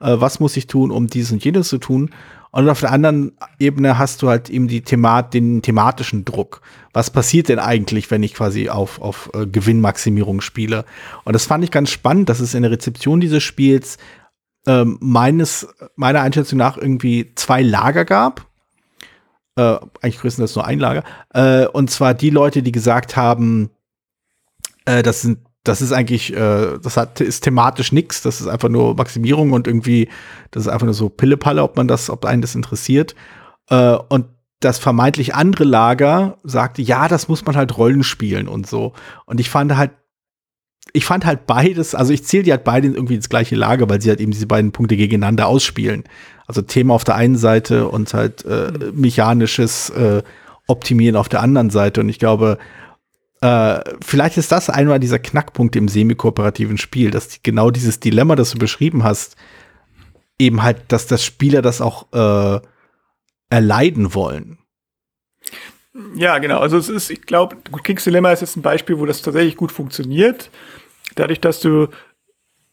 äh, 0.00 0.16
was 0.18 0.40
muss 0.40 0.56
ich 0.56 0.66
tun, 0.66 0.90
um 0.90 1.06
dies 1.06 1.30
und 1.32 1.42
jenes 1.44 1.68
zu 1.68 1.78
tun. 1.78 2.10
Und 2.50 2.68
auf 2.68 2.80
der 2.80 2.92
anderen 2.92 3.32
Ebene 3.58 3.98
hast 3.98 4.22
du 4.22 4.28
halt 4.28 4.48
eben 4.50 4.68
die 4.68 4.82
Themat 4.82 5.34
den 5.34 5.62
thematischen 5.62 6.24
Druck. 6.24 6.62
Was 6.92 7.10
passiert 7.10 7.48
denn 7.48 7.58
eigentlich, 7.58 8.10
wenn 8.10 8.22
ich 8.22 8.34
quasi 8.34 8.68
auf, 8.68 9.00
auf 9.00 9.30
äh, 9.34 9.46
Gewinnmaximierung 9.46 10.40
spiele? 10.40 10.84
Und 11.24 11.34
das 11.34 11.46
fand 11.46 11.64
ich 11.64 11.70
ganz 11.70 11.90
spannend, 11.90 12.28
dass 12.28 12.40
es 12.40 12.54
in 12.54 12.62
der 12.62 12.70
Rezeption 12.70 13.20
dieses 13.20 13.42
Spiels 13.42 13.98
ähm, 14.66 14.98
meines, 15.00 15.68
meiner 15.96 16.22
Einschätzung 16.22 16.58
nach 16.58 16.76
irgendwie 16.76 17.32
zwei 17.34 17.62
Lager 17.62 18.04
gab. 18.04 18.46
Äh, 19.56 19.78
eigentlich 20.00 20.18
größtenteils 20.18 20.54
nur 20.56 20.66
ein 20.66 20.78
Lager. 20.78 21.04
Äh, 21.34 21.66
und 21.66 21.90
zwar 21.90 22.14
die 22.14 22.30
Leute, 22.30 22.62
die 22.62 22.72
gesagt 22.72 23.16
haben, 23.16 23.70
äh, 24.84 25.02
das 25.02 25.22
sind 25.22 25.38
das 25.68 25.82
ist 25.82 25.92
eigentlich, 25.92 26.34
äh, 26.34 26.78
das 26.80 26.96
hat, 26.96 27.20
ist 27.20 27.42
thematisch 27.42 27.92
nichts, 27.92 28.22
das 28.22 28.40
ist 28.40 28.46
einfach 28.46 28.68
nur 28.68 28.94
Maximierung 28.94 29.52
und 29.52 29.66
irgendwie, 29.66 30.08
das 30.50 30.62
ist 30.64 30.68
einfach 30.68 30.86
nur 30.86 30.94
so 30.94 31.08
Pillepalle, 31.08 31.62
ob 31.62 31.76
man 31.76 31.88
das, 31.88 32.08
ob 32.10 32.24
einen 32.24 32.42
das 32.42 32.54
interessiert. 32.54 33.14
Äh, 33.68 33.96
und 34.08 34.26
das 34.60 34.78
vermeintlich 34.78 35.34
andere 35.34 35.64
Lager 35.64 36.38
sagte, 36.42 36.82
ja, 36.82 37.08
das 37.08 37.28
muss 37.28 37.44
man 37.44 37.56
halt 37.56 37.76
Rollen 37.76 38.04
spielen 38.04 38.48
und 38.48 38.66
so. 38.66 38.92
Und 39.26 39.40
ich 39.40 39.50
fand 39.50 39.76
halt, 39.76 39.90
ich 40.92 41.04
fand 41.04 41.26
halt 41.26 41.46
beides, 41.46 41.94
also 41.94 42.12
ich 42.12 42.24
zähle 42.24 42.44
die 42.44 42.52
halt 42.52 42.64
beide 42.64 42.88
irgendwie 42.88 43.16
ins 43.16 43.28
gleiche 43.28 43.56
Lager, 43.56 43.88
weil 43.90 44.00
sie 44.00 44.08
halt 44.08 44.20
eben 44.20 44.32
diese 44.32 44.46
beiden 44.46 44.72
Punkte 44.72 44.96
gegeneinander 44.96 45.46
ausspielen. 45.46 46.04
Also 46.46 46.62
Thema 46.62 46.94
auf 46.94 47.04
der 47.04 47.16
einen 47.16 47.36
Seite 47.36 47.88
und 47.88 48.14
halt 48.14 48.44
äh, 48.44 48.72
mechanisches 48.94 49.90
äh, 49.90 50.22
Optimieren 50.68 51.16
auf 51.16 51.28
der 51.28 51.42
anderen 51.42 51.70
Seite. 51.70 52.00
Und 52.00 52.08
ich 52.08 52.18
glaube, 52.18 52.58
äh, 53.40 53.80
vielleicht 54.04 54.36
ist 54.38 54.52
das 54.52 54.70
einmal 54.70 55.00
dieser 55.00 55.18
Knackpunkt 55.18 55.76
im 55.76 55.88
semi-kooperativen 55.88 56.78
Spiel, 56.78 57.10
dass 57.10 57.28
die, 57.28 57.38
genau 57.42 57.70
dieses 57.70 58.00
Dilemma, 58.00 58.36
das 58.36 58.50
du 58.50 58.58
beschrieben 58.58 59.04
hast, 59.04 59.36
eben 60.38 60.62
halt, 60.62 60.84
dass 60.88 61.06
das 61.06 61.24
Spieler 61.24 61.62
das 61.62 61.80
auch 61.80 62.12
äh, 62.12 62.60
erleiden 63.50 64.14
wollen. 64.14 64.58
Ja, 66.14 66.38
genau. 66.38 66.58
Also 66.58 66.76
es 66.76 66.88
ist, 66.88 67.10
ich 67.10 67.22
glaube, 67.22 67.56
Kings 67.82 68.04
Dilemma 68.04 68.30
ist 68.30 68.40
jetzt 68.40 68.56
ein 68.56 68.62
Beispiel, 68.62 68.98
wo 68.98 69.06
das 69.06 69.22
tatsächlich 69.22 69.56
gut 69.56 69.72
funktioniert. 69.72 70.50
Dadurch, 71.14 71.40
dass 71.40 71.60
du 71.60 71.88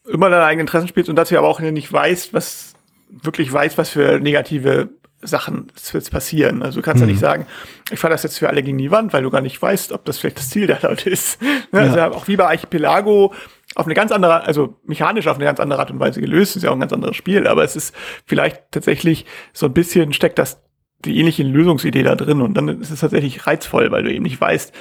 immer 0.06 0.30
deine 0.30 0.43
eigenen 0.43 0.67
Interessen 0.67 0.89
spielst 0.89 1.10
und 1.10 1.15
dass 1.15 1.30
du 1.30 1.38
aber 1.38 1.47
auch 1.47 1.62
nicht 1.62 1.91
weißt, 1.91 2.34
was 2.34 2.73
wirklich 3.10 3.52
weißt, 3.52 3.78
was 3.78 3.89
für 3.89 4.19
negative 4.19 4.89
Sachen 5.23 5.71
jetzt 5.91 6.12
passieren. 6.12 6.62
Also 6.62 6.79
du 6.79 6.86
kannst 6.86 7.01
mhm. 7.01 7.07
ja 7.07 7.13
nicht 7.13 7.21
mhm. 7.21 7.25
sagen, 7.25 7.45
ich 7.91 7.99
fahre 7.99 8.13
das 8.13 8.23
jetzt 8.23 8.38
für 8.38 8.49
alle 8.49 8.63
gegen 8.63 8.77
die 8.77 8.91
Wand, 8.91 9.13
weil 9.13 9.23
du 9.23 9.29
gar 9.29 9.41
nicht 9.41 9.62
weißt, 9.62 9.91
ob 9.91 10.05
das 10.05 10.19
vielleicht 10.19 10.38
das 10.38 10.49
Ziel 10.49 10.67
der 10.67 10.79
Leute 10.81 11.09
ist. 11.09 11.39
Ne? 11.71 11.79
Also 11.79 11.97
ja. 11.97 12.03
Also 12.05 12.17
auch 12.17 12.27
wie 12.27 12.36
bei 12.36 12.45
Archipelago 12.45 13.33
auf 13.75 13.86
eine 13.86 13.95
ganz 13.95 14.12
andere, 14.12 14.43
also 14.43 14.75
mechanisch 14.86 15.27
auf 15.27 15.38
eine 15.38 15.45
ganz 15.45 15.59
andere 15.59 15.79
Art 15.79 15.89
und 15.89 15.99
Weise 15.99 16.21
gelöst, 16.21 16.55
ist 16.55 16.63
ja 16.63 16.69
auch 16.69 16.75
ein 16.75 16.79
ganz 16.79 16.93
anderes 16.93 17.15
Spiel, 17.15 17.47
aber 17.47 17.63
es 17.63 17.75
ist 17.75 17.95
vielleicht 18.25 18.62
tatsächlich 18.71 19.25
so 19.53 19.65
ein 19.65 19.73
bisschen 19.73 20.13
steckt 20.13 20.38
das 20.38 20.62
die 21.05 21.19
ähnliche 21.19 21.43
Lösungsidee 21.43 22.03
da 22.03 22.15
drin 22.15 22.41
und 22.41 22.53
dann 22.53 22.67
ist 22.81 22.91
es 22.91 22.99
tatsächlich 22.99 23.47
reizvoll, 23.47 23.91
weil 23.91 24.03
du 24.03 24.13
eben 24.13 24.23
nicht 24.23 24.39
weißt, 24.39 24.73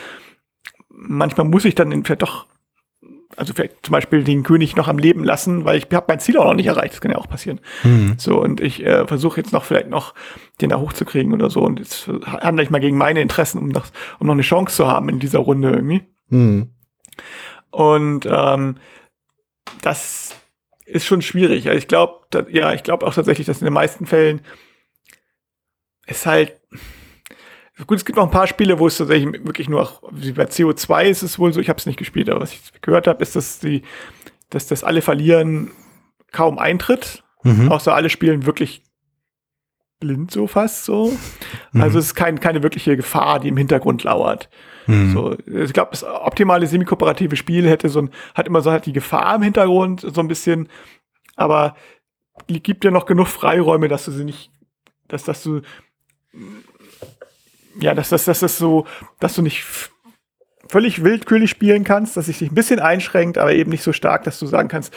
manchmal 0.91 1.47
muss 1.47 1.65
ich 1.65 1.75
dann 1.75 2.05
vielleicht 2.05 2.23
doch 2.23 2.47
also 3.37 3.55
vielleicht 3.55 3.85
zum 3.85 3.93
Beispiel 3.93 4.25
den 4.25 4.43
König 4.43 4.77
noch 4.77 4.89
am 4.89 4.99
Leben 4.99 5.25
lassen, 5.25 5.65
weil 5.65 5.79
ich 5.79 5.87
habe 5.93 6.07
mein 6.09 6.21
Ziel 6.21 6.37
auch 6.39 6.45
noch 6.45 6.55
nicht 6.55 6.67
erreicht. 6.67 6.95
Das 6.95 7.01
kann 7.01 7.11
ja 7.11 7.19
auch 7.19 7.29
passieren. 7.29 7.61
Mhm. 7.83 8.15
So, 8.19 8.41
und 8.41 8.61
ich 8.61 8.85
äh, 8.85 9.07
versuche 9.07 9.41
jetzt 9.41 9.53
noch 9.53 9.65
vielleicht 9.65 9.89
noch 9.89 10.15
den 10.61 10.71
da 10.71 10.79
hochzukriegen 10.79 11.33
oder 11.33 11.51
so. 11.51 11.63
Und 11.63 11.79
jetzt 11.79 12.09
handle 12.09 12.63
ich 12.63 12.71
mal 12.71 12.81
gegen 12.81 12.97
meine 12.97 13.21
Interessen, 13.21 13.59
um, 13.59 13.73
das, 13.73 13.93
um 14.19 14.27
noch 14.27 14.35
eine 14.35 14.43
Chance 14.43 14.77
zu 14.77 14.87
haben 14.87 15.09
in 15.09 15.19
dieser 15.19 15.41
Runde 15.41 15.71
irgendwie. 15.71 16.03
Mhm. 16.29 16.71
Und 17.71 18.27
ähm, 18.31 18.77
das 19.81 20.37
ist 20.85 21.07
schon 21.07 21.23
schwierig. 21.23 21.69
Also 21.69 21.79
ich 21.79 21.89
glaube, 21.89 22.47
ja, 22.51 22.73
ich 22.73 22.83
glaube 22.83 23.07
auch 23.07 23.15
tatsächlich, 23.15 23.47
dass 23.47 23.61
in 23.61 23.67
den 23.67 23.75
meisten 23.75 24.07
Fällen 24.07 24.41
es 26.07 26.27
halt 26.27 26.61
Gut, 27.87 27.99
es 27.99 28.05
gibt 28.05 28.17
noch 28.17 28.25
ein 28.25 28.31
paar 28.31 28.47
Spiele, 28.47 28.79
wo 28.79 28.87
es 28.87 28.99
tatsächlich 28.99 29.45
wirklich 29.45 29.69
nur, 29.69 29.89
wie 30.11 30.33
bei 30.33 30.45
CO2 30.45 31.05
ist 31.05 31.23
es 31.23 31.39
wohl 31.39 31.53
so, 31.53 31.61
ich 31.61 31.71
habe 31.71 31.79
es 31.79 31.87
nicht 31.87 31.99
gespielt, 31.99 32.29
aber 32.29 32.41
was 32.41 32.53
ich 32.53 32.61
gehört 32.83 33.07
habe, 33.07 33.23
ist, 33.23 33.35
dass 33.35 33.61
die, 33.61 33.83
dass 34.51 34.67
das 34.67 34.85
alle 34.85 35.01
verlieren 35.01 35.71
kaum 36.33 36.59
eintritt. 36.59 37.25
Mhm. 37.45 37.73
Außer 37.73 37.95
alle 37.95 38.11
spielen 38.11 38.47
wirklich 38.47 38.83
blind 40.01 40.31
so 40.31 40.47
fast 40.47 40.85
so. 40.85 41.17
Mhm. 41.73 41.81
Also 41.81 41.99
es 41.99 42.07
ist 42.07 42.15
kein, 42.15 42.41
keine 42.41 42.63
wirkliche 42.63 42.97
Gefahr, 42.97 43.41
die 43.41 43.49
im 43.49 43.57
Hintergrund 43.57 44.05
lauert. 44.05 44.51
Mhm. 44.87 45.13
So, 45.13 45.37
ich 45.47 45.73
glaube, 45.73 45.93
das 45.93 46.05
optimale 46.05 46.67
semi-kooperative 46.67 47.37
Spiel 47.37 47.69
hätte 47.69 47.89
so 47.89 48.03
ein, 48.03 48.11
hat 48.35 48.47
immer 48.47 48.61
so 48.61 48.71
halt 48.71 48.87
die 48.87 48.93
Gefahr 48.93 49.37
im 49.37 49.43
Hintergrund, 49.43 50.01
so 50.01 50.21
ein 50.21 50.29
bisschen, 50.29 50.69
aber 51.37 51.77
gibt 52.49 52.85
ja 52.85 52.91
noch 52.91 53.07
genug 53.07 53.29
Freiräume, 53.29 53.89
dass 53.89 54.05
du 54.05 54.11
sie 54.11 54.25
nicht, 54.25 54.51
dass, 55.09 55.25
dass 55.25 55.43
du 55.43 55.63
ja, 57.81 57.95
dass 57.95 58.09
das, 58.09 58.25
dass 58.25 58.41
das 58.41 58.59
so, 58.59 58.87
dass 59.21 59.35
du 59.35 59.43
nicht 59.43 59.65
völlig 60.69 61.05
willkürlich 61.05 61.51
spielen 61.51 61.85
kannst, 61.85 62.17
dass 62.17 62.27
sich 62.27 62.39
dich 62.39 62.51
ein 62.51 62.55
bisschen 62.55 62.81
einschränkt, 62.81 63.39
aber 63.39 63.53
eben 63.53 63.71
nicht 63.71 63.83
so 63.83 63.93
stark, 63.93 64.25
dass 64.25 64.39
du 64.39 64.47
sagen 64.47 64.69
kannst, 64.69 64.95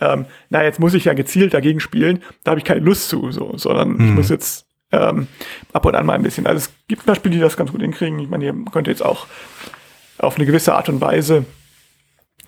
ähm, 0.00 0.26
na, 0.48 0.64
jetzt 0.64 0.80
muss 0.80 0.94
ich 0.94 1.04
ja 1.04 1.14
gezielt 1.14 1.54
dagegen 1.54 1.80
spielen, 1.80 2.22
da 2.44 2.52
habe 2.52 2.58
ich 2.58 2.64
keine 2.64 2.80
Lust 2.80 3.08
zu, 3.08 3.30
so, 3.30 3.56
sondern 3.56 3.92
mhm. 3.92 4.08
ich 4.08 4.10
muss 4.12 4.28
jetzt 4.30 4.66
ähm, 4.90 5.26
ab 5.72 5.84
und 5.84 5.94
an 5.94 6.06
mal 6.06 6.14
ein 6.14 6.22
bisschen. 6.22 6.46
Also 6.46 6.58
es 6.58 6.72
gibt 6.88 7.06
Beispiele, 7.06 7.34
die 7.34 7.40
das 7.40 7.56
ganz 7.56 7.72
gut 7.72 7.82
hinkriegen. 7.82 8.18
Ich 8.18 8.28
meine, 8.28 8.44
ihr 8.44 8.54
könnt 8.72 8.86
jetzt 8.86 9.04
auch 9.04 9.26
auf 10.18 10.36
eine 10.36 10.46
gewisse 10.46 10.74
Art 10.74 10.88
und 10.88 11.00
Weise 11.00 11.44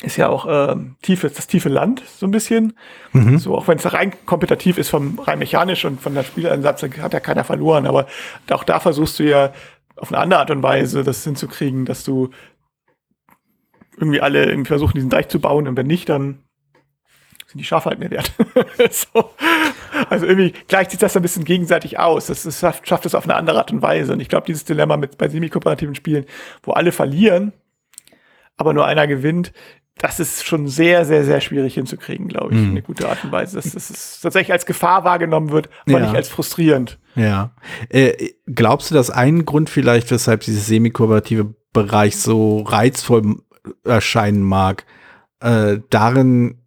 ist 0.02 0.16
ja 0.16 0.28
auch 0.28 0.46
äh, 0.46 0.76
tiefe, 1.02 1.30
das 1.30 1.46
tiefe 1.46 1.68
Land 1.68 2.02
so 2.06 2.26
ein 2.26 2.30
bisschen. 2.30 2.76
Mhm. 3.12 3.38
So, 3.38 3.56
auch 3.56 3.68
wenn 3.68 3.78
es 3.78 3.92
rein 3.92 4.12
kompetitiv 4.26 4.76
ist, 4.76 4.90
vom 4.90 5.18
rein 5.20 5.38
mechanisch 5.38 5.84
und 5.84 6.00
von 6.00 6.14
der 6.14 6.24
Spielansatz 6.24 6.82
hat 6.82 7.12
ja 7.12 7.20
keiner 7.20 7.44
verloren. 7.44 7.86
Aber 7.86 8.06
auch 8.50 8.64
da 8.64 8.80
versuchst 8.80 9.18
du 9.18 9.24
ja 9.24 9.52
auf 9.96 10.12
eine 10.12 10.20
andere 10.20 10.40
Art 10.40 10.50
und 10.50 10.62
Weise 10.62 11.04
das 11.04 11.22
hinzukriegen, 11.22 11.84
dass 11.84 12.04
du 12.04 12.30
irgendwie 13.96 14.20
alle 14.20 14.46
irgendwie 14.46 14.68
versuchen, 14.68 14.94
diesen 14.94 15.10
Deich 15.10 15.28
zu 15.28 15.40
bauen 15.40 15.68
und 15.68 15.76
wenn 15.76 15.86
nicht, 15.86 16.08
dann 16.08 16.40
sind 17.46 17.60
die 17.60 17.64
Schafe 17.64 17.90
halt 17.90 18.00
mehr 18.00 18.10
wert. 18.10 18.32
so. 18.90 19.30
Also 20.10 20.26
irgendwie 20.26 20.52
gleicht 20.66 20.90
sich 20.90 20.98
das 20.98 21.16
ein 21.16 21.22
bisschen 21.22 21.44
gegenseitig 21.44 22.00
aus. 22.00 22.26
Das, 22.26 22.42
das 22.42 22.58
schafft, 22.58 22.88
schafft 22.88 23.06
es 23.06 23.14
auf 23.14 23.24
eine 23.24 23.36
andere 23.36 23.58
Art 23.58 23.70
und 23.70 23.80
Weise. 23.80 24.12
Und 24.12 24.20
ich 24.20 24.28
glaube, 24.28 24.46
dieses 24.46 24.64
Dilemma 24.64 24.96
mit 24.96 25.18
bei 25.18 25.28
semi-kooperativen 25.28 25.94
Spielen, 25.94 26.26
wo 26.64 26.72
alle 26.72 26.90
verlieren, 26.90 27.52
aber 28.56 28.72
nur 28.72 28.86
einer 28.86 29.06
gewinnt, 29.06 29.52
das 29.98 30.18
ist 30.20 30.44
schon 30.44 30.66
sehr, 30.66 31.04
sehr, 31.04 31.24
sehr 31.24 31.40
schwierig 31.40 31.74
hinzukriegen, 31.74 32.28
glaube 32.28 32.54
ich, 32.54 32.60
mhm. 32.60 32.70
eine 32.70 32.82
gute 32.82 33.08
Art 33.08 33.22
und 33.24 33.32
Weise. 33.32 33.56
Dass 33.56 33.72
das 33.72 34.20
tatsächlich 34.20 34.52
als 34.52 34.66
Gefahr 34.66 35.04
wahrgenommen 35.04 35.50
wird, 35.50 35.68
aber 35.86 36.00
ja. 36.00 36.06
nicht 36.06 36.16
als 36.16 36.28
frustrierend. 36.28 36.98
Ja. 37.14 37.52
Äh, 37.88 38.32
glaubst 38.46 38.90
du, 38.90 38.94
dass 38.94 39.10
ein 39.10 39.44
Grund 39.44 39.70
vielleicht, 39.70 40.10
weshalb 40.10 40.40
dieses 40.40 40.66
semi-kooperative 40.66 41.54
Bereich 41.72 42.16
so 42.16 42.62
reizvoll 42.62 43.36
erscheinen 43.84 44.42
mag, 44.42 44.84
äh, 45.40 45.78
darin, 45.90 46.58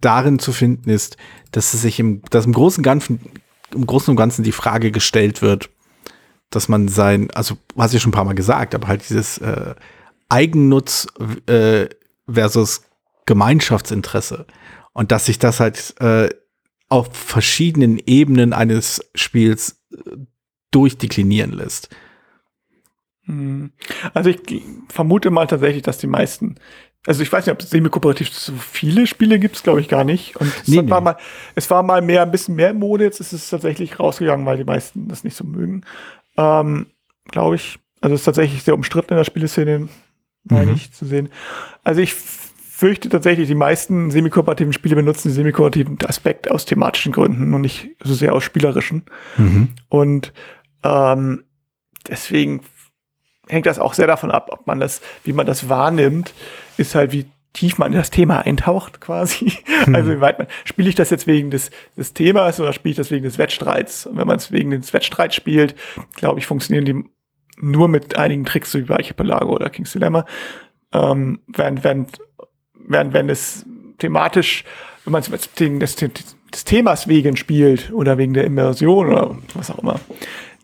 darin 0.00 0.38
zu 0.38 0.52
finden 0.52 0.90
ist, 0.90 1.16
dass 1.50 1.72
es 1.72 1.82
sich 1.82 1.98
im, 1.98 2.22
dass 2.30 2.46
im 2.46 2.52
Großen 2.52 2.80
und 2.80 2.84
Ganzen, 2.84 3.20
im 3.74 3.86
Großen 3.86 4.10
und 4.10 4.16
Ganzen 4.16 4.42
die 4.42 4.52
Frage 4.52 4.90
gestellt 4.90 5.42
wird, 5.42 5.70
dass 6.50 6.68
man 6.68 6.88
sein, 6.88 7.30
also 7.32 7.56
hast 7.76 7.92
du 7.92 7.96
ja 7.96 8.00
schon 8.00 8.10
ein 8.10 8.14
paar 8.14 8.24
Mal 8.24 8.34
gesagt, 8.34 8.74
aber 8.74 8.88
halt 8.88 9.08
dieses 9.08 9.38
äh, 9.38 9.74
Eigennutz 10.28 11.06
äh, 11.46 11.86
versus 12.28 12.82
Gemeinschaftsinteresse. 13.26 14.46
Und 14.92 15.12
dass 15.12 15.26
sich 15.26 15.38
das 15.38 15.60
halt 15.60 15.94
äh, 16.00 16.28
auf 16.88 17.14
verschiedenen 17.16 17.98
Ebenen 18.06 18.52
eines 18.52 19.04
Spiels 19.14 19.82
äh, 19.92 20.16
durchdeklinieren 20.70 21.52
lässt. 21.52 21.88
Hm. 23.24 23.72
Also 24.12 24.30
ich 24.30 24.40
vermute 24.88 25.30
mal 25.30 25.46
tatsächlich, 25.46 25.82
dass 25.82 25.98
die 25.98 26.06
meisten, 26.06 26.56
also 27.06 27.22
ich 27.22 27.32
weiß 27.32 27.46
nicht, 27.46 27.52
ob 27.52 27.60
es 27.60 27.70
semi-kooperativ 27.70 28.32
so 28.32 28.52
viele 28.52 29.06
Spiele 29.06 29.38
gibt, 29.38 29.62
glaube 29.62 29.80
ich 29.80 29.88
gar 29.88 30.04
nicht. 30.04 30.36
Und 30.36 30.52
es, 30.62 30.68
nee, 30.68 30.76
war 30.88 31.00
nee. 31.00 31.04
mal, 31.04 31.16
es 31.54 31.70
war 31.70 31.82
mal 31.82 32.02
mehr, 32.02 32.22
ein 32.22 32.30
bisschen 32.30 32.54
mehr 32.54 32.74
Mode, 32.74 33.04
jetzt 33.04 33.20
ist 33.20 33.32
es 33.32 33.50
tatsächlich 33.50 33.98
rausgegangen, 33.98 34.46
weil 34.46 34.58
die 34.58 34.64
meisten 34.64 35.08
das 35.08 35.24
nicht 35.24 35.36
so 35.36 35.44
mögen. 35.44 35.82
Ähm, 36.36 36.86
glaube 37.28 37.56
ich. 37.56 37.78
Also 38.00 38.14
es 38.14 38.20
ist 38.20 38.26
tatsächlich 38.26 38.62
sehr 38.62 38.74
umstritten 38.74 39.14
in 39.14 39.16
der 39.16 39.24
Spieleszene, 39.24 39.88
meine 40.44 40.72
mhm. 40.72 40.76
ich, 40.76 40.92
zu 40.92 41.06
sehen. 41.06 41.28
Also 41.82 42.00
ich 42.00 42.14
fürchte 42.14 43.08
tatsächlich, 43.08 43.48
die 43.48 43.54
meisten 43.54 44.10
semi-kooperativen 44.10 44.72
Spiele 44.72 44.96
benutzen 44.96 45.28
den 45.28 45.34
semi-kooperativen 45.34 45.98
Aspekt 46.06 46.50
aus 46.50 46.64
thematischen 46.64 47.12
Gründen 47.12 47.54
und 47.54 47.60
nicht 47.60 47.90
so 48.02 48.14
sehr 48.14 48.34
aus 48.34 48.44
spielerischen. 48.44 49.04
Mhm. 49.36 49.68
Und 49.88 50.32
ähm, 50.82 51.44
deswegen 52.08 52.62
hängt 53.48 53.66
das 53.66 53.78
auch 53.78 53.94
sehr 53.94 54.06
davon 54.06 54.30
ab, 54.30 54.48
ob 54.50 54.66
man 54.66 54.80
das, 54.80 55.00
wie 55.22 55.32
man 55.32 55.46
das 55.46 55.68
wahrnimmt, 55.68 56.34
ist 56.76 56.94
halt, 56.94 57.12
wie 57.12 57.26
tief 57.52 57.78
man 57.78 57.92
in 57.92 57.98
das 57.98 58.10
Thema 58.10 58.40
eintaucht, 58.40 59.00
quasi. 59.00 59.52
Mhm. 59.86 59.94
Also 59.94 60.10
wie 60.10 60.20
weit 60.20 60.38
man, 60.38 60.48
spiele 60.64 60.88
ich 60.88 60.94
das 60.94 61.10
jetzt 61.10 61.26
wegen 61.26 61.50
des, 61.50 61.70
des 61.96 62.12
Themas 62.12 62.60
oder 62.60 62.72
spiele 62.72 62.90
ich 62.90 62.96
das 62.96 63.10
wegen 63.10 63.24
des 63.24 63.38
Wettstreits? 63.38 64.06
Und 64.06 64.16
wenn 64.16 64.26
man 64.26 64.36
es 64.36 64.50
wegen 64.50 64.70
des 64.70 64.92
Wettstreits 64.92 65.34
spielt, 65.34 65.74
glaube 66.16 66.40
ich, 66.40 66.46
funktionieren 66.46 66.84
die 66.84 67.04
nur 67.56 67.88
mit 67.88 68.16
einigen 68.16 68.44
Tricks 68.44 68.74
wie 68.74 68.82
bei 68.82 68.96
Archipelago 68.96 69.54
oder 69.54 69.70
King's 69.70 69.92
Dilemma, 69.92 70.24
ähm, 70.92 71.40
während, 71.46 71.84
während, 71.84 72.18
während, 72.74 73.12
wenn 73.12 73.28
es 73.28 73.64
thematisch, 73.98 74.64
wenn 75.04 75.12
man 75.12 75.22
es 75.22 75.52
des, 75.54 75.96
des 75.96 76.64
Themas 76.64 77.08
wegen 77.08 77.36
spielt 77.36 77.92
oder 77.92 78.18
wegen 78.18 78.34
der 78.34 78.44
Immersion 78.44 79.08
oder 79.08 79.36
was 79.54 79.70
auch 79.70 79.78
immer, 79.78 80.00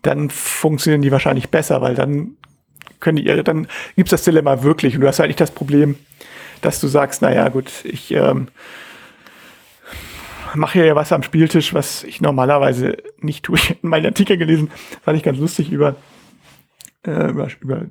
dann 0.03 0.31
funktionieren 0.31 1.03
die 1.03 1.13
wahrscheinlich 1.13 1.51
besser, 1.51 1.83
weil 1.83 1.95
dann 1.95 2.37
können 3.01 3.17
die 3.17 3.27
ihre, 3.27 3.45
dann 3.45 3.67
gibt's 3.97 4.11
das 4.11 4.25
Dilemma 4.25 4.63
wirklich 4.63 4.95
und 4.95 5.01
du 5.01 5.09
hast 5.09 5.19
halt 5.19 5.29
nicht 5.29 5.41
das 5.41 5.51
Problem, 5.51 5.97
dass 6.61 6.81
du 6.81 6.89
sagst, 6.89 7.23
naja, 7.23 7.49
gut, 7.49 7.71
ich 7.85 8.13
ähm, 8.13 8.49
mache 10.55 10.75
hier 10.75 10.87
ja 10.87 10.95
was 10.95 11.13
am 11.13 11.23
Spieltisch, 11.23 11.75
was 11.75 12.05
ich 12.05 12.21
normalerweise 12.21 12.99
nicht 13.19 13.45
tue. 13.45 13.57
Ich 13.57 13.71
habe 13.71 13.79
meinen 13.83 14.07
Artikel 14.07 14.37
gelesen, 14.37 14.71
fand 15.03 15.17
ich 15.17 15.23
ganz 15.23 15.39
lustig 15.39 15.71
über, 15.71 15.97
äh, 17.07 17.31
über, 17.31 17.49
über 17.61 17.87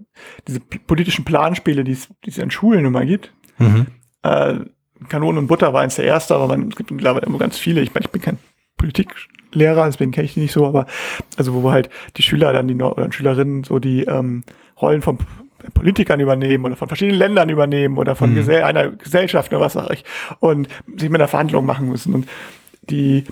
diese 0.47 0.59
politischen 0.59 1.25
Planspiele, 1.25 1.83
die 1.83 1.97
es 2.25 2.39
an 2.39 2.51
Schulen 2.51 2.85
immer 2.85 3.05
gibt. 3.05 3.33
Mhm. 3.57 3.87
Äh, 4.23 4.59
Kanonen 5.07 5.39
und 5.39 5.47
Butter 5.47 5.73
war 5.73 5.81
eins 5.81 5.95
der 5.95 6.05
erste, 6.05 6.35
aber 6.35 6.47
man, 6.47 6.69
es 6.69 6.75
gibt 6.75 6.91
mittlerweile 6.91 7.25
immer 7.25 7.37
ganz 7.37 7.57
viele. 7.57 7.81
Ich 7.81 7.93
meine, 7.93 8.05
ich 8.05 8.11
bin 8.11 8.21
kein 8.21 8.37
Politiklehrer, 8.77 9.85
deswegen 9.85 10.11
kenne 10.11 10.25
ich 10.25 10.33
die 10.33 10.41
nicht 10.41 10.51
so, 10.51 10.65
aber 10.65 10.87
also 11.37 11.53
wo 11.53 11.71
halt 11.71 11.89
die 12.17 12.21
Schüler 12.21 12.53
dann 12.53 12.67
die 12.67 12.75
oder 12.75 13.11
Schülerinnen 13.11 13.63
so 13.63 13.79
die 13.79 14.03
ähm, 14.03 14.43
Rollen 14.81 15.01
von 15.01 15.19
Politikern 15.73 16.19
übernehmen 16.19 16.65
oder 16.65 16.75
von 16.75 16.87
verschiedenen 16.87 17.19
Ländern 17.19 17.49
übernehmen 17.49 17.97
oder 17.97 18.15
von 18.15 18.31
mhm. 18.31 18.35
Gesell 18.35 18.63
einer 18.63 18.89
Gesellschaft 18.89 19.51
oder 19.51 19.61
was 19.61 19.75
auch 19.75 19.89
ich 19.89 20.05
und 20.39 20.67
sich 20.95 21.09
mit 21.09 21.19
einer 21.19 21.27
Verhandlung 21.27 21.65
machen 21.65 21.89
müssen. 21.89 22.13
Und 22.13 22.27
die 22.83 23.25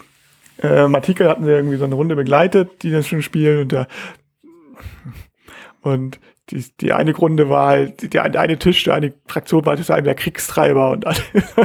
äh, 0.61 0.67
Artikel 0.67 1.30
hatten 1.30 1.45
sie 1.45 1.51
irgendwie 1.51 1.78
so 1.78 1.86
eine 1.86 1.95
Runde 1.95 2.15
begleitet, 2.15 2.84
die 2.84 2.91
das 2.91 3.07
schon 3.07 3.21
spielen 3.21 3.61
und 3.61 3.73
da 3.73 3.88
und 5.82 6.19
die, 6.49 6.65
die 6.80 6.93
eine 6.93 7.13
Grunde 7.13 7.49
war 7.49 7.67
halt, 7.67 8.13
der, 8.13 8.30
der 8.30 8.41
eine 8.41 8.57
Tisch, 8.57 8.84
der 8.84 8.95
eine 8.95 9.13
Fraktion 9.28 9.65
war 9.65 9.75
das 9.75 9.88
der 9.88 10.15
Kriegstreiber 10.15 10.91
und 10.91 11.05
alles. 11.05 11.23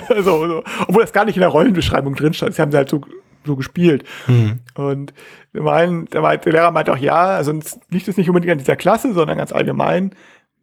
so, 0.25 0.47
so. 0.47 0.65
Obwohl 0.89 1.03
das 1.03 1.13
gar 1.13 1.25
nicht 1.25 1.37
in 1.37 1.41
der 1.41 1.51
Rollenbeschreibung 1.51 2.15
drin 2.15 2.35
stand. 2.35 2.51
Das 2.51 2.59
haben 2.59 2.73
sie 2.73 2.77
halt 2.77 2.89
so, 2.89 3.01
so 3.45 3.55
gespielt. 3.57 4.05
Mhm. 4.27 4.61
Und 4.75 5.15
mein, 5.53 6.07
der, 6.07 6.21
meinte, 6.21 6.51
der 6.51 6.53
Lehrer 6.53 6.71
meinte 6.73 6.93
auch, 6.93 6.99
ja, 6.99 7.27
also 7.27 7.53
liegt 7.91 8.09
es 8.09 8.17
nicht 8.17 8.29
unbedingt 8.29 8.53
an 8.53 8.59
dieser 8.59 8.77
Klasse, 8.77 9.13
sondern 9.13 9.39
ganz 9.39 9.53
allgemein 9.53 10.15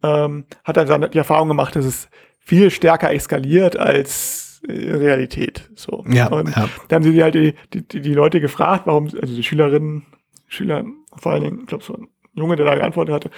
ähm, 0.02 0.44
hat 0.64 0.76
er 0.76 0.84
dann 0.84 1.10
die 1.10 1.18
Erfahrung 1.18 1.48
gemacht, 1.48 1.76
dass 1.76 1.84
es 1.84 2.08
viel 2.38 2.70
stärker 2.70 3.12
eskaliert 3.12 3.76
als 3.76 4.62
äh, 4.66 4.92
Realität. 4.92 5.70
So. 5.74 6.04
Ja, 6.08 6.28
und 6.28 6.54
ja. 6.56 6.68
dann 6.88 7.04
haben 7.04 7.12
sie 7.12 7.22
halt 7.22 7.34
die, 7.34 7.54
die, 7.72 8.00
die 8.00 8.14
Leute 8.14 8.40
gefragt, 8.40 8.86
warum, 8.86 9.04
also 9.04 9.34
die 9.34 9.42
Schülerinnen, 9.42 10.06
Schüler, 10.48 10.84
vor 11.16 11.32
allen 11.32 11.44
Dingen, 11.44 11.60
ich 11.60 11.66
glaube 11.66 11.84
so 11.84 11.98
Junge, 12.34 12.56
der 12.56 12.66
da 12.66 12.74
geantwortet 12.76 13.14
hatte, 13.14 13.30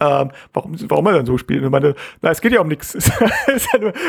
ähm, 0.00 0.30
warum, 0.52 0.76
warum 0.88 1.06
er 1.06 1.12
dann 1.12 1.26
so 1.26 1.36
spielt. 1.36 1.62
Und 1.62 1.70
meinte, 1.70 1.94
na, 2.22 2.30
es 2.30 2.40
geht 2.40 2.52
ja 2.52 2.60
um 2.60 2.68
nichts. 2.68 2.94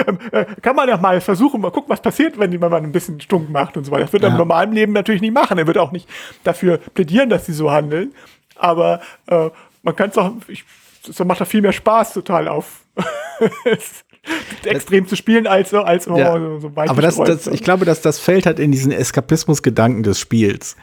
ähm, 0.08 0.18
äh, 0.32 0.46
kann 0.62 0.76
man 0.76 0.88
ja 0.88 0.98
mal 0.98 1.20
versuchen, 1.20 1.60
mal 1.60 1.72
gucken, 1.72 1.90
was 1.90 2.02
passiert, 2.02 2.40
wenn 2.40 2.58
man 2.58 2.74
ein 2.74 2.92
bisschen 2.92 3.20
stunk 3.20 3.50
macht 3.50 3.76
und 3.76 3.84
so 3.84 3.92
weiter. 3.92 4.04
Das 4.04 4.14
wird 4.14 4.24
er 4.24 4.30
im 4.30 4.38
normalen 4.38 4.72
Leben 4.72 4.94
natürlich 4.94 5.22
nicht 5.22 5.34
machen. 5.34 5.58
Er 5.58 5.68
wird 5.68 5.78
auch 5.78 5.92
nicht 5.92 6.08
dafür 6.44 6.78
plädieren, 6.78 7.30
dass 7.30 7.46
sie 7.46 7.54
so 7.54 7.72
handeln. 7.72 8.14
Aber 8.56 9.02
äh, 9.28 9.50
man 9.84 9.96
kann 9.96 10.10
es 10.10 10.18
auch, 10.18 10.32
ich 10.48 10.64
das 11.06 11.20
macht 11.26 11.42
da 11.42 11.46
viel 11.46 11.62
mehr 11.62 11.74
Spaß 11.74 12.14
total 12.14 12.48
auf. 12.48 12.82
extrem 14.66 15.08
zu 15.08 15.16
spielen 15.16 15.48
als 15.48 15.70
so 15.70 15.80
als 15.80 16.06
ja. 16.06 16.38
so, 16.38 16.60
so 16.60 16.72
aber 16.76 17.02
das, 17.02 17.16
das, 17.16 17.48
ich 17.48 17.64
glaube 17.64 17.86
dass 17.86 18.02
das 18.02 18.20
fällt 18.20 18.46
halt 18.46 18.60
in 18.60 18.72
diesen 18.72 18.92
Eskapismus-Gedanken 18.92 20.04
des 20.04 20.20
Spiels 20.20 20.76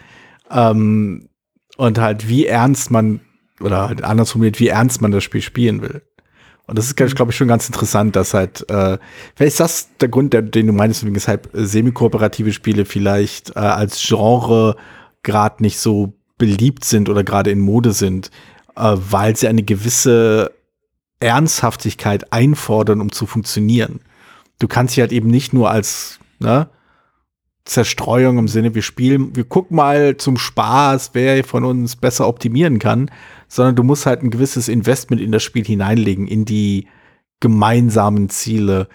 ähm, 0.50 1.28
und 1.76 1.98
halt 1.98 2.28
wie 2.28 2.46
ernst 2.46 2.90
man 2.90 3.20
oder 3.60 3.88
halt 3.88 4.04
anders 4.04 4.32
formuliert 4.32 4.60
wie 4.60 4.68
ernst 4.68 5.00
man 5.00 5.10
das 5.10 5.24
Spiel 5.24 5.42
spielen 5.42 5.82
will 5.82 6.02
und 6.66 6.78
das 6.78 6.86
ist 6.86 6.98
mhm. 6.98 7.14
glaube 7.14 7.30
ich 7.30 7.36
schon 7.36 7.48
ganz 7.48 7.66
interessant 7.66 8.16
dass 8.16 8.34
halt 8.34 8.68
äh, 8.70 8.98
vielleicht 9.34 9.52
ist 9.52 9.60
das 9.60 9.88
der 10.00 10.08
Grund 10.08 10.32
der, 10.32 10.42
den 10.42 10.66
du 10.66 10.72
meinst 10.72 11.04
weshalb 11.14 11.48
semi-kooperative 11.52 12.52
Spiele 12.52 12.84
vielleicht 12.84 13.50
äh, 13.56 13.60
als 13.60 14.00
Genre 14.00 14.76
gerade 15.22 15.62
nicht 15.62 15.78
so 15.78 16.14
beliebt 16.38 16.84
sind 16.84 17.08
oder 17.08 17.24
gerade 17.24 17.50
in 17.50 17.60
Mode 17.60 17.92
sind 17.92 18.30
äh, 18.76 18.94
weil 18.96 19.36
sie 19.36 19.48
eine 19.48 19.62
gewisse 19.62 20.52
Ernsthaftigkeit 21.20 22.32
einfordern, 22.32 23.00
um 23.00 23.10
zu 23.10 23.26
funktionieren. 23.26 24.00
Du 24.58 24.68
kannst 24.68 24.94
sie 24.94 25.00
halt 25.00 25.12
eben 25.12 25.28
nicht 25.28 25.52
nur 25.52 25.70
als 25.70 26.18
ne, 26.38 26.68
Zerstreuung 27.64 28.38
im 28.38 28.48
Sinne, 28.48 28.74
wir 28.74 28.82
spielen, 28.82 29.34
wir 29.34 29.44
gucken 29.44 29.76
mal 29.76 30.16
zum 30.16 30.36
Spaß, 30.36 31.10
wer 31.14 31.42
von 31.42 31.64
uns 31.64 31.96
besser 31.96 32.28
optimieren 32.28 32.78
kann, 32.78 33.10
sondern 33.48 33.76
du 33.76 33.82
musst 33.82 34.06
halt 34.06 34.22
ein 34.22 34.30
gewisses 34.30 34.68
Investment 34.68 35.20
in 35.22 35.32
das 35.32 35.42
Spiel 35.42 35.64
hineinlegen, 35.64 36.26
in 36.26 36.44
die 36.44 36.88
gemeinsamen 37.40 38.28
Ziele, 38.28 38.88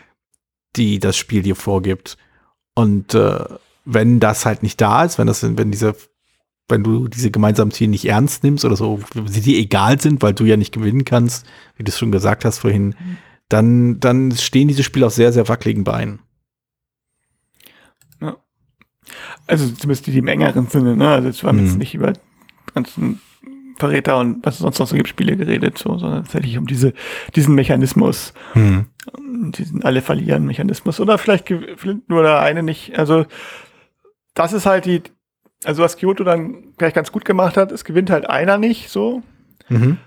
die 0.76 1.00
das 1.00 1.18
Spiel 1.18 1.44
dir 1.44 1.56
vorgibt. 1.56 2.18
Und 2.74 3.14
äh, 3.14 3.46
wenn 3.86 4.20
das 4.20 4.46
halt 4.46 4.64
nicht 4.64 4.80
da 4.80 5.04
ist, 5.04 5.18
wenn 5.18 5.28
das, 5.28 5.44
wenn 5.44 5.72
diese 5.72 5.96
wenn 6.72 6.84
du 6.84 7.08
diese 7.08 7.30
gemeinsamen 7.30 7.72
Ziele 7.72 7.92
nicht 7.92 8.06
ernst 8.06 8.44
nimmst 8.44 8.66
oder 8.66 8.76
so, 8.76 9.00
sie 9.26 9.42
dir 9.42 9.60
egal 9.60 10.02
sind, 10.02 10.22
weil 10.22 10.34
du 10.34 10.46
ja 10.46 10.58
nicht 10.58 10.74
gewinnen 10.74 11.06
kannst, 11.06 11.46
wie 11.76 11.84
du 11.84 11.90
es 11.90 12.00
schon 12.00 12.12
gesagt 12.12 12.46
hast 12.46 12.60
vorhin, 12.60 12.96
dann, 13.50 14.00
dann 14.00 14.32
stehen 14.32 14.70
diese 14.70 14.84
Spiele 14.84 15.06
auf 15.06 15.14
sehr, 15.14 15.34
sehr 15.34 15.48
wackeligen 15.50 15.84
Beinen. 15.84 16.20
Ja. 18.22 18.38
Also 19.46 19.68
zumindest 19.68 20.08
die, 20.08 20.12
die 20.12 20.20
im 20.20 20.28
engeren 20.28 20.68
Sinne, 20.68 20.96
ne? 20.96 21.10
Also 21.10 21.28
jetzt 21.28 21.44
wir 21.44 21.52
mhm. 21.52 21.66
jetzt 21.66 21.78
nicht 21.78 21.94
über 21.94 22.14
ganzen 22.74 23.20
Verräter 23.82 24.18
und 24.18 24.46
was 24.46 24.56
es 24.56 24.60
sonst 24.62 24.80
noch 24.80 24.88
so 24.88 24.96
gibt, 24.96 25.10
Spiele 25.10 25.36
geredet, 25.36 25.78
so, 25.78 25.98
sondern 25.98 26.24
tatsächlich 26.24 26.58
um 26.58 26.68
diese, 26.68 26.94
diesen 27.36 27.56
Mechanismus, 27.56 28.34
mhm. 28.54 28.86
diesen 29.52 29.84
alle 29.84 30.02
verlieren 30.02 30.46
Mechanismus 30.46 31.00
oder 31.00 31.18
vielleicht 31.18 31.46
gewinnt 31.46 32.08
nur 32.08 32.24
der 32.24 32.40
eine 32.40 32.64
nicht. 32.64 32.98
Also 32.98 33.26
das 34.34 34.54
ist 34.54 34.66
halt 34.66 34.86
die, 34.86 35.02
also 35.64 35.84
was 35.84 35.98
Kyoto 35.98 36.24
dann 36.24 36.74
gleich 36.78 36.94
ganz 36.94 37.12
gut 37.12 37.26
gemacht 37.26 37.58
hat, 37.58 37.72
es 37.72 37.84
gewinnt 37.84 38.10
halt 38.10 38.30
einer 38.30 38.58
nicht 38.58 38.90
so. 38.90 39.24
Mhm. 39.68 39.98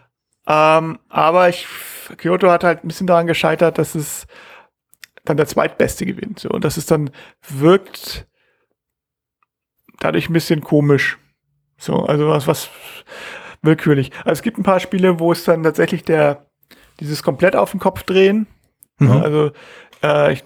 Ähm, 0.47 0.99
aber 1.09 1.49
ich, 1.49 1.67
Kyoto 2.17 2.51
hat 2.51 2.65
halt 2.65 2.85
ein 2.85 2.89
bisschen 2.89 3.07
daran 3.07 3.27
gescheitert, 3.27 3.79
dass 3.79 3.95
es 3.95 4.27
dann 5.25 5.37
der 5.37 5.47
zweitbeste 5.47 6.07
gewinnt. 6.07 6.39
So. 6.39 6.51
Und 6.51 6.65
das 6.65 6.77
ist 6.77 6.91
dann 6.91 7.11
wirkt 7.49 8.27
dadurch 10.01 10.29
ein 10.29 10.35
bisschen 10.35 10.61
komisch. 10.61 11.19
So, 11.79 12.05
also 12.05 12.29
was, 12.29 12.47
was 12.47 12.71
willkürlich. 13.65 14.11
Also 14.19 14.33
es 14.33 14.43
gibt 14.43 14.59
ein 14.59 14.63
paar 14.63 14.81
Spiele, 14.81 15.19
wo 15.19 15.33
es 15.33 15.45
dann 15.45 15.63
tatsächlich 15.63 16.05
der, 16.05 16.47
dieses 17.01 17.23
komplett 17.23 17.57
auf 17.57 17.71
den 17.71 17.81
Kopf 17.81 18.03
drehen. 18.03 18.47
Mhm. 18.99 19.11
Also 19.11 19.51
äh, 20.03 20.33
ich 20.33 20.45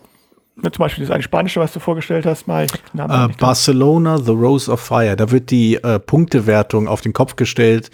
zum 0.62 0.79
Beispiel 0.79 1.05
das 1.05 1.12
eine 1.12 1.23
spanische, 1.23 1.61
was 1.61 1.73
du 1.73 1.81
vorgestellt 1.81 2.27
hast, 2.27 2.49
mal. 2.49 2.66
Uh, 2.95 3.29
Barcelona, 3.39 4.19
The 4.19 4.33
Rose 4.33 4.71
of 4.71 4.81
Fire. 4.81 5.14
Da 5.14 5.31
wird 5.31 5.51
die 5.51 5.77
äh, 5.77 6.01
Punktewertung 6.01 6.89
auf 6.89 7.01
den 7.01 7.12
Kopf 7.12 7.37
gestellt, 7.37 7.91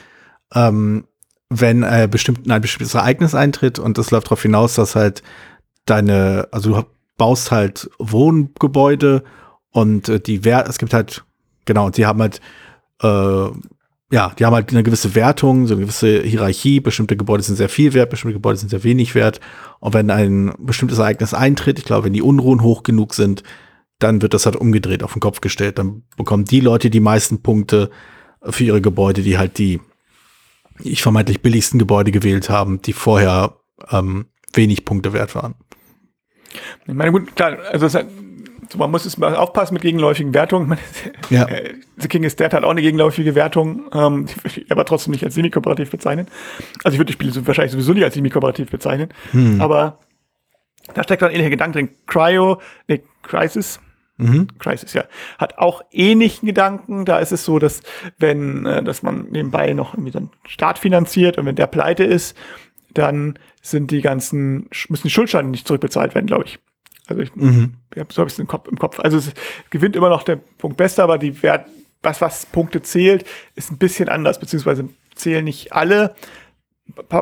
ähm, 0.54 1.04
wenn 1.50 1.82
äh, 1.82 2.08
bestimmt, 2.10 2.50
ein 2.50 2.62
bestimmtes 2.62 2.94
Ereignis 2.94 3.34
eintritt 3.34 3.78
und 3.78 3.98
das 3.98 4.10
läuft 4.10 4.28
darauf 4.28 4.42
hinaus, 4.42 4.76
dass 4.76 4.96
halt 4.96 5.22
deine, 5.84 6.48
also 6.52 6.72
du 6.72 6.86
baust 7.18 7.50
halt 7.50 7.90
Wohngebäude 7.98 9.24
und 9.70 10.08
äh, 10.08 10.20
die 10.20 10.44
Wert, 10.44 10.68
es 10.68 10.78
gibt 10.78 10.94
halt, 10.94 11.24
genau, 11.66 11.86
und 11.86 11.96
die 11.96 12.06
haben 12.06 12.20
halt 12.20 12.40
äh, 13.02 13.48
ja, 14.12 14.32
die 14.38 14.44
haben 14.44 14.54
halt 14.54 14.70
eine 14.70 14.82
gewisse 14.82 15.14
Wertung, 15.14 15.66
so 15.66 15.74
eine 15.74 15.82
gewisse 15.82 16.22
Hierarchie. 16.22 16.80
Bestimmte 16.80 17.16
Gebäude 17.16 17.42
sind 17.42 17.56
sehr 17.56 17.68
viel 17.68 17.94
wert, 17.94 18.10
bestimmte 18.10 18.34
Gebäude 18.34 18.58
sind 18.58 18.68
sehr 18.68 18.84
wenig 18.84 19.14
wert. 19.14 19.40
Und 19.80 19.94
wenn 19.94 20.10
ein 20.10 20.52
bestimmtes 20.58 20.98
Ereignis 20.98 21.34
eintritt, 21.34 21.78
ich 21.78 21.84
glaube, 21.84 22.04
wenn 22.06 22.12
die 22.12 22.22
Unruhen 22.22 22.62
hoch 22.62 22.82
genug 22.82 23.14
sind, 23.14 23.42
dann 23.98 24.22
wird 24.22 24.34
das 24.34 24.46
halt 24.46 24.56
umgedreht 24.56 25.02
auf 25.02 25.14
den 25.14 25.20
Kopf 25.20 25.40
gestellt. 25.40 25.78
Dann 25.78 26.02
bekommen 26.16 26.44
die 26.44 26.60
Leute 26.60 26.90
die 26.90 27.00
meisten 27.00 27.42
Punkte 27.42 27.90
für 28.42 28.64
ihre 28.64 28.80
Gebäude, 28.80 29.22
die 29.22 29.38
halt 29.38 29.58
die 29.58 29.80
ich 30.80 31.02
vermeintlich 31.02 31.40
billigsten 31.40 31.78
Gebäude 31.78 32.10
gewählt 32.10 32.50
haben, 32.50 32.82
die 32.82 32.92
vorher 32.92 33.56
ähm, 33.90 34.26
wenig 34.52 34.84
Punkte 34.84 35.12
wert 35.12 35.34
waren. 35.34 35.54
Ich 36.86 36.94
meine, 36.94 37.12
gut, 37.12 37.34
klar, 37.36 37.58
also 37.70 37.86
so, 38.74 38.78
man 38.78 38.90
muss 38.90 39.06
es 39.06 39.16
mal 39.16 39.36
aufpassen 39.36 39.74
mit 39.74 39.82
gegenläufigen 39.82 40.34
Wertungen. 40.34 40.78
Ja. 41.30 41.44
Äh, 41.46 41.74
The 41.96 42.08
King 42.08 42.24
is 42.24 42.36
Dead 42.36 42.52
hat 42.52 42.64
auch 42.64 42.70
eine 42.70 42.82
gegenläufige 42.82 43.34
Wertung, 43.34 43.84
ähm, 43.92 44.26
aber 44.68 44.84
trotzdem 44.84 45.12
nicht 45.12 45.24
als 45.24 45.34
semi-kooperativ 45.34 45.90
bezeichnen. 45.90 46.26
Also 46.82 46.94
ich 46.94 46.98
würde 46.98 47.06
die 47.06 47.12
Spiele 47.12 47.46
wahrscheinlich 47.46 47.72
sowieso 47.72 47.92
nicht 47.92 48.04
als 48.04 48.14
semi-kooperativ 48.14 48.70
bezeichnen. 48.70 49.10
Hm. 49.30 49.60
Aber 49.60 50.00
da 50.92 51.04
steckt 51.04 51.22
dann 51.22 51.30
ähnlicher 51.30 51.50
Gedanke 51.50 51.78
drin. 51.78 51.88
Cryo, 52.06 52.60
nee, 52.88 53.02
Crisis, 53.22 53.80
Mhm. 54.16 54.46
Crisis, 54.60 54.92
ja. 54.92 55.04
Hat 55.38 55.58
auch 55.58 55.82
ähnlichen 55.90 56.46
Gedanken. 56.46 57.04
Da 57.04 57.18
ist 57.18 57.32
es 57.32 57.44
so, 57.44 57.58
dass 57.58 57.82
wenn, 58.16 58.64
äh, 58.64 58.82
dass 58.84 59.02
man 59.02 59.26
nebenbei 59.30 59.72
noch 59.72 59.94
irgendwie 59.94 60.12
dann 60.12 60.30
Staat 60.46 60.78
finanziert 60.78 61.36
und 61.36 61.46
wenn 61.46 61.56
der 61.56 61.66
pleite 61.66 62.04
ist, 62.04 62.36
dann 62.92 63.36
sind 63.60 63.90
die 63.90 64.02
ganzen, 64.02 64.68
müssen 64.88 65.02
die 65.08 65.10
Schuldscheine 65.10 65.48
nicht 65.48 65.66
zurückbezahlt 65.66 66.14
werden, 66.14 66.26
glaube 66.26 66.44
ich. 66.44 66.60
Also 67.06 67.22
ich, 67.22 67.34
mhm. 67.34 67.74
So 67.94 68.20
habe 68.20 68.28
ich 68.28 68.34
es 68.34 68.38
im 68.38 68.46
Kopf, 68.46 68.68
im 68.68 68.78
Kopf. 68.78 69.00
Also 69.00 69.18
es 69.18 69.32
gewinnt 69.70 69.96
immer 69.96 70.08
noch 70.08 70.22
der 70.22 70.36
Punkt 70.36 70.76
Beste, 70.76 71.02
aber 71.02 71.18
die 71.18 71.42
Wert, 71.42 71.66
was, 72.02 72.20
was 72.20 72.46
Punkte 72.46 72.82
zählt, 72.82 73.24
ist 73.54 73.70
ein 73.70 73.78
bisschen 73.78 74.08
anders, 74.08 74.38
beziehungsweise 74.38 74.88
zählen 75.14 75.44
nicht 75.44 75.72
alle 75.72 76.14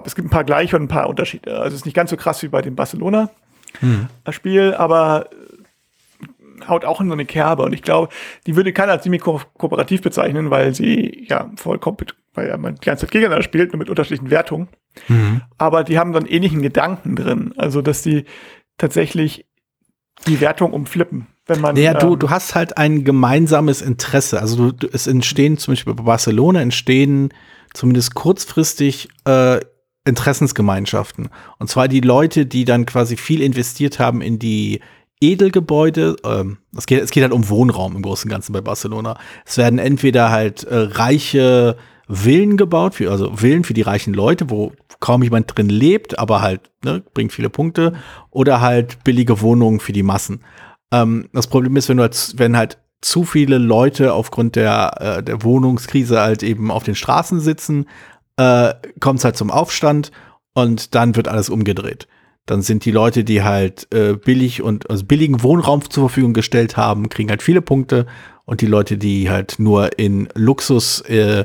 es 0.04 0.14
gibt 0.14 0.26
ein 0.26 0.30
paar 0.30 0.44
gleiche 0.44 0.76
und 0.76 0.84
ein 0.84 0.88
paar 0.88 1.08
Unterschiede. 1.08 1.58
Also 1.58 1.68
es 1.68 1.74
ist 1.74 1.84
nicht 1.86 1.94
ganz 1.94 2.10
so 2.10 2.16
krass 2.16 2.42
wie 2.42 2.48
bei 2.48 2.62
dem 2.62 2.74
Barcelona-Spiel, 2.74 4.68
mhm. 4.68 4.74
aber 4.74 5.30
äh, 5.30 6.68
haut 6.68 6.84
auch 6.84 7.00
in 7.00 7.08
so 7.08 7.12
eine 7.12 7.24
Kerbe. 7.24 7.62
Und 7.62 7.72
ich 7.72 7.82
glaube, 7.82 8.12
die 8.46 8.56
würde 8.56 8.72
keiner 8.72 8.92
als 8.92 9.04
semi-kooperativ 9.04 10.02
bezeichnen, 10.02 10.50
weil 10.50 10.74
sie 10.74 11.26
ja 11.28 11.50
vollkommen, 11.56 11.98
weil 12.34 12.56
man 12.58 12.74
die 12.74 12.84
ganze 12.84 13.06
Zeit 13.06 13.12
gegeneinander 13.12 13.44
spielt, 13.44 13.72
nur 13.72 13.78
mit 13.78 13.90
unterschiedlichen 13.90 14.30
Wertungen. 14.30 14.68
Mhm. 15.08 15.42
Aber 15.58 15.84
die 15.84 15.98
haben 15.98 16.12
so 16.12 16.18
einen 16.18 16.28
ähnlichen 16.28 16.62
Gedanken 16.62 17.16
drin. 17.16 17.54
Also, 17.56 17.82
dass 17.82 18.02
die 18.02 18.24
tatsächlich 18.78 19.46
die 20.26 20.40
Wertung 20.40 20.72
umflippen. 20.72 21.26
Wenn 21.46 21.60
man, 21.60 21.74
naja, 21.74 21.94
du, 21.94 22.12
ähm, 22.12 22.18
du 22.18 22.30
hast 22.30 22.54
halt 22.54 22.76
ein 22.78 23.04
gemeinsames 23.04 23.82
Interesse. 23.82 24.40
Also 24.40 24.56
du, 24.56 24.72
du, 24.72 24.88
es 24.92 25.06
entstehen 25.06 25.58
zum 25.58 25.72
Beispiel 25.72 25.94
bei 25.94 26.02
Barcelona 26.02 26.60
entstehen 26.60 27.30
zumindest 27.74 28.14
kurzfristig 28.14 29.08
äh, 29.24 29.60
Interessensgemeinschaften. 30.04 31.30
Und 31.58 31.68
zwar 31.68 31.88
die 31.88 32.00
Leute, 32.00 32.46
die 32.46 32.64
dann 32.64 32.86
quasi 32.86 33.16
viel 33.16 33.40
investiert 33.40 33.98
haben 33.98 34.20
in 34.20 34.38
die 34.38 34.80
Edelgebäude. 35.20 36.16
Ähm, 36.24 36.58
es, 36.76 36.86
geht, 36.86 37.02
es 37.02 37.10
geht 37.10 37.22
halt 37.22 37.32
um 37.32 37.48
Wohnraum 37.48 37.96
im 37.96 38.02
Großen 38.02 38.28
und 38.28 38.32
Ganzen 38.32 38.52
bei 38.52 38.60
Barcelona. 38.60 39.18
Es 39.46 39.56
werden 39.56 39.78
entweder 39.78 40.30
halt 40.30 40.64
äh, 40.64 40.76
reiche 40.76 41.76
Villen 42.12 42.56
gebaut, 42.56 42.94
für, 42.94 43.10
also 43.10 43.36
Villen 43.36 43.64
für 43.64 43.74
die 43.74 43.82
reichen 43.82 44.12
Leute, 44.12 44.50
wo 44.50 44.72
kaum 45.00 45.22
jemand 45.22 45.56
drin 45.56 45.68
lebt, 45.68 46.18
aber 46.18 46.42
halt 46.42 46.60
ne, 46.84 47.02
bringt 47.14 47.32
viele 47.32 47.50
Punkte. 47.50 47.94
Oder 48.30 48.60
halt 48.60 49.02
billige 49.02 49.40
Wohnungen 49.40 49.80
für 49.80 49.92
die 49.92 50.02
Massen. 50.02 50.42
Ähm, 50.92 51.28
das 51.32 51.46
Problem 51.46 51.76
ist, 51.76 51.88
wenn 51.88 51.96
du 51.96 52.02
halt, 52.02 52.34
wenn 52.36 52.56
halt 52.56 52.78
zu 53.00 53.24
viele 53.24 53.58
Leute 53.58 54.12
aufgrund 54.12 54.56
der, 54.56 54.94
äh, 55.00 55.22
der 55.22 55.42
Wohnungskrise 55.42 56.20
halt 56.20 56.42
eben 56.42 56.70
auf 56.70 56.84
den 56.84 56.94
Straßen 56.94 57.40
sitzen, 57.40 57.86
äh, 58.36 58.74
kommt 59.00 59.18
es 59.18 59.24
halt 59.24 59.36
zum 59.36 59.50
Aufstand 59.50 60.12
und 60.54 60.94
dann 60.94 61.16
wird 61.16 61.28
alles 61.28 61.48
umgedreht. 61.48 62.06
Dann 62.46 62.62
sind 62.62 62.84
die 62.84 62.90
Leute, 62.90 63.24
die 63.24 63.42
halt 63.42 63.92
äh, 63.94 64.14
billig 64.14 64.62
und 64.62 64.90
also 64.90 65.04
billigen 65.04 65.42
Wohnraum 65.42 65.88
zur 65.88 66.08
Verfügung 66.08 66.32
gestellt 66.32 66.76
haben, 66.76 67.08
kriegen 67.08 67.30
halt 67.30 67.42
viele 67.42 67.62
Punkte 67.62 68.06
und 68.44 68.60
die 68.60 68.66
Leute, 68.66 68.98
die 68.98 69.30
halt 69.30 69.58
nur 69.58 69.98
in 69.98 70.28
Luxuswohnungen 70.34 71.40
äh, 71.40 71.44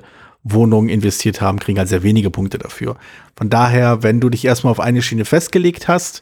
investiert 0.89 1.41
haben, 1.41 1.59
kriegen 1.59 1.79
halt 1.79 1.89
sehr 1.89 2.03
wenige 2.03 2.29
Punkte 2.29 2.57
dafür. 2.57 2.97
Von 3.35 3.49
daher, 3.49 4.03
wenn 4.03 4.19
du 4.19 4.29
dich 4.29 4.45
erstmal 4.45 4.71
auf 4.71 4.79
eine 4.79 5.01
Schiene 5.01 5.25
festgelegt 5.25 5.87
hast, 5.87 6.21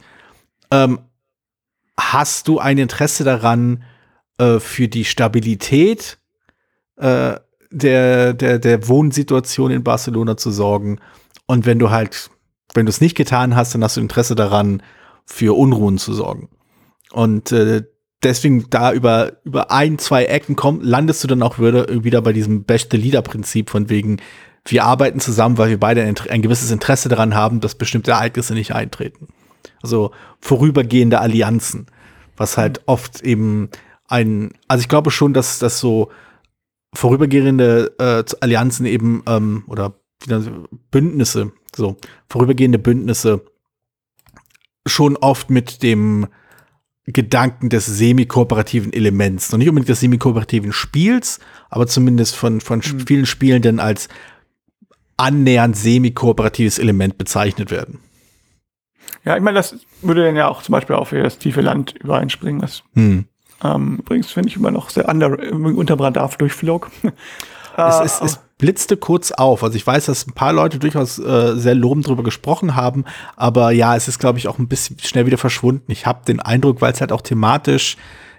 ähm, 0.72 1.00
hast 2.00 2.48
du 2.48 2.60
ein 2.60 2.78
Interesse 2.78 3.24
daran, 3.24 3.84
äh, 4.38 4.60
für 4.60 4.88
die 4.88 5.06
Stabilität 5.06 6.18
äh, 6.98 7.36
der, 7.72 8.34
der, 8.34 8.60
der 8.60 8.88
Wohnsituation 8.88 9.72
in 9.72 9.84
Barcelona 9.84 10.38
zu 10.38 10.52
sorgen. 10.52 11.00
Und 11.46 11.66
wenn 11.66 11.80
du 11.80 11.90
halt, 11.90 12.30
wenn 12.74 12.86
du 12.86 12.90
es 12.90 13.02
nicht 13.02 13.16
getan 13.16 13.56
hast, 13.56 13.74
dann 13.74 13.84
hast 13.84 13.98
du 13.98 14.02
Interesse 14.02 14.36
daran, 14.36 14.82
für 15.26 15.58
Unruhen 15.58 15.98
zu 15.98 16.14
sorgen. 16.14 16.50
Und 17.12 17.52
äh, 17.52 17.84
deswegen 18.26 18.70
da 18.70 18.92
über, 18.92 19.34
über 19.44 19.72
ein, 19.72 19.98
zwei 20.00 20.26
Ecken 20.26 20.56
komm, 20.56 20.82
landest 20.82 21.24
du 21.24 21.28
dann 21.28 21.44
auch 21.44 21.60
wieder, 21.60 22.04
wieder 22.04 22.22
bei 22.22 22.34
diesem 22.34 22.64
beste 22.64 22.98
Leader-Prinzip 22.98 23.70
von 23.70 23.90
wegen, 23.90 24.18
wir 24.66 24.84
arbeiten 24.84 25.20
zusammen, 25.20 25.58
weil 25.58 25.70
wir 25.70 25.80
beide 25.80 26.02
ein, 26.04 26.16
ein, 26.30 26.42
gewisses 26.42 26.72
Interesse 26.72 27.08
daran 27.08 27.36
haben, 27.36 27.60
dass 27.60 27.76
bestimmte 27.76 28.12
Ereignisse 28.12 28.54
nicht 28.54 28.74
eintreten. 28.74 29.28
Also 29.84 30.12
vorübergehende 30.42 31.20
Allianzen, 31.20 31.86
was 32.36 32.58
halt 32.58 32.82
oft 32.88 33.22
eben 33.22 33.70
ein, 34.08 34.54
also 34.68 34.82
ich 34.82 34.90
glaube 34.90 35.12
schon, 35.12 35.34
dass 35.34 35.60
das 35.60 35.80
so 35.80 36.10
vorübergehende 36.94 37.94
äh, 38.00 38.24
Allianzen 38.42 38.86
eben 38.88 39.24
ähm, 39.28 39.64
oder 39.68 39.94
Bündnisse, 40.92 41.52
so 41.76 41.98
vorübergehende 42.28 42.80
Bündnisse 42.80 43.46
schon 44.88 45.18
oft 45.18 45.50
mit 45.50 45.84
dem 45.84 46.28
Gedanken 47.08 47.70
des 47.70 47.86
semi-kooperativen 47.86 48.92
Elements, 48.92 49.52
noch 49.52 49.60
nicht 49.60 49.70
unbedingt 49.70 49.90
des 49.90 50.00
semi-kooperativen 50.00 50.74
Spiels, 50.74 51.40
aber 51.70 51.86
zumindest 51.86 52.36
von, 52.36 52.62
von 52.62 52.80
mhm. 52.80 53.06
vielen 53.06 53.26
Spielenden 53.26 53.80
als 53.80 54.08
annähernd 55.18 55.78
semi-kooperatives 55.78 56.80
Element 56.80 57.18
bezeichnet 57.18 57.70
werden. 57.72 58.00
Ja, 59.24 59.38
ich 59.38 59.44
meine, 59.44 59.58
das 59.58 59.76
würde 60.02 60.26
dann 60.26 60.36
ja 60.36 60.48
auch 60.48 60.64
zum 60.64 60.74
Beispiel 60.74 60.98
für 61.06 61.22
das 61.22 61.38
tiefe 61.38 61.62
Land 61.62 61.96
übereinspringen, 62.00 62.62
was 62.62 62.84
hm. 62.94 63.26
Ähm, 63.64 64.00
übrigens 64.00 64.32
finde 64.32 64.50
ich 64.50 64.58
immer 64.58 64.72
noch 64.72 64.90
sehr 64.90 65.08
under, 65.08 65.40
unterm 65.54 66.02
Radar 66.02 66.30
es, 67.78 68.00
es, 68.00 68.22
es, 68.22 68.40
blitzte 68.58 68.96
kurz 68.96 69.32
auf. 69.32 69.64
Also 69.64 69.76
ich 69.76 69.86
weiß, 69.86 70.06
dass 70.06 70.28
ein 70.28 70.34
paar 70.34 70.54
Leute 70.54 70.80
durchaus 70.80 71.20
äh, 71.20 71.56
sehr 71.56 71.76
lobend 71.76 72.08
drüber 72.08 72.24
gesprochen 72.24 72.76
haben, 72.76 73.04
aber 73.36 73.72
ja, 73.72 73.96
es 73.96 74.08
ist, 74.08 74.18
glaube 74.18 74.40
ich, 74.40 74.48
auch 74.48 74.60
ein 74.60 74.68
bisschen 74.68 74.98
schnell 75.00 75.26
wieder 75.26 75.38
verschwunden. 75.38 75.92
Ich 75.92 76.06
habe 76.06 76.26
den 76.26 76.40
Eindruck, 76.40 76.82
weil 76.82 76.94
es 76.94 77.02
halt 77.02 77.12
auch 77.12 77.22
thematisch 77.22 77.98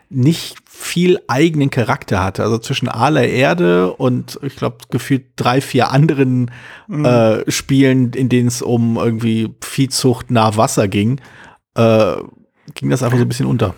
nicht 0.09 0.57
viel 0.69 1.19
eigenen 1.27 1.71
Charakter 1.71 2.23
hatte. 2.23 2.43
Also 2.43 2.59
zwischen 2.59 2.89
Aale 2.89 3.27
Erde 3.27 3.93
und 3.93 4.39
ich 4.43 4.57
glaube 4.57 4.79
gefühlt 4.91 5.25
drei, 5.37 5.61
vier 5.61 5.91
anderen 5.91 6.51
mhm. 6.87 7.05
äh, 7.05 7.51
Spielen, 7.51 8.13
in 8.13 8.29
denen 8.29 8.49
es 8.49 8.63
um 8.63 8.97
irgendwie 8.97 9.55
Viehzucht 9.61 10.31
nah 10.31 10.57
Wasser 10.57 10.87
ging, 10.89 11.21
äh, 11.75 12.17
ging 12.75 12.91
das 12.91 13.03
einfach 13.03 13.19
so 13.19 13.25
ein 13.25 13.29
bisschen 13.29 13.47
unter. 13.47 13.75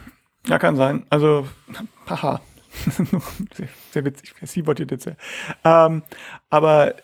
Ja, 0.46 0.58
kann 0.58 0.76
sein. 0.76 1.04
Also, 1.10 1.46
haha. 2.08 2.40
sehr, 3.54 3.68
sehr 3.92 4.04
witzig, 4.04 4.34
Seabot 4.42 4.78
jetzt 4.78 5.04
sehr. 5.04 5.16
Ähm, 5.64 6.02
aber 6.50 6.94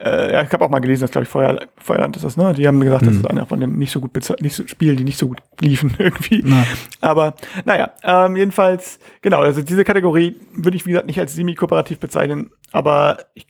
äh, 0.00 0.32
ja, 0.32 0.42
ich 0.42 0.52
habe 0.52 0.64
auch 0.64 0.70
mal 0.70 0.78
gelesen, 0.78 1.02
dass 1.02 1.10
glaube 1.10 1.24
ich 1.24 1.28
Feuer, 1.28 1.58
Feuerland 1.76 2.14
ist 2.16 2.24
das, 2.24 2.36
ne? 2.36 2.52
Die 2.54 2.68
haben 2.68 2.80
gesagt, 2.80 3.02
mhm. 3.02 3.06
das 3.06 3.16
ist 3.16 3.26
einer 3.26 3.46
von 3.46 3.60
den 3.60 3.78
nicht 3.78 3.90
so 3.90 4.00
gut 4.00 4.14
nicht 4.40 4.54
so, 4.54 4.66
Spielen, 4.66 4.96
die 4.96 5.04
nicht 5.04 5.18
so 5.18 5.28
gut 5.28 5.42
liefen 5.60 5.94
irgendwie. 5.98 6.42
Na. 6.44 6.64
Aber 7.00 7.34
naja, 7.64 7.90
ähm, 8.04 8.36
jedenfalls, 8.36 9.00
genau, 9.22 9.40
also 9.40 9.60
diese 9.62 9.84
Kategorie 9.84 10.36
würde 10.54 10.76
ich, 10.76 10.86
wie 10.86 10.90
gesagt, 10.90 11.08
nicht 11.08 11.18
als 11.18 11.34
semi-kooperativ 11.34 11.98
bezeichnen, 11.98 12.50
aber 12.70 13.18
ich 13.34 13.46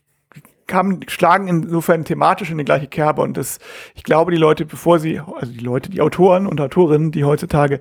kam, 0.66 1.00
schlagen 1.08 1.48
insofern 1.48 2.04
thematisch 2.04 2.50
in 2.50 2.58
die 2.58 2.64
gleiche 2.64 2.86
Kerbe 2.86 3.22
und 3.22 3.36
das, 3.36 3.58
ich 3.94 4.04
glaube, 4.04 4.30
die 4.30 4.38
Leute, 4.38 4.64
bevor 4.64 5.00
sie, 5.00 5.18
also 5.20 5.52
die 5.52 5.64
Leute, 5.64 5.90
die 5.90 6.00
Autoren 6.00 6.46
und 6.46 6.60
Autorinnen, 6.60 7.10
die 7.10 7.24
heutzutage 7.24 7.80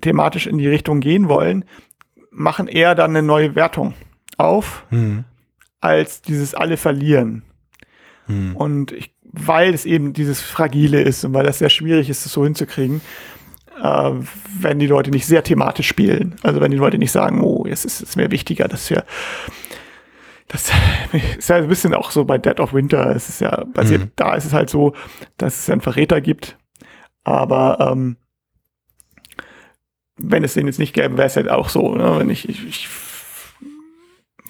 thematisch 0.00 0.46
in 0.46 0.58
die 0.58 0.68
Richtung 0.68 1.00
gehen 1.00 1.28
wollen, 1.28 1.64
machen 2.38 2.68
eher 2.68 2.94
dann 2.94 3.10
eine 3.10 3.22
neue 3.22 3.54
Wertung 3.54 3.94
auf, 4.36 4.86
hm. 4.90 5.24
als 5.80 6.22
dieses 6.22 6.54
alle 6.54 6.76
verlieren. 6.76 7.42
Hm. 8.26 8.56
Und 8.56 8.92
ich, 8.92 9.12
weil 9.22 9.74
es 9.74 9.84
eben 9.84 10.12
dieses 10.12 10.40
Fragile 10.40 11.02
ist 11.02 11.24
und 11.24 11.34
weil 11.34 11.44
das 11.44 11.58
sehr 11.58 11.70
schwierig 11.70 12.08
ist, 12.08 12.24
das 12.24 12.32
so 12.32 12.44
hinzukriegen, 12.44 13.00
äh, 13.82 14.10
wenn 14.60 14.78
die 14.78 14.86
Leute 14.86 15.10
nicht 15.10 15.26
sehr 15.26 15.42
thematisch 15.42 15.88
spielen. 15.88 16.36
Also 16.42 16.60
wenn 16.60 16.70
die 16.70 16.76
Leute 16.76 16.98
nicht 16.98 17.12
sagen, 17.12 17.42
oh, 17.42 17.66
jetzt 17.66 17.84
ist 17.84 18.00
es 18.00 18.16
mir 18.16 18.30
wichtiger, 18.30 18.68
dass 18.68 18.88
wir 18.88 19.04
das 20.46 20.70
ist 21.38 21.50
ja 21.50 21.56
ein 21.56 21.68
bisschen 21.68 21.92
auch 21.92 22.10
so 22.10 22.24
bei 22.24 22.38
Dead 22.38 22.58
of 22.60 22.72
Winter. 22.72 23.14
Es 23.14 23.28
ist 23.28 23.40
ja 23.40 23.64
basiert, 23.74 24.02
mhm. 24.02 24.12
da 24.16 24.34
ist 24.34 24.46
es 24.46 24.54
halt 24.54 24.70
so, 24.70 24.94
dass 25.36 25.58
es 25.60 25.70
einen 25.70 25.82
Verräter 25.82 26.20
gibt. 26.20 26.56
Aber 27.24 27.92
ähm, 27.92 28.16
wenn 30.18 30.44
es 30.44 30.54
den 30.54 30.66
jetzt 30.66 30.78
nicht 30.78 30.92
gäbe, 30.92 31.16
wäre 31.16 31.28
es 31.28 31.36
halt 31.36 31.48
auch 31.48 31.68
so. 31.68 31.94
Ne? 31.94 32.18
Wenn 32.18 32.30
ich, 32.30 32.48
ich, 32.48 32.66
ich 32.66 32.88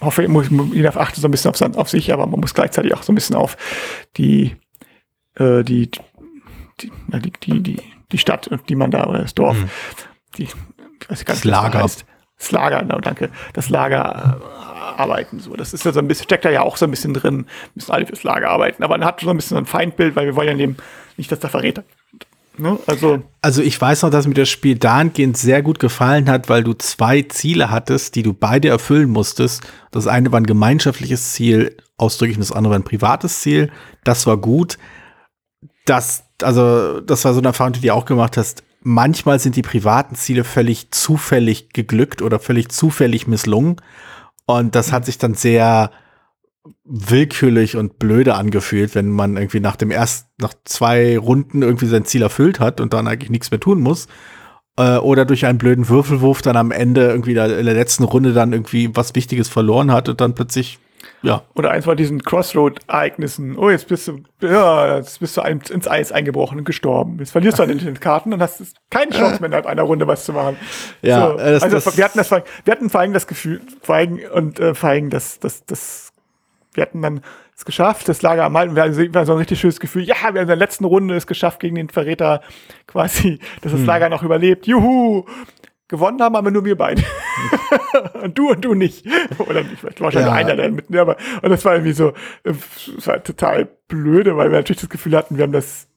hoffe, 0.00 0.26
jeder 0.72 0.96
achtet 0.96 1.20
so 1.20 1.28
ein 1.28 1.30
bisschen 1.30 1.50
auf, 1.50 1.76
auf, 1.76 1.88
sich, 1.88 2.12
aber 2.12 2.26
man 2.26 2.40
muss 2.40 2.54
gleichzeitig 2.54 2.94
auch 2.94 3.02
so 3.02 3.12
ein 3.12 3.14
bisschen 3.14 3.36
auf 3.36 3.56
die, 4.16 4.56
äh, 5.36 5.62
die, 5.62 5.90
die, 6.80 6.92
die, 7.08 7.32
die, 7.42 7.60
die, 7.62 7.82
die 8.10 8.18
Stadt, 8.18 8.50
die 8.68 8.74
man 8.74 8.90
da, 8.90 9.06
oder 9.06 9.20
das 9.20 9.34
Dorf, 9.34 9.58
mhm. 9.58 9.70
die, 10.36 10.44
ich 10.44 10.54
weiß 11.08 11.24
gar 11.24 11.34
nicht, 11.34 11.44
das 11.44 11.44
Lager. 11.44 11.80
Das, 11.80 11.82
heißt. 11.82 12.04
das 12.38 12.50
Lager, 12.50 12.80
genau, 12.80 13.00
danke. 13.00 13.30
Das 13.52 13.68
Lager 13.68 14.40
äh, 14.40 15.00
arbeiten, 15.00 15.40
so. 15.40 15.54
Das 15.54 15.74
ist 15.74 15.84
ja 15.84 15.92
so 15.92 16.00
ein 16.00 16.08
bisschen, 16.08 16.24
steckt 16.24 16.44
da 16.44 16.50
ja 16.50 16.62
auch 16.62 16.76
so 16.76 16.86
ein 16.86 16.90
bisschen 16.90 17.14
drin, 17.14 17.46
müssen 17.74 17.92
alle 17.92 18.06
fürs 18.06 18.22
Lager 18.22 18.50
arbeiten, 18.50 18.82
aber 18.82 18.96
man 18.96 19.06
hat 19.06 19.20
so 19.20 19.30
ein 19.30 19.36
bisschen 19.36 19.56
so 19.56 19.58
ein 19.58 19.66
Feindbild, 19.66 20.16
weil 20.16 20.26
wir 20.26 20.36
wollen 20.36 20.48
ja 20.48 20.54
nehmen, 20.54 20.76
nicht, 21.16 21.30
dass 21.30 21.40
da 21.40 21.48
Verräter 21.48 21.84
Ne? 22.58 22.78
Also, 22.86 23.22
also 23.40 23.62
ich 23.62 23.80
weiß 23.80 24.02
noch, 24.02 24.10
dass 24.10 24.26
mir 24.26 24.34
das 24.34 24.48
Spiel 24.48 24.76
dahingehend 24.76 25.36
sehr 25.36 25.62
gut 25.62 25.78
gefallen 25.78 26.28
hat, 26.28 26.48
weil 26.48 26.64
du 26.64 26.74
zwei 26.74 27.22
Ziele 27.22 27.70
hattest, 27.70 28.14
die 28.14 28.22
du 28.22 28.34
beide 28.34 28.68
erfüllen 28.68 29.10
musstest. 29.10 29.62
Das 29.90 30.06
eine 30.06 30.32
war 30.32 30.40
ein 30.40 30.46
gemeinschaftliches 30.46 31.32
Ziel, 31.32 31.76
ausdrücklich, 31.96 32.36
und 32.36 32.42
das 32.42 32.52
andere 32.52 32.72
war 32.72 32.78
ein 32.78 32.84
privates 32.84 33.40
Ziel. 33.40 33.70
Das 34.04 34.26
war 34.26 34.36
gut. 34.36 34.78
Das, 35.84 36.24
also, 36.42 37.00
das 37.00 37.24
war 37.24 37.32
so 37.32 37.40
eine 37.40 37.48
Erfahrung, 37.48 37.74
die 37.74 37.80
du 37.80 37.94
auch 37.94 38.04
gemacht 38.04 38.36
hast. 38.36 38.64
Manchmal 38.82 39.38
sind 39.38 39.56
die 39.56 39.62
privaten 39.62 40.14
Ziele 40.14 40.44
völlig 40.44 40.90
zufällig 40.90 41.72
geglückt 41.72 42.22
oder 42.22 42.38
völlig 42.38 42.68
zufällig 42.70 43.26
misslungen. 43.26 43.76
Und 44.46 44.74
das 44.74 44.92
hat 44.92 45.04
sich 45.04 45.18
dann 45.18 45.34
sehr, 45.34 45.90
willkürlich 46.84 47.76
und 47.76 47.98
blöde 47.98 48.34
angefühlt, 48.34 48.94
wenn 48.94 49.10
man 49.10 49.36
irgendwie 49.36 49.60
nach 49.60 49.76
dem 49.76 49.90
ersten, 49.90 50.28
nach 50.40 50.54
zwei 50.64 51.18
Runden 51.18 51.62
irgendwie 51.62 51.86
sein 51.86 52.04
Ziel 52.04 52.22
erfüllt 52.22 52.60
hat 52.60 52.80
und 52.80 52.92
dann 52.92 53.06
eigentlich 53.08 53.30
nichts 53.30 53.50
mehr 53.50 53.60
tun 53.60 53.80
muss. 53.80 54.06
Äh, 54.76 54.98
oder 54.98 55.24
durch 55.24 55.44
einen 55.46 55.58
blöden 55.58 55.88
Würfelwurf 55.88 56.40
dann 56.42 56.56
am 56.56 56.70
Ende 56.70 57.08
irgendwie 57.08 57.34
da 57.34 57.46
in 57.46 57.64
der 57.66 57.74
letzten 57.74 58.04
Runde 58.04 58.32
dann 58.32 58.52
irgendwie 58.52 58.90
was 58.94 59.14
Wichtiges 59.14 59.48
verloren 59.48 59.90
hat 59.92 60.08
und 60.08 60.20
dann 60.20 60.34
plötzlich 60.34 60.78
Ja. 61.22 61.42
Oder 61.56 61.70
eins 61.72 61.84
von 61.84 61.96
diesen 61.96 62.22
Crossroad-Ereignissen. 62.22 63.56
Oh, 63.58 63.70
jetzt 63.70 63.88
bist 63.88 64.06
du, 64.08 64.20
ja, 64.40 64.96
jetzt 64.98 65.18
bist 65.18 65.36
du 65.36 65.40
ins 65.40 65.88
Eis 65.88 66.12
eingebrochen 66.12 66.58
und 66.58 66.64
gestorben. 66.64 67.16
Jetzt 67.18 67.32
verlierst 67.32 67.58
du 67.58 67.64
an 67.64 67.76
den 67.76 67.98
Karten 68.00 68.32
und 68.32 68.40
hast 68.40 68.62
keine 68.90 69.10
Chance 69.10 69.40
mehr 69.40 69.46
innerhalb 69.46 69.66
einer 69.66 69.82
Runde 69.82 70.06
was 70.06 70.24
zu 70.24 70.32
machen. 70.32 70.56
Ja, 71.02 71.30
so. 71.32 71.38
äh, 71.38 71.52
das- 71.52 71.62
also 71.64 71.76
das- 71.80 71.96
wir 71.96 72.04
hatten 72.04 72.18
das, 72.18 72.30
wir 72.30 72.42
hatten 72.70 72.88
vor 72.90 73.00
allem 73.00 73.12
das 73.12 73.26
Gefühl, 73.26 73.60
vor 73.82 73.96
allem 73.96 74.20
und 74.32 74.60
äh, 74.60 74.74
vor 74.74 74.90
allem 74.90 75.10
das, 75.10 75.40
das, 75.40 75.64
das, 75.66 76.10
wir 76.78 76.82
hatten 76.82 77.02
dann 77.02 77.20
es 77.56 77.64
geschafft, 77.64 78.08
das 78.08 78.22
Lager 78.22 78.44
am 78.44 78.56
Halten. 78.56 78.76
Wir 78.76 78.84
hatten 78.84 79.26
so 79.26 79.32
ein 79.32 79.38
richtig 79.38 79.58
schönes 79.60 79.80
Gefühl. 79.80 80.04
Ja, 80.04 80.14
wir 80.14 80.22
haben 80.28 80.36
in 80.36 80.46
der 80.46 80.56
letzten 80.56 80.84
Runde 80.84 81.14
es 81.16 81.26
geschafft 81.26 81.58
gegen 81.60 81.74
den 81.74 81.88
Verräter 81.88 82.40
quasi, 82.86 83.40
dass 83.62 83.72
Hm. 83.72 83.78
das 83.80 83.86
Lager 83.86 84.08
noch 84.08 84.22
überlebt. 84.22 84.66
Juhu! 84.66 85.24
Gewonnen 85.88 86.20
haben 86.22 86.36
aber 86.36 86.50
nur 86.50 86.64
wir 86.66 86.76
beide. 86.76 87.02
und 88.22 88.36
du 88.38 88.50
und 88.50 88.62
du 88.64 88.74
nicht. 88.74 89.06
Oder 89.38 89.64
vielleicht 89.64 90.00
wahrscheinlich 90.00 90.30
Ja. 90.30 90.36
einer 90.36 90.54
der 90.54 90.70
mit, 90.70 90.94
aber, 90.94 91.16
und 91.42 91.48
das 91.50 91.64
war 91.64 91.72
irgendwie 91.74 91.92
so, 91.94 92.10
äh, 92.44 92.52
es 92.96 93.06
war 93.06 93.22
total 93.24 93.66
blöde, 93.88 94.36
weil 94.36 94.50
wir 94.50 94.58
natürlich 94.58 94.82
das 94.82 94.90
Gefühl 94.90 95.16
hatten, 95.16 95.36
wir 95.38 95.44
haben 95.44 95.52
das, 95.52 95.88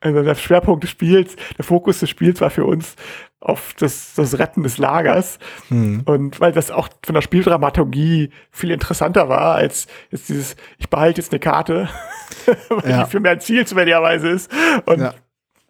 also 0.00 0.22
der 0.22 0.34
Schwerpunkt 0.34 0.82
des 0.84 0.90
Spiels, 0.90 1.36
der 1.58 1.64
Fokus 1.64 2.00
des 2.00 2.08
Spiels 2.10 2.40
war 2.40 2.50
für 2.50 2.64
uns 2.64 2.94
auf 3.40 3.74
das, 3.78 4.14
das 4.16 4.38
Retten 4.38 4.62
des 4.62 4.76
Lagers. 4.78 5.38
Hm. 5.68 6.02
Und 6.04 6.40
weil 6.40 6.52
das 6.52 6.70
auch 6.70 6.88
von 7.04 7.14
der 7.14 7.22
Spieldramaturgie 7.22 8.30
viel 8.50 8.70
interessanter 8.70 9.28
war, 9.28 9.54
als 9.54 9.86
jetzt 10.10 10.28
dieses, 10.28 10.56
ich 10.78 10.88
behalte 10.90 11.20
jetzt 11.20 11.32
eine 11.32 11.40
Karte, 11.40 11.88
weil 12.68 12.90
Ja. 12.90 13.04
die 13.04 13.10
für 13.10 13.20
mehr 13.20 13.32
ein 13.32 13.40
Ziel 13.40 13.66
zufälligerweise 13.66 14.28
ist. 14.28 14.50
Und 14.86 15.00
Ja. 15.00 15.14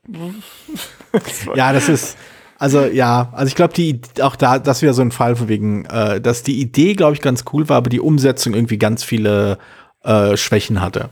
Ja, 1.55 1.73
das 1.73 1.89
ist, 1.89 2.17
also 2.59 2.85
ja, 2.85 3.31
also 3.33 3.49
ich 3.49 3.55
glaube, 3.57 3.75
die 3.75 4.01
auch 4.23 4.37
da, 4.37 4.59
das 4.59 4.83
wäre 4.83 4.95
so 4.95 5.03
ein 5.03 5.11
Fall 5.13 5.35
von 5.37 5.49
wegen, 5.49 5.85
äh, 5.87 6.21
dass 6.21 6.43
die 6.43 6.61
Idee, 6.61 6.95
glaube 6.95 7.15
ich, 7.15 7.21
ganz 7.21 7.45
cool 7.53 7.69
war, 7.69 7.77
aber 7.79 7.91
die 7.91 8.01
Umsetzung 8.01 8.55
irgendwie 8.55 8.79
ganz 8.79 9.03
viele 9.03 9.59
äh, 10.05 10.37
Schwächen 10.37 10.81
hatte. 10.81 11.11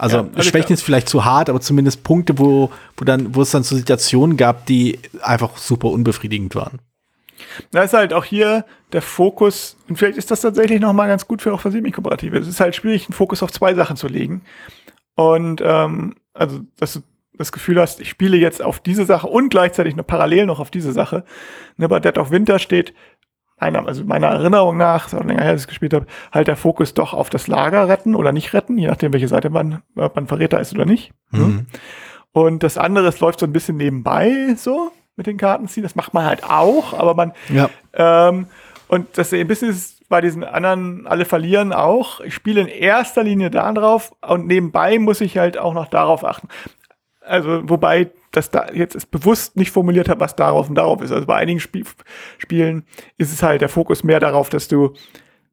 Also, 0.00 0.16
Ja, 0.16 0.28
also 0.34 0.48
Schwächen 0.48 0.72
ist 0.72 0.82
vielleicht 0.82 1.10
zu 1.10 1.26
hart, 1.26 1.50
aber 1.50 1.60
zumindest 1.60 2.02
Punkte, 2.04 2.38
wo, 2.38 2.70
wo 2.96 3.04
dann, 3.04 3.34
wo 3.34 3.42
es 3.42 3.50
dann 3.50 3.62
so 3.62 3.76
Situationen 3.76 4.38
gab, 4.38 4.64
die 4.64 4.98
einfach 5.20 5.58
super 5.58 5.88
unbefriedigend 5.88 6.54
waren. 6.54 6.78
Da 7.70 7.82
ist 7.82 7.92
halt 7.92 8.14
auch 8.14 8.24
hier 8.24 8.64
der 8.92 9.02
Fokus, 9.02 9.76
und 9.88 9.96
vielleicht 9.96 10.16
ist 10.16 10.30
das 10.30 10.40
tatsächlich 10.40 10.80
nochmal 10.80 11.08
ganz 11.08 11.28
gut 11.28 11.42
für 11.42 11.52
auch 11.52 11.60
für 11.60 11.70
Semi-Kooperative. 11.70 12.38
Es 12.38 12.48
ist 12.48 12.60
halt 12.60 12.74
schwierig, 12.74 13.08
einen 13.08 13.14
Fokus 13.14 13.42
auf 13.42 13.52
zwei 13.52 13.74
Sachen 13.74 13.96
zu 13.96 14.08
legen. 14.08 14.40
Und 15.16 15.60
ähm, 15.62 16.14
also, 16.32 16.60
dass 16.78 16.94
du 16.94 17.00
das 17.36 17.52
Gefühl 17.52 17.78
hast, 17.78 18.00
ich 18.00 18.08
spiele 18.08 18.38
jetzt 18.38 18.62
auf 18.62 18.80
diese 18.80 19.04
Sache 19.04 19.26
und 19.26 19.50
gleichzeitig 19.50 19.96
noch 19.96 20.06
parallel 20.06 20.46
noch 20.46 20.60
auf 20.60 20.70
diese 20.70 20.92
Sache. 20.92 21.24
Ne, 21.76 21.88
bei 21.88 22.00
Dead 22.00 22.16
of 22.16 22.30
Winter 22.30 22.58
steht, 22.58 22.94
einer, 23.60 23.86
also 23.86 24.04
meiner 24.04 24.28
Erinnerung 24.28 24.76
nach, 24.76 25.06
ist 25.06 25.14
auch 25.14 25.24
länger 25.24 25.42
her, 25.42 25.52
dass 25.52 25.60
ich 25.60 25.64
es 25.64 25.68
gespielt 25.68 25.94
habe, 25.94 26.06
halt 26.32 26.48
der 26.48 26.56
Fokus 26.56 26.94
doch 26.94 27.12
auf 27.14 27.30
das 27.30 27.46
Lager 27.46 27.88
retten 27.88 28.14
oder 28.14 28.32
nicht 28.32 28.52
retten, 28.54 28.78
je 28.78 28.88
nachdem, 28.88 29.12
welche 29.12 29.28
Seite 29.28 29.50
man, 29.50 29.82
ob 29.96 30.16
man 30.16 30.26
Verräter 30.26 30.60
ist 30.60 30.74
oder 30.74 30.86
nicht. 30.86 31.12
Ne? 31.30 31.66
Und 32.32 32.62
das 32.62 32.78
andere, 32.78 33.06
es 33.08 33.20
läuft 33.20 33.40
so 33.40 33.46
ein 33.46 33.52
bisschen 33.52 33.76
nebenbei 33.76 34.54
so 34.56 34.92
mit 35.16 35.26
den 35.26 35.36
Karten 35.36 35.68
ziehen. 35.68 35.82
Das 35.82 35.94
macht 35.96 36.14
man 36.14 36.24
halt 36.24 36.44
auch, 36.44 36.98
aber 36.98 37.14
man 37.14 37.32
Ja. 37.48 37.68
ähm, 37.92 38.46
und 38.88 39.06
das 39.18 39.32
ein 39.32 39.46
bisschen 39.46 39.70
ist 39.70 40.08
bei 40.08 40.20
diesen 40.20 40.42
anderen 40.42 41.06
alle 41.06 41.24
verlieren 41.24 41.72
auch. 41.72 42.20
Ich 42.20 42.34
spiele 42.34 42.60
in 42.62 42.66
erster 42.66 43.22
Linie 43.22 43.50
da 43.50 43.72
drauf 43.72 44.12
und 44.26 44.46
nebenbei 44.46 44.98
muss 44.98 45.20
ich 45.20 45.38
halt 45.38 45.56
auch 45.58 45.74
noch 45.74 45.86
darauf 45.86 46.24
achten. 46.24 46.48
Also, 47.20 47.68
wobei 47.68 48.10
das 48.32 48.50
da 48.50 48.66
jetzt 48.72 48.94
ist 48.94 49.10
bewusst 49.10 49.56
nicht 49.56 49.70
formuliert 49.70 50.08
habe, 50.08 50.20
was 50.20 50.36
darauf 50.36 50.68
und 50.68 50.76
darauf 50.76 51.02
ist. 51.02 51.12
Also 51.12 51.26
bei 51.26 51.36
einigen 51.36 51.60
Spiel 51.60 51.84
Spielen 52.38 52.84
ist 53.18 53.32
es 53.32 53.42
halt 53.42 53.60
der 53.60 53.68
Fokus 53.68 54.04
mehr 54.04 54.20
darauf, 54.20 54.48
dass 54.48 54.68
du 54.68 54.94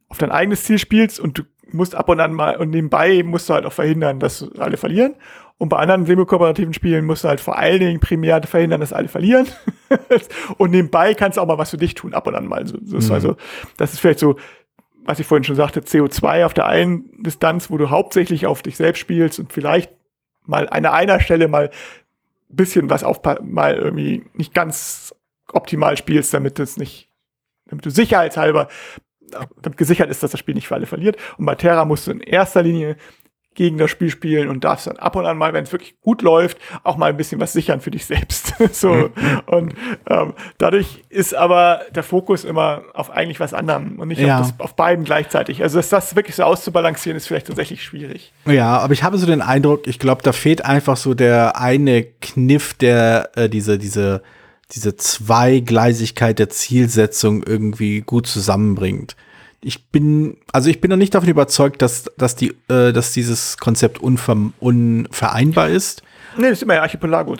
auf 0.09 0.17
dein 0.17 0.31
eigenes 0.31 0.63
Ziel 0.63 0.79
spielst 0.79 1.19
und 1.19 1.39
du 1.39 1.43
musst 1.71 1.95
ab 1.95 2.09
und 2.09 2.19
an 2.19 2.33
mal 2.33 2.55
und 2.57 2.69
nebenbei 2.69 3.23
musst 3.23 3.49
du 3.49 3.53
halt 3.53 3.65
auch 3.65 3.73
verhindern, 3.73 4.19
dass 4.19 4.49
alle 4.57 4.77
verlieren. 4.77 5.15
Und 5.59 5.69
bei 5.69 5.77
anderen 5.77 6.05
semi-kooperativen 6.05 6.73
Spielen 6.73 7.05
musst 7.05 7.23
du 7.23 7.29
halt 7.29 7.39
vor 7.39 7.57
allen 7.57 7.79
Dingen 7.79 7.99
primär 7.99 8.41
verhindern, 8.43 8.79
dass 8.79 8.93
alle 8.93 9.07
verlieren. 9.07 9.47
und 10.57 10.71
nebenbei 10.71 11.15
kannst 11.15 11.37
du 11.37 11.41
auch 11.41 11.47
mal 11.47 11.57
was 11.57 11.71
für 11.71 11.77
dich 11.77 11.95
tun, 11.95 12.13
ab 12.13 12.27
und 12.27 12.35
an 12.35 12.45
mal. 12.45 12.67
So, 12.67 12.77
so 12.83 12.97
ist 12.97 13.09
also, 13.09 13.35
das 13.77 13.93
ist 13.93 13.99
vielleicht 13.99 14.19
so, 14.19 14.35
was 15.03 15.19
ich 15.19 15.25
vorhin 15.25 15.43
schon 15.43 15.55
sagte, 15.55 15.81
CO2 15.81 16.45
auf 16.45 16.53
der 16.53 16.67
einen 16.67 17.23
Distanz, 17.23 17.71
wo 17.71 17.77
du 17.77 17.89
hauptsächlich 17.89 18.45
auf 18.45 18.61
dich 18.61 18.77
selbst 18.77 18.99
spielst 18.99 19.39
und 19.39 19.51
vielleicht 19.51 19.91
mal 20.45 20.69
an 20.69 20.85
einer 20.85 21.19
Stelle 21.19 21.47
mal 21.47 21.71
bisschen 22.49 22.89
was 22.89 23.03
auf, 23.03 23.21
mal 23.41 23.75
irgendwie 23.75 24.25
nicht 24.33 24.53
ganz 24.53 25.13
optimal 25.51 25.97
spielst, 25.97 26.33
damit 26.33 26.59
es 26.59 26.77
nicht, 26.77 27.09
damit 27.65 27.85
du 27.85 27.91
sicherheitshalber 27.91 28.67
damit 29.61 29.77
gesichert 29.77 30.09
ist, 30.09 30.23
dass 30.23 30.31
das 30.31 30.39
Spiel 30.39 30.55
nicht 30.55 30.67
für 30.67 30.75
alle 30.75 30.85
verliert. 30.85 31.17
Und 31.37 31.45
bei 31.45 31.55
Terra 31.55 31.85
musst 31.85 32.07
du 32.07 32.11
in 32.11 32.21
erster 32.21 32.63
Linie 32.63 32.97
gegen 33.57 33.77
das 33.77 33.91
Spiel 33.91 34.09
spielen 34.09 34.47
und 34.47 34.63
darfst 34.63 34.87
dann 34.87 34.97
ab 34.97 35.15
und 35.15 35.25
an 35.25 35.35
mal, 35.37 35.51
wenn 35.51 35.63
es 35.63 35.71
wirklich 35.71 35.99
gut 35.99 36.21
läuft, 36.21 36.57
auch 36.83 36.95
mal 36.95 37.09
ein 37.09 37.17
bisschen 37.17 37.41
was 37.41 37.51
sichern 37.53 37.81
für 37.81 37.91
dich 37.91 38.05
selbst. 38.05 38.53
so 38.71 39.09
und 39.47 39.73
ähm, 40.09 40.33
dadurch 40.59 41.03
ist 41.09 41.35
aber 41.35 41.81
der 41.93 42.03
Fokus 42.03 42.45
immer 42.45 42.83
auf 42.93 43.09
eigentlich 43.09 43.39
was 43.39 43.53
anderem 43.53 43.99
und 43.99 44.07
nicht 44.09 44.21
Ja. 44.21 44.39
auf, 44.39 44.51
das, 44.51 44.59
auf 44.59 44.75
beiden 44.75 45.03
gleichzeitig. 45.03 45.61
Also 45.63 45.77
dass 45.79 45.89
das 45.89 46.15
wirklich 46.15 46.35
so 46.35 46.43
auszubalancieren, 46.43 47.17
ist 47.17 47.27
vielleicht 47.27 47.47
tatsächlich 47.47 47.83
schwierig. 47.83 48.31
Ja, 48.45 48.77
aber 48.77 48.93
ich 48.93 49.03
habe 49.03 49.17
so 49.17 49.25
den 49.25 49.41
Eindruck, 49.41 49.87
ich 49.87 49.97
glaube, 49.99 50.21
da 50.21 50.31
fehlt 50.31 50.63
einfach 50.63 50.95
so 50.95 51.15
der 51.15 51.59
eine 51.59 52.03
Kniff, 52.03 52.75
der 52.75 53.31
äh, 53.35 53.49
diese, 53.49 53.79
diese, 53.79 54.21
diese 54.71 54.95
Zweigleisigkeit 54.95 56.37
der 56.37 56.49
Zielsetzung 56.49 57.41
irgendwie 57.43 58.01
gut 58.01 58.27
zusammenbringt. 58.27 59.15
Ich 59.61 59.87
bin, 59.87 60.37
also 60.51 60.69
ich 60.69 60.81
bin 60.81 60.89
noch 60.89 60.97
nicht 60.97 61.15
davon 61.15 61.29
überzeugt, 61.29 61.81
dass, 61.81 62.05
dass, 62.17 62.35
die, 62.35 62.53
äh, 62.69 62.93
dass 62.93 63.13
dieses 63.13 63.57
Konzept 63.57 63.99
unver 63.99 64.37
unvereinbar 64.59 65.69
ist. 65.69 66.03
Nee, 66.37 66.43
das 66.43 66.59
ist 66.59 66.63
immer 66.63 66.75
ja 66.75 66.81
Archipelago. 66.83 67.35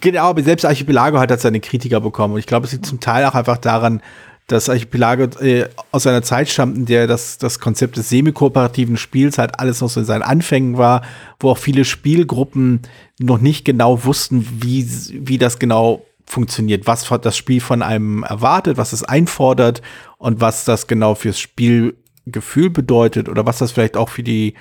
Genau, 0.00 0.30
aber 0.30 0.42
selbst 0.42 0.64
Archipelago 0.64 1.18
hat 1.18 1.30
halt 1.30 1.40
seine 1.40 1.60
Kritiker 1.60 2.00
bekommen. 2.00 2.34
Und 2.34 2.40
ich 2.40 2.46
glaube, 2.46 2.66
es 2.66 2.72
liegt 2.72 2.86
zum 2.86 3.00
Teil 3.00 3.24
auch 3.24 3.34
einfach 3.34 3.58
daran, 3.58 4.00
dass 4.46 4.68
Archipelago 4.68 5.24
äh, 5.40 5.68
aus 5.92 6.06
einer 6.06 6.22
Zeit 6.22 6.48
stammt, 6.48 6.76
in 6.76 6.86
der 6.86 7.06
das, 7.06 7.38
das 7.38 7.58
Konzept 7.58 7.96
des 7.96 8.08
semi-kooperativen 8.08 8.96
Spiels 8.96 9.38
halt 9.38 9.58
alles 9.58 9.80
noch 9.80 9.88
so 9.88 10.00
in 10.00 10.06
seinen 10.06 10.22
Anfängen 10.22 10.76
war, 10.76 11.02
wo 11.38 11.50
auch 11.50 11.58
viele 11.58 11.84
Spielgruppen 11.84 12.82
noch 13.18 13.38
nicht 13.38 13.64
genau 13.64 14.04
wussten, 14.04 14.46
wie, 14.60 14.86
wie 15.12 15.38
das 15.38 15.58
genau 15.58 16.04
funktioniert, 16.26 16.86
was 16.86 17.08
das 17.22 17.36
Spiel 17.36 17.60
von 17.60 17.82
einem 17.82 18.22
erwartet, 18.22 18.76
was 18.76 18.92
es 18.92 19.02
einfordert 19.02 19.82
und 20.20 20.42
was 20.42 20.66
das 20.66 20.86
genau 20.86 21.14
fürs 21.14 21.40
Spielgefühl 21.40 22.68
bedeutet 22.68 23.28
oder 23.30 23.46
was 23.46 23.58
das 23.58 23.72
vielleicht 23.72 23.96
auch 23.96 24.10
für 24.10 24.22
die 24.22 24.52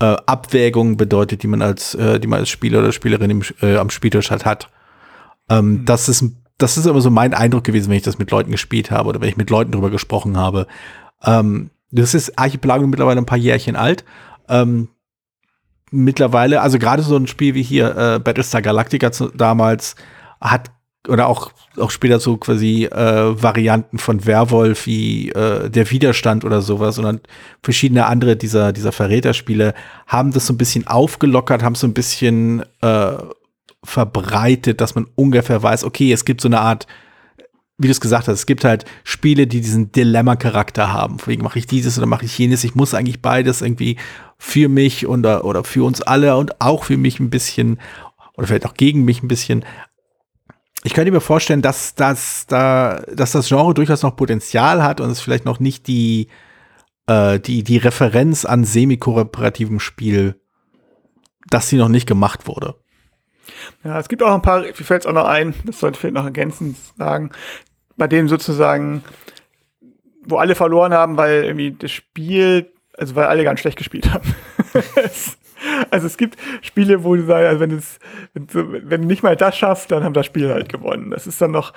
äh, 0.00 0.16
Abwägungen 0.26 0.98
bedeutet, 0.98 1.42
die 1.42 1.46
man 1.46 1.62
als, 1.62 1.94
äh, 1.94 2.20
die 2.20 2.28
man 2.28 2.40
als 2.40 2.50
Spieler 2.50 2.80
oder 2.80 2.92
Spielerin 2.92 3.30
im, 3.30 3.42
äh, 3.62 3.76
am 3.78 3.88
Spieltisch 3.88 4.30
halt 4.30 4.44
hat. 4.44 4.70
Ähm, 5.48 5.86
Das 5.86 6.10
ist, 6.10 6.24
das 6.58 6.76
ist 6.76 6.86
immer 6.86 7.00
so 7.00 7.10
mein 7.10 7.32
Eindruck 7.32 7.64
gewesen, 7.64 7.88
wenn 7.88 7.96
ich 7.96 8.02
das 8.02 8.18
mit 8.18 8.30
Leuten 8.30 8.50
gespielt 8.50 8.90
habe 8.90 9.08
oder 9.08 9.22
wenn 9.22 9.30
ich 9.30 9.38
mit 9.38 9.48
Leuten 9.48 9.72
drüber 9.72 9.88
gesprochen 9.88 10.36
habe. 10.36 10.66
Ähm, 11.24 11.70
das 11.90 12.12
ist 12.12 12.38
Archipelago 12.38 12.86
mittlerweile 12.86 13.18
ein 13.18 13.26
paar 13.26 13.38
Jährchen 13.38 13.76
alt. 13.76 14.04
Ähm, 14.46 14.88
mittlerweile, 15.90 16.60
also 16.60 16.78
gerade 16.78 17.02
so 17.02 17.16
ein 17.16 17.26
Spiel 17.26 17.54
wie 17.54 17.62
hier 17.62 17.96
äh, 17.96 18.18
Battlestar 18.18 18.60
Galactica 18.60 19.10
zu, 19.10 19.28
damals 19.28 19.96
hat 20.38 20.70
oder 21.08 21.26
auch 21.26 21.52
auch 21.76 21.90
später 21.90 22.20
so 22.20 22.36
quasi 22.36 22.84
äh, 22.84 23.42
Varianten 23.42 23.98
von 23.98 24.26
Werwolf 24.26 24.86
wie 24.86 25.30
äh, 25.30 25.70
der 25.70 25.90
Widerstand 25.90 26.44
oder 26.44 26.60
sowas 26.60 26.96
dann 26.96 27.20
verschiedene 27.62 28.06
andere 28.06 28.36
dieser 28.36 28.72
dieser 28.72 28.92
Verräterspiele 28.92 29.74
haben 30.06 30.32
das 30.32 30.46
so 30.46 30.52
ein 30.52 30.58
bisschen 30.58 30.86
aufgelockert, 30.86 31.62
haben 31.62 31.74
so 31.74 31.86
ein 31.86 31.94
bisschen 31.94 32.64
äh, 32.80 33.12
verbreitet, 33.84 34.80
dass 34.80 34.94
man 34.94 35.06
ungefähr 35.14 35.62
weiß, 35.62 35.84
okay, 35.84 36.12
es 36.12 36.24
gibt 36.24 36.40
so 36.40 36.48
eine 36.48 36.60
Art 36.60 36.86
wie 37.78 37.86
du 37.86 37.92
es 37.92 38.00
gesagt 38.00 38.26
hast, 38.26 38.34
es 38.34 38.46
gibt 38.46 38.64
halt 38.64 38.84
Spiele, 39.04 39.46
die 39.46 39.60
diesen 39.60 39.92
Dilemma-Charakter 39.92 40.92
haben. 40.92 41.18
Deswegen 41.18 41.44
mache 41.44 41.60
ich 41.60 41.66
dieses 41.68 41.96
oder 41.96 42.08
mache 42.08 42.24
ich 42.24 42.36
jenes. 42.36 42.64
Ich 42.64 42.74
muss 42.74 42.92
eigentlich 42.92 43.22
beides 43.22 43.62
irgendwie 43.62 43.96
für 44.36 44.68
mich 44.68 45.06
und, 45.06 45.24
oder 45.24 45.62
für 45.62 45.84
uns 45.84 46.02
alle 46.02 46.36
und 46.36 46.60
auch 46.60 46.82
für 46.82 46.96
mich 46.96 47.20
ein 47.20 47.30
bisschen 47.30 47.78
oder 48.38 48.46
vielleicht 48.46 48.66
auch 48.66 48.74
gegen 48.74 49.04
mich 49.04 49.22
ein 49.22 49.28
bisschen. 49.28 49.64
Ich 50.84 50.94
könnte 50.94 51.10
mir 51.10 51.20
vorstellen, 51.20 51.62
dass, 51.62 51.94
dass, 51.94 52.46
da, 52.46 53.02
dass 53.12 53.32
das 53.32 53.48
Genre 53.48 53.74
durchaus 53.74 54.02
noch 54.02 54.16
Potenzial 54.16 54.82
hat 54.82 55.00
und 55.00 55.10
es 55.10 55.20
vielleicht 55.20 55.44
noch 55.44 55.58
nicht 55.58 55.88
die, 55.88 56.28
äh, 57.06 57.40
die, 57.40 57.64
die 57.64 57.78
Referenz 57.78 58.44
an 58.44 58.64
semi-kooperativem 58.64 59.80
Spiel, 59.80 60.40
dass 61.48 61.68
sie 61.68 61.76
noch 61.76 61.88
nicht 61.88 62.06
gemacht 62.06 62.46
wurde. 62.46 62.76
Ja, 63.82 63.98
es 63.98 64.08
gibt 64.08 64.22
auch 64.22 64.32
ein 64.32 64.42
paar, 64.42 64.60
mir 64.60 64.74
fällt 64.74 65.02
es 65.02 65.06
auch 65.06 65.12
noch 65.12 65.26
ein, 65.26 65.54
das 65.64 65.80
sollte 65.80 65.96
ich 65.96 66.00
vielleicht 66.00 66.14
noch 66.14 66.24
ergänzend 66.24 66.76
sagen, 66.96 67.30
bei 67.96 68.06
denen 68.06 68.28
sozusagen, 68.28 69.02
wo 70.24 70.36
alle 70.36 70.54
verloren 70.54 70.92
haben, 70.92 71.16
weil 71.16 71.44
irgendwie 71.44 71.72
das 71.72 71.90
Spiel, 71.90 72.72
also 72.96 73.16
weil 73.16 73.26
alle 73.26 73.44
ganz 73.44 73.60
schlecht 73.60 73.78
gespielt 73.78 74.12
haben. 74.12 74.34
also 75.90 76.06
es 76.06 76.16
gibt 76.16 76.36
Spiele, 76.62 77.04
wo 77.04 77.14
du 77.16 77.22
sagst, 77.24 77.46
also 77.46 77.60
wenn 77.60 77.70
es, 77.72 77.98
wenn, 78.34 78.46
du- 78.46 78.90
wenn 78.90 79.00
nicht 79.02 79.22
mal 79.22 79.36
das 79.36 79.56
schafft, 79.56 79.90
dann 79.92 80.04
haben 80.04 80.14
das 80.14 80.26
Spiel 80.26 80.48
halt 80.52 80.68
gewonnen. 80.68 81.10
Das 81.10 81.26
ist 81.26 81.40
dann 81.40 81.50
noch, 81.50 81.72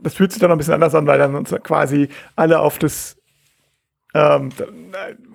das 0.00 0.14
fühlt 0.14 0.32
sich 0.32 0.40
dann 0.40 0.48
noch 0.50 0.56
ein 0.56 0.58
bisschen 0.58 0.74
anders 0.74 0.94
an, 0.94 1.06
weil 1.06 1.18
dann 1.18 1.34
uns 1.34 1.50
quasi 1.62 2.08
alle 2.36 2.60
auf 2.60 2.78
das 2.78 3.16
ähm, 4.14 4.50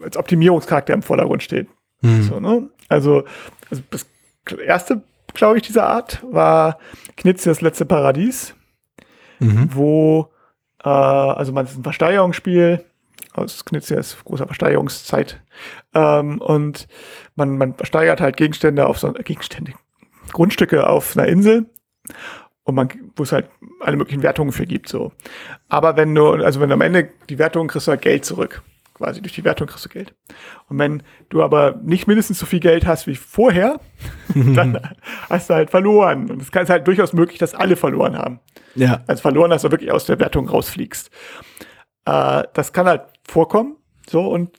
als 0.04 0.18
Optimierungscharakter 0.18 0.94
im 0.94 1.04
Vordergrund 1.04 1.44
steht. 1.44 1.68
Hm. 2.02 2.24
So, 2.24 2.40
ne? 2.40 2.70
Also, 2.90 3.24
also 3.70 3.84
das 3.92 4.06
erste, 4.66 5.02
glaube 5.34 5.58
ich, 5.58 5.64
dieser 5.64 5.88
Art 5.88 6.22
war 6.30 6.80
Knitze 7.18 7.50
das 7.50 7.62
letzte 7.62 7.86
Paradies, 7.86 8.56
Mhm. 9.40 9.70
wo, 9.74 10.30
äh, 10.84 10.90
also 10.90 11.52
man 11.52 11.66
ist 11.66 11.78
ein 11.78 11.84
Versteigerungsspiel, 11.84 12.84
aus 13.34 13.66
Knitze 13.66 13.96
ist 13.96 14.24
großer 14.24 14.46
Versteigerungszeit, 14.46 15.42
ähm, 15.94 16.40
und 16.40 16.88
man, 17.36 17.58
man 17.58 17.76
versteigert 17.76 18.22
halt 18.22 18.38
Gegenstände 18.38 18.88
auf 18.88 19.00
so 19.00 19.12
Gegenstände, 19.12 19.74
Grundstücke 20.32 20.88
auf 20.88 21.18
einer 21.18 21.28
Insel 21.28 21.66
und 22.64 22.76
man, 22.76 22.90
wo 23.16 23.24
es 23.24 23.32
halt 23.32 23.50
alle 23.82 23.98
möglichen 23.98 24.24
Wertungen 24.24 24.54
für 24.54 24.66
gibt, 24.66 24.88
so. 24.88 25.12
Aber 25.70 25.98
wenn 25.98 26.16
du, 26.16 26.32
also 26.32 26.60
wenn 26.60 26.70
du 26.70 26.76
am 26.76 26.82
Ende 26.82 27.10
die 27.30 27.38
Wertung 27.38 27.68
kriegst 27.68 27.88
du 27.88 27.92
halt 27.92 28.02
Geld 28.02 28.26
zurück. 28.26 28.62
Quasi 28.94 29.22
durch 29.22 29.34
die 29.34 29.44
Wertung 29.44 29.68
kriegst 29.68 29.84
du 29.84 29.90
Geld. 29.90 30.14
Und 30.70 30.78
wenn 30.78 31.02
du 31.30 31.42
aber 31.42 31.80
nicht 31.84 32.08
mindestens 32.08 32.38
so 32.38 32.46
viel 32.46 32.60
Geld 32.60 32.86
hast 32.86 33.08
wie 33.08 33.16
vorher, 33.16 33.80
dann 34.36 34.80
hast 35.30 35.50
du 35.50 35.56
halt 35.56 35.72
verloren. 35.72 36.30
Und 36.30 36.42
es 36.42 36.50
ist 36.50 36.70
halt 36.70 36.88
durchaus 36.88 37.12
möglich, 37.12 37.40
dass 37.40 37.56
alle 37.56 37.76
verloren 37.76 38.16
haben. 38.16 38.40
Ja. 38.76 39.04
Also 39.08 39.22
verloren, 39.22 39.50
dass 39.50 39.64
du 39.64 39.72
wirklich 39.72 39.92
aus 39.92 40.06
der 40.06 40.20
Wertung 40.20 40.48
rausfliegst. 40.48 41.10
Äh, 42.06 42.44
das 42.54 42.72
kann 42.72 42.86
halt 42.86 43.04
vorkommen. 43.28 43.78
So, 44.08 44.28
und 44.28 44.52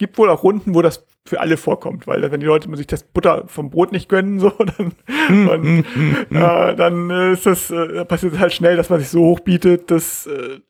gibt 0.00 0.16
wohl 0.16 0.30
auch 0.30 0.42
Runden, 0.42 0.74
wo 0.74 0.80
das 0.80 1.06
für 1.26 1.40
alle 1.40 1.58
vorkommt, 1.58 2.06
weil 2.06 2.22
wenn 2.32 2.40
die 2.40 2.46
Leute 2.46 2.74
sich 2.74 2.86
das 2.86 3.02
Butter 3.04 3.44
vom 3.48 3.68
Brot 3.68 3.92
nicht 3.92 4.08
gönnen, 4.08 4.40
so, 4.40 4.48
dann, 5.28 5.44
und, 5.48 5.84
äh, 6.30 6.74
dann 6.74 7.10
ist 7.32 7.44
das, 7.44 7.70
äh, 7.70 8.06
passiert 8.06 8.38
halt 8.38 8.54
schnell, 8.54 8.76
dass 8.76 8.88
man 8.88 8.98
sich 8.98 9.10
so 9.10 9.20
hoch 9.20 9.40
bietet, 9.40 9.90
dass 9.90 10.26
äh, 10.26 10.60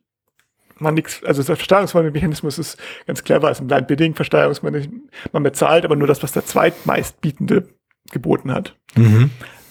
man 0.81 0.95
nichts, 0.95 1.23
also 1.25 1.45
der 1.45 1.55
Versteigerungsmechanismus 1.55 2.59
ist 2.59 2.77
ganz 3.07 3.23
clever, 3.23 3.53
ist 3.53 3.61
ein 3.61 3.69
Blind 3.69 3.87
Bidding 3.87 4.15
Versteigerungsmechanismus, 4.17 5.01
man 5.33 5.45
bezahlt 5.45 5.85
aber 5.85 5.95
nur 5.95 6.09
das, 6.09 6.25
was 6.25 6.33
der 6.33 6.45
zweitmeistbietende 6.45 7.69
geboten 8.11 8.53
hat. 8.53 8.75
Mhm. 8.97 9.31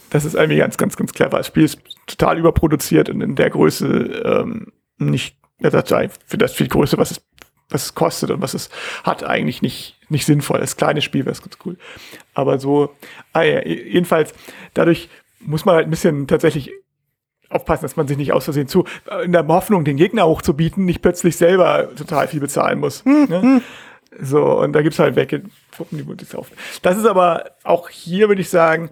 Das 0.09 0.23
ist 0.23 0.35
irgendwie 0.35 0.59
ganz, 0.59 0.77
ganz, 0.77 0.95
ganz 0.95 1.11
clever. 1.11 1.37
Das 1.37 1.47
Spiel 1.47 1.65
ist 1.65 1.81
total 2.07 2.39
überproduziert 2.39 3.09
und 3.09 3.19
in 3.19 3.35
der 3.35 3.49
Größe 3.49 3.87
ähm, 3.87 4.71
nicht, 4.97 5.37
ja, 5.59 5.69
das 5.69 5.93
für 6.25 6.37
das 6.37 6.53
viel 6.53 6.69
Größe, 6.69 6.97
was 6.97 7.11
es, 7.11 7.21
was 7.69 7.85
es 7.85 7.95
kostet 7.95 8.31
und 8.31 8.41
was 8.41 8.53
es 8.53 8.69
hat, 9.03 9.23
eigentlich 9.23 9.61
nicht, 9.61 9.97
nicht 10.09 10.25
sinnvoll. 10.25 10.59
Das 10.59 10.77
kleine 10.77 11.01
Spiel 11.01 11.25
wäre 11.25 11.33
ganz 11.41 11.57
cool. 11.65 11.77
Aber 12.33 12.59
so, 12.59 12.95
ah 13.33 13.43
ja, 13.43 13.65
jedenfalls, 13.65 14.33
dadurch 14.73 15.09
muss 15.39 15.65
man 15.65 15.75
halt 15.75 15.87
ein 15.87 15.91
bisschen 15.91 16.27
tatsächlich 16.27 16.71
aufpassen, 17.49 17.83
dass 17.83 17.95
man 17.95 18.07
sich 18.07 18.17
nicht 18.17 18.33
aus 18.33 18.43
Versehen 18.43 18.67
zu, 18.67 18.85
in 19.23 19.31
der 19.31 19.47
Hoffnung, 19.47 19.83
den 19.83 19.97
Gegner 19.97 20.27
hochzubieten, 20.27 20.85
nicht 20.85 21.01
plötzlich 21.01 21.35
selber 21.35 21.89
total 21.95 22.27
viel 22.27 22.39
bezahlen 22.39 22.79
muss. 22.79 23.03
ne? 23.05 23.61
So, 24.21 24.59
und 24.59 24.73
da 24.73 24.81
gibt's 24.81 24.99
halt 24.99 25.15
Truppen, 25.71 25.97
die 25.97 26.23
ich 26.23 26.29
kaufen. 26.29 26.55
Das 26.81 26.97
ist 26.97 27.05
aber 27.05 27.51
auch 27.63 27.89
hier, 27.89 28.27
würde 28.27 28.41
ich 28.41 28.49
sagen, 28.49 28.89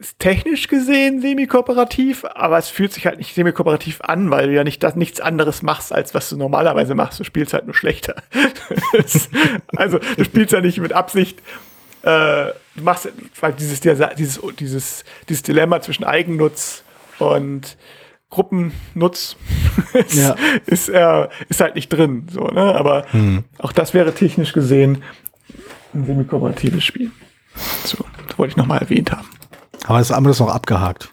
ist 0.00 0.18
technisch 0.18 0.68
gesehen 0.68 1.20
semi-kooperativ, 1.20 2.24
aber 2.24 2.58
es 2.58 2.68
fühlt 2.68 2.92
sich 2.92 3.06
halt 3.06 3.18
nicht 3.18 3.34
semi-kooperativ 3.34 4.00
an, 4.02 4.30
weil 4.30 4.46
du 4.48 4.54
ja 4.54 4.62
nicht 4.64 4.82
das, 4.82 4.94
nichts 4.96 5.20
anderes 5.20 5.62
machst, 5.62 5.92
als 5.92 6.14
was 6.14 6.28
du 6.30 6.36
normalerweise 6.36 6.94
machst. 6.94 7.18
Du 7.20 7.24
spielst 7.24 7.52
halt 7.52 7.66
nur 7.66 7.74
schlechter. 7.74 8.14
also, 9.76 9.98
du 10.16 10.24
spielst 10.24 10.52
ja 10.52 10.60
nicht 10.60 10.78
mit 10.78 10.92
Absicht, 10.92 11.40
äh, 12.02 12.46
du 12.76 12.82
machst 12.82 13.08
weil 13.40 13.52
dieses, 13.54 13.80
dieser- 13.80 14.14
dieses, 14.14 14.40
dieses, 14.58 15.04
dieses 15.28 15.42
Dilemma 15.42 15.80
zwischen 15.80 16.04
Eigennutz 16.04 16.84
und 17.18 17.76
Gruppennutz 18.30 19.36
ist, 19.94 20.14
Ja. 20.14 20.36
ist, 20.66 20.88
äh, 20.90 21.28
ist 21.48 21.60
halt 21.60 21.74
nicht 21.74 21.88
drin, 21.88 22.26
so, 22.30 22.44
ne? 22.44 22.74
Aber 22.74 23.06
auch 23.58 23.72
das 23.72 23.94
wäre 23.94 24.14
technisch 24.14 24.52
gesehen 24.52 25.02
ein 25.94 26.04
semi-kooperatives 26.04 26.84
Spiel. 26.84 27.10
So, 27.84 27.98
das 28.28 28.38
wollte 28.38 28.52
ich 28.52 28.56
nochmal 28.56 28.78
erwähnt 28.78 29.10
haben. 29.10 29.26
Aber 29.84 29.98
das 29.98 30.12
andere 30.12 30.32
ist 30.32 30.40
noch 30.40 30.48
abgehakt. 30.48 31.12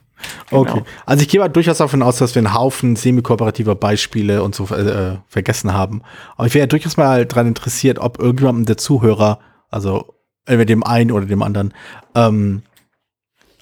Okay. 0.51 0.73
Genau. 0.73 0.85
Also 1.05 1.21
ich 1.21 1.29
gehe 1.29 1.39
mal 1.39 1.49
durchaus 1.49 1.77
davon 1.77 2.01
aus, 2.01 2.17
dass 2.17 2.35
wir 2.35 2.39
einen 2.39 2.53
Haufen 2.53 2.95
semi-kooperativer 2.95 3.75
Beispiele 3.75 4.43
und 4.43 4.55
so 4.55 4.65
äh, 4.73 5.17
vergessen 5.27 5.73
haben. 5.73 6.01
Aber 6.35 6.47
ich 6.47 6.53
wäre 6.53 6.63
ja 6.63 6.67
durchaus 6.67 6.97
mal 6.97 7.25
daran 7.25 7.47
interessiert, 7.47 7.99
ob 7.99 8.19
irgendjemandem 8.19 8.65
der 8.65 8.77
Zuhörer, 8.77 9.39
also 9.69 10.15
entweder 10.45 10.65
dem 10.65 10.83
einen 10.83 11.11
oder 11.11 11.25
dem 11.25 11.43
anderen, 11.43 11.73
ähm, 12.15 12.63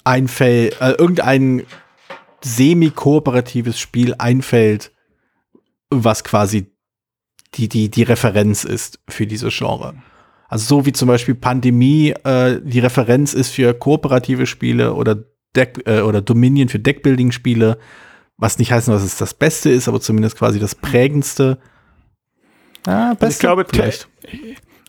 einfällt, 0.04 0.80
äh, 0.80 0.92
irgendein 0.92 1.64
semi-kooperatives 2.42 3.78
Spiel 3.78 4.14
einfällt, 4.18 4.92
was 5.90 6.24
quasi 6.24 6.70
die, 7.54 7.68
die, 7.68 7.90
die 7.90 8.02
Referenz 8.02 8.64
ist 8.64 9.00
für 9.08 9.26
diese 9.26 9.48
Genre. 9.48 9.94
Also 10.48 10.66
so 10.80 10.86
wie 10.86 10.92
zum 10.92 11.08
Beispiel 11.08 11.34
Pandemie 11.34 12.10
äh, 12.24 12.60
die 12.62 12.80
Referenz 12.80 13.34
ist 13.34 13.50
für 13.50 13.74
kooperative 13.74 14.46
Spiele 14.46 14.94
oder 14.94 15.16
Deck 15.56 15.82
äh, 15.86 16.00
oder 16.00 16.20
Dominion 16.20 16.68
für 16.68 16.78
Deckbuilding-Spiele, 16.78 17.78
was 18.36 18.58
nicht 18.58 18.72
heißt, 18.72 18.88
dass 18.88 19.02
es 19.02 19.16
das 19.16 19.34
Beste 19.34 19.70
ist, 19.70 19.88
aber 19.88 20.00
zumindest 20.00 20.36
quasi 20.36 20.58
das 20.58 20.74
prägendste. 20.74 21.58
Ah, 22.86 23.10
Also 23.18 23.26
ich 23.28 23.38
glaube, 23.38 23.64
vielleicht. 23.68 24.08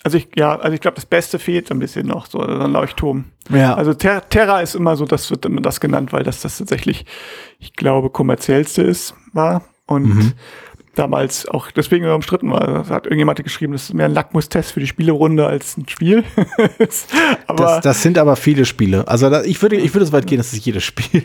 also 0.04 0.18
ich, 0.18 0.28
ja, 0.36 0.60
also 0.60 0.74
ich 0.74 0.82
glaube, 0.82 0.96
das 0.96 1.06
Beste 1.06 1.40
fehlt 1.40 1.72
ein 1.72 1.80
bisschen 1.80 2.08
noch, 2.08 2.26
so 2.26 2.40
ein 2.40 2.72
Leuchtturm. 2.72 3.26
Ja. 3.50 3.76
Also 3.76 3.94
Ter 3.94 4.28
Terra 4.28 4.62
ist 4.62 4.76
immer 4.76 4.96
so, 4.98 5.06
das 5.06 5.30
wird 5.30 5.46
immer 5.46 5.62
das 5.62 5.80
genannt, 5.80 6.12
weil 6.12 6.24
das 6.24 6.42
das 6.42 6.58
tatsächlich, 6.58 7.06
ich 7.60 7.74
glaube, 7.74 8.10
kommerziellste 8.10 8.82
ist, 8.82 9.14
war. 9.34 9.64
Und 9.88 10.04
Mhm. 10.16 10.34
Damals 10.96 11.48
auch 11.48 11.72
deswegen 11.72 12.08
umstritten 12.10 12.52
war. 12.52 12.84
Da 12.84 12.90
hat 12.90 13.06
irgendjemand 13.06 13.44
geschrieben, 13.44 13.74
das 13.74 13.84
ist 13.84 13.94
mehr 13.94 14.06
ein 14.06 14.14
Lackmustest 14.14 14.72
für 14.72 14.80
die 14.80 14.88
Spielerunde 14.88 15.46
als 15.46 15.78
ein 15.78 15.88
Spiel. 15.88 16.24
aber 17.48 17.64
das, 17.64 17.82
das 17.82 18.02
sind 18.02 18.18
aber 18.18 18.36
viele 18.36 18.66
Spiele. 18.66 19.08
Also 19.08 19.30
da, 19.30 19.44
ich 19.44 19.62
würde, 19.62 19.76
ich 19.76 19.94
würde 19.94 20.06
so 20.06 20.14
weit 20.14 20.28
gehen, 20.28 20.38
dass 20.38 20.54
es 20.54 20.66
jedes 20.66 20.84
Spiel. 20.84 21.24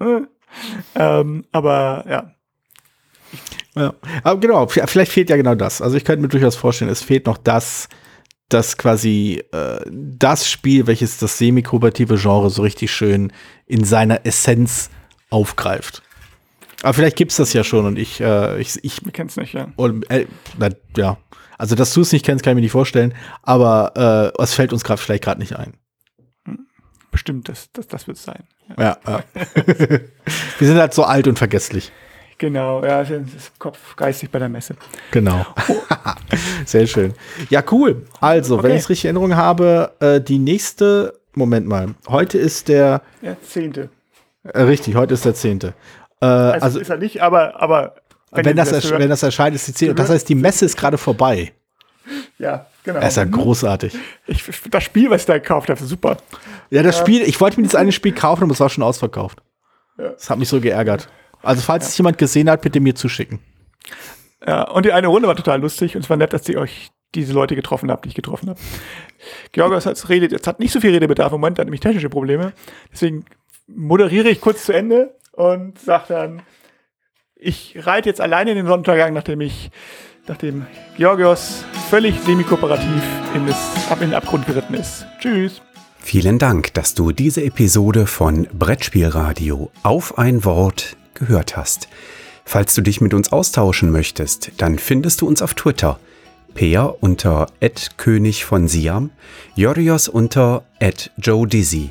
ähm, 0.94 1.44
aber 1.52 2.04
ja, 2.08 2.32
Ja. 3.74 3.94
Aber 4.24 4.40
genau, 4.40 4.66
vielleicht 4.66 5.12
fehlt 5.12 5.30
ja 5.30 5.36
genau 5.36 5.54
das. 5.54 5.80
Also 5.80 5.96
ich 5.96 6.04
könnte 6.04 6.22
mir 6.22 6.28
durchaus 6.28 6.56
vorstellen, 6.56 6.90
es 6.90 7.02
fehlt 7.02 7.26
noch 7.26 7.38
das, 7.38 7.88
das 8.48 8.76
quasi 8.76 9.42
äh, 9.52 9.80
das 9.90 10.48
Spiel, 10.48 10.86
welches 10.86 11.18
das 11.18 11.38
semi-kooperative 11.38 12.16
Genre 12.16 12.50
so 12.50 12.62
richtig 12.62 12.90
schön 12.90 13.32
in 13.66 13.84
seiner 13.84 14.24
Essenz 14.26 14.90
aufgreift. 15.30 16.02
Aber 16.82 16.94
vielleicht 16.94 17.16
gibt's 17.16 17.36
das 17.36 17.52
ja 17.52 17.64
schon 17.64 17.86
und 17.86 17.98
ich, 17.98 18.20
äh, 18.20 18.60
ich, 18.60 18.78
ich 18.84 19.04
wir 19.04 19.12
kennen 19.12 19.28
es 19.28 19.36
nicht, 19.36 19.52
ja. 19.54 19.68
und, 19.76 20.08
äh, 20.10 20.26
na, 20.58 20.68
ja. 20.96 21.16
Also, 21.58 21.74
dass 21.74 21.92
du 21.92 22.02
es 22.02 22.12
nicht 22.12 22.24
kennst, 22.24 22.44
kann 22.44 22.52
ich 22.52 22.54
mir 22.56 22.60
nicht 22.60 22.70
vorstellen. 22.70 23.14
Aber 23.42 24.32
äh, 24.38 24.42
es 24.42 24.54
fällt 24.54 24.72
uns 24.72 24.84
gerade 24.84 25.00
vielleicht 25.02 25.24
gerade 25.24 25.40
nicht 25.40 25.56
ein. 25.56 25.74
Bestimmt, 27.10 27.48
das, 27.48 27.70
das, 27.72 27.88
das 27.88 28.06
wird 28.06 28.16
es 28.18 28.22
sein. 28.24 28.44
Ja. 28.78 28.84
Ja, 28.84 28.98
ja. 29.06 29.24
Wir 30.58 30.68
sind 30.68 30.78
halt 30.78 30.94
so 30.94 31.02
alt 31.04 31.26
und 31.26 31.36
vergesslich. 31.38 31.90
Genau, 32.36 32.84
ja, 32.84 33.02
das 33.02 33.10
ist 33.10 33.58
Kopf 33.58 33.96
geistig 33.96 34.30
bei 34.30 34.38
der 34.38 34.48
Messe. 34.48 34.76
Genau. 35.10 35.44
Sehr 36.66 36.86
schön. 36.86 37.14
Ja, 37.50 37.64
cool. 37.72 38.06
Also, 38.20 38.58
wenn 38.58 38.66
Okay. 38.66 38.76
ich 38.76 38.82
es 38.82 38.90
richtig 38.90 39.06
in 39.06 39.16
Erinnerung 39.16 39.34
habe, 39.36 39.92
äh, 39.98 40.20
die 40.20 40.38
nächste, 40.38 41.18
Moment 41.34 41.66
mal, 41.66 41.94
heute 42.08 42.38
ist 42.38 42.68
der, 42.68 43.02
Ja, 43.22 43.36
zehnte. 43.42 43.88
äh, 44.44 44.60
richtig, 44.62 44.94
heute 44.94 45.14
ist 45.14 45.24
der 45.24 45.34
zehnte. 45.34 45.74
Äh, 46.20 46.26
Also, 46.26 46.64
also, 46.64 46.80
ist 46.80 46.90
er 46.90 46.96
nicht, 46.98 47.22
aber, 47.22 47.60
aber 47.60 47.94
wenn, 48.32 48.44
ihr 48.46 48.54
das, 48.54 48.72
hört- 48.72 48.98
wenn 48.98 49.08
das 49.08 49.22
erscheint, 49.22 49.54
ist 49.54 49.68
die 49.68 49.74
zehnte. 49.74 49.94
Das 49.94 50.10
heißt, 50.10 50.28
die 50.28 50.34
Messe 50.34 50.64
ist 50.64 50.76
gerade 50.76 50.98
vorbei. 50.98 51.52
ja, 52.38 52.66
genau. 52.84 53.00
Das 53.00 53.10
ist 53.10 53.16
ja 53.16 53.24
großartig. 53.24 53.96
Ich, 54.26 54.44
das 54.70 54.84
Spiel, 54.84 55.10
was 55.10 55.22
ich 55.22 55.26
da 55.26 55.34
gekauft 55.38 55.68
habe, 55.70 55.80
ist 55.80 55.88
super. 55.88 56.16
Ja, 56.70 56.82
das 56.82 56.98
Spiel, 56.98 57.22
ich 57.22 57.40
wollte 57.40 57.60
mir 57.60 57.66
das 57.66 57.74
eine 57.74 57.92
Spiel 57.92 58.12
kaufen, 58.12 58.42
aber 58.44 58.52
es 58.52 58.60
war 58.60 58.68
schon 58.68 58.84
ausverkauft. 58.84 59.38
Das 59.96 60.30
hat 60.30 60.38
mich 60.38 60.48
so 60.48 60.60
geärgert. 60.60 61.08
Also, 61.42 61.62
falls 61.62 61.88
es 61.88 61.96
jemand 61.98 62.18
gesehen 62.18 62.48
hat, 62.50 62.62
bitte 62.62 62.80
mir 62.80 62.94
zuschicken. 62.94 63.40
Ja, 64.46 64.62
und 64.70 64.84
die 64.86 64.92
eine 64.92 65.08
Runde 65.08 65.26
war 65.28 65.36
total 65.36 65.60
lustig 65.60 65.96
und 65.96 66.02
es 66.04 66.10
war 66.10 66.16
nett, 66.16 66.32
dass 66.32 66.48
ihr 66.48 66.58
euch 66.60 66.90
diese 67.14 67.32
Leute 67.32 67.56
getroffen 67.56 67.90
habt, 67.90 68.04
die 68.04 68.10
ich 68.10 68.14
getroffen 68.14 68.50
habe. 68.50 68.60
Georgos 69.52 69.86
hat 69.86 70.08
redet, 70.08 70.30
jetzt 70.32 70.46
hat 70.46 70.60
nicht 70.60 70.72
so 70.72 70.80
viel 70.80 70.92
Redebedarf 70.92 71.32
im 71.32 71.40
Moment, 71.40 71.58
hat 71.58 71.64
nämlich 71.66 71.80
technische 71.80 72.08
Probleme. 72.10 72.52
Deswegen 72.92 73.24
moderiere 73.66 74.28
ich 74.28 74.40
kurz 74.40 74.64
zu 74.64 74.72
Ende 74.72 75.14
und 75.38 75.78
sage 75.78 76.04
dann, 76.08 76.42
ich 77.36 77.78
reite 77.86 78.08
jetzt 78.08 78.20
alleine 78.20 78.50
in 78.50 78.56
den 78.56 78.66
Sonnenuntergang, 78.66 79.14
nachdem 79.14 79.40
ich, 79.40 79.70
nachdem 80.26 80.66
Georgios 80.96 81.64
völlig 81.88 82.18
semi-kooperativ 82.20 83.02
in, 83.34 83.46
in 83.46 84.00
den 84.00 84.14
Abgrund 84.14 84.46
geritten 84.46 84.74
ist. 84.74 85.06
Tschüss. 85.20 85.62
Vielen 86.00 86.40
Dank, 86.40 86.74
dass 86.74 86.94
du 86.94 87.12
diese 87.12 87.44
Episode 87.44 88.06
von 88.06 88.48
Brettspielradio 88.52 89.70
auf 89.84 90.18
ein 90.18 90.44
Wort 90.44 90.96
gehört 91.14 91.56
hast. 91.56 91.88
Falls 92.44 92.74
du 92.74 92.82
dich 92.82 93.00
mit 93.00 93.14
uns 93.14 93.30
austauschen 93.30 93.92
möchtest, 93.92 94.52
dann 94.58 94.78
findest 94.80 95.20
du 95.20 95.28
uns 95.28 95.40
auf 95.40 95.54
Twitter. 95.54 96.00
Peer 96.54 96.96
unter 97.00 97.46
König 97.96 98.44
von 98.44 98.66
Siam, 98.66 99.10
Jorios 99.54 100.08
unter 100.08 100.64
Joe 101.18 101.46
Dizzy. 101.46 101.90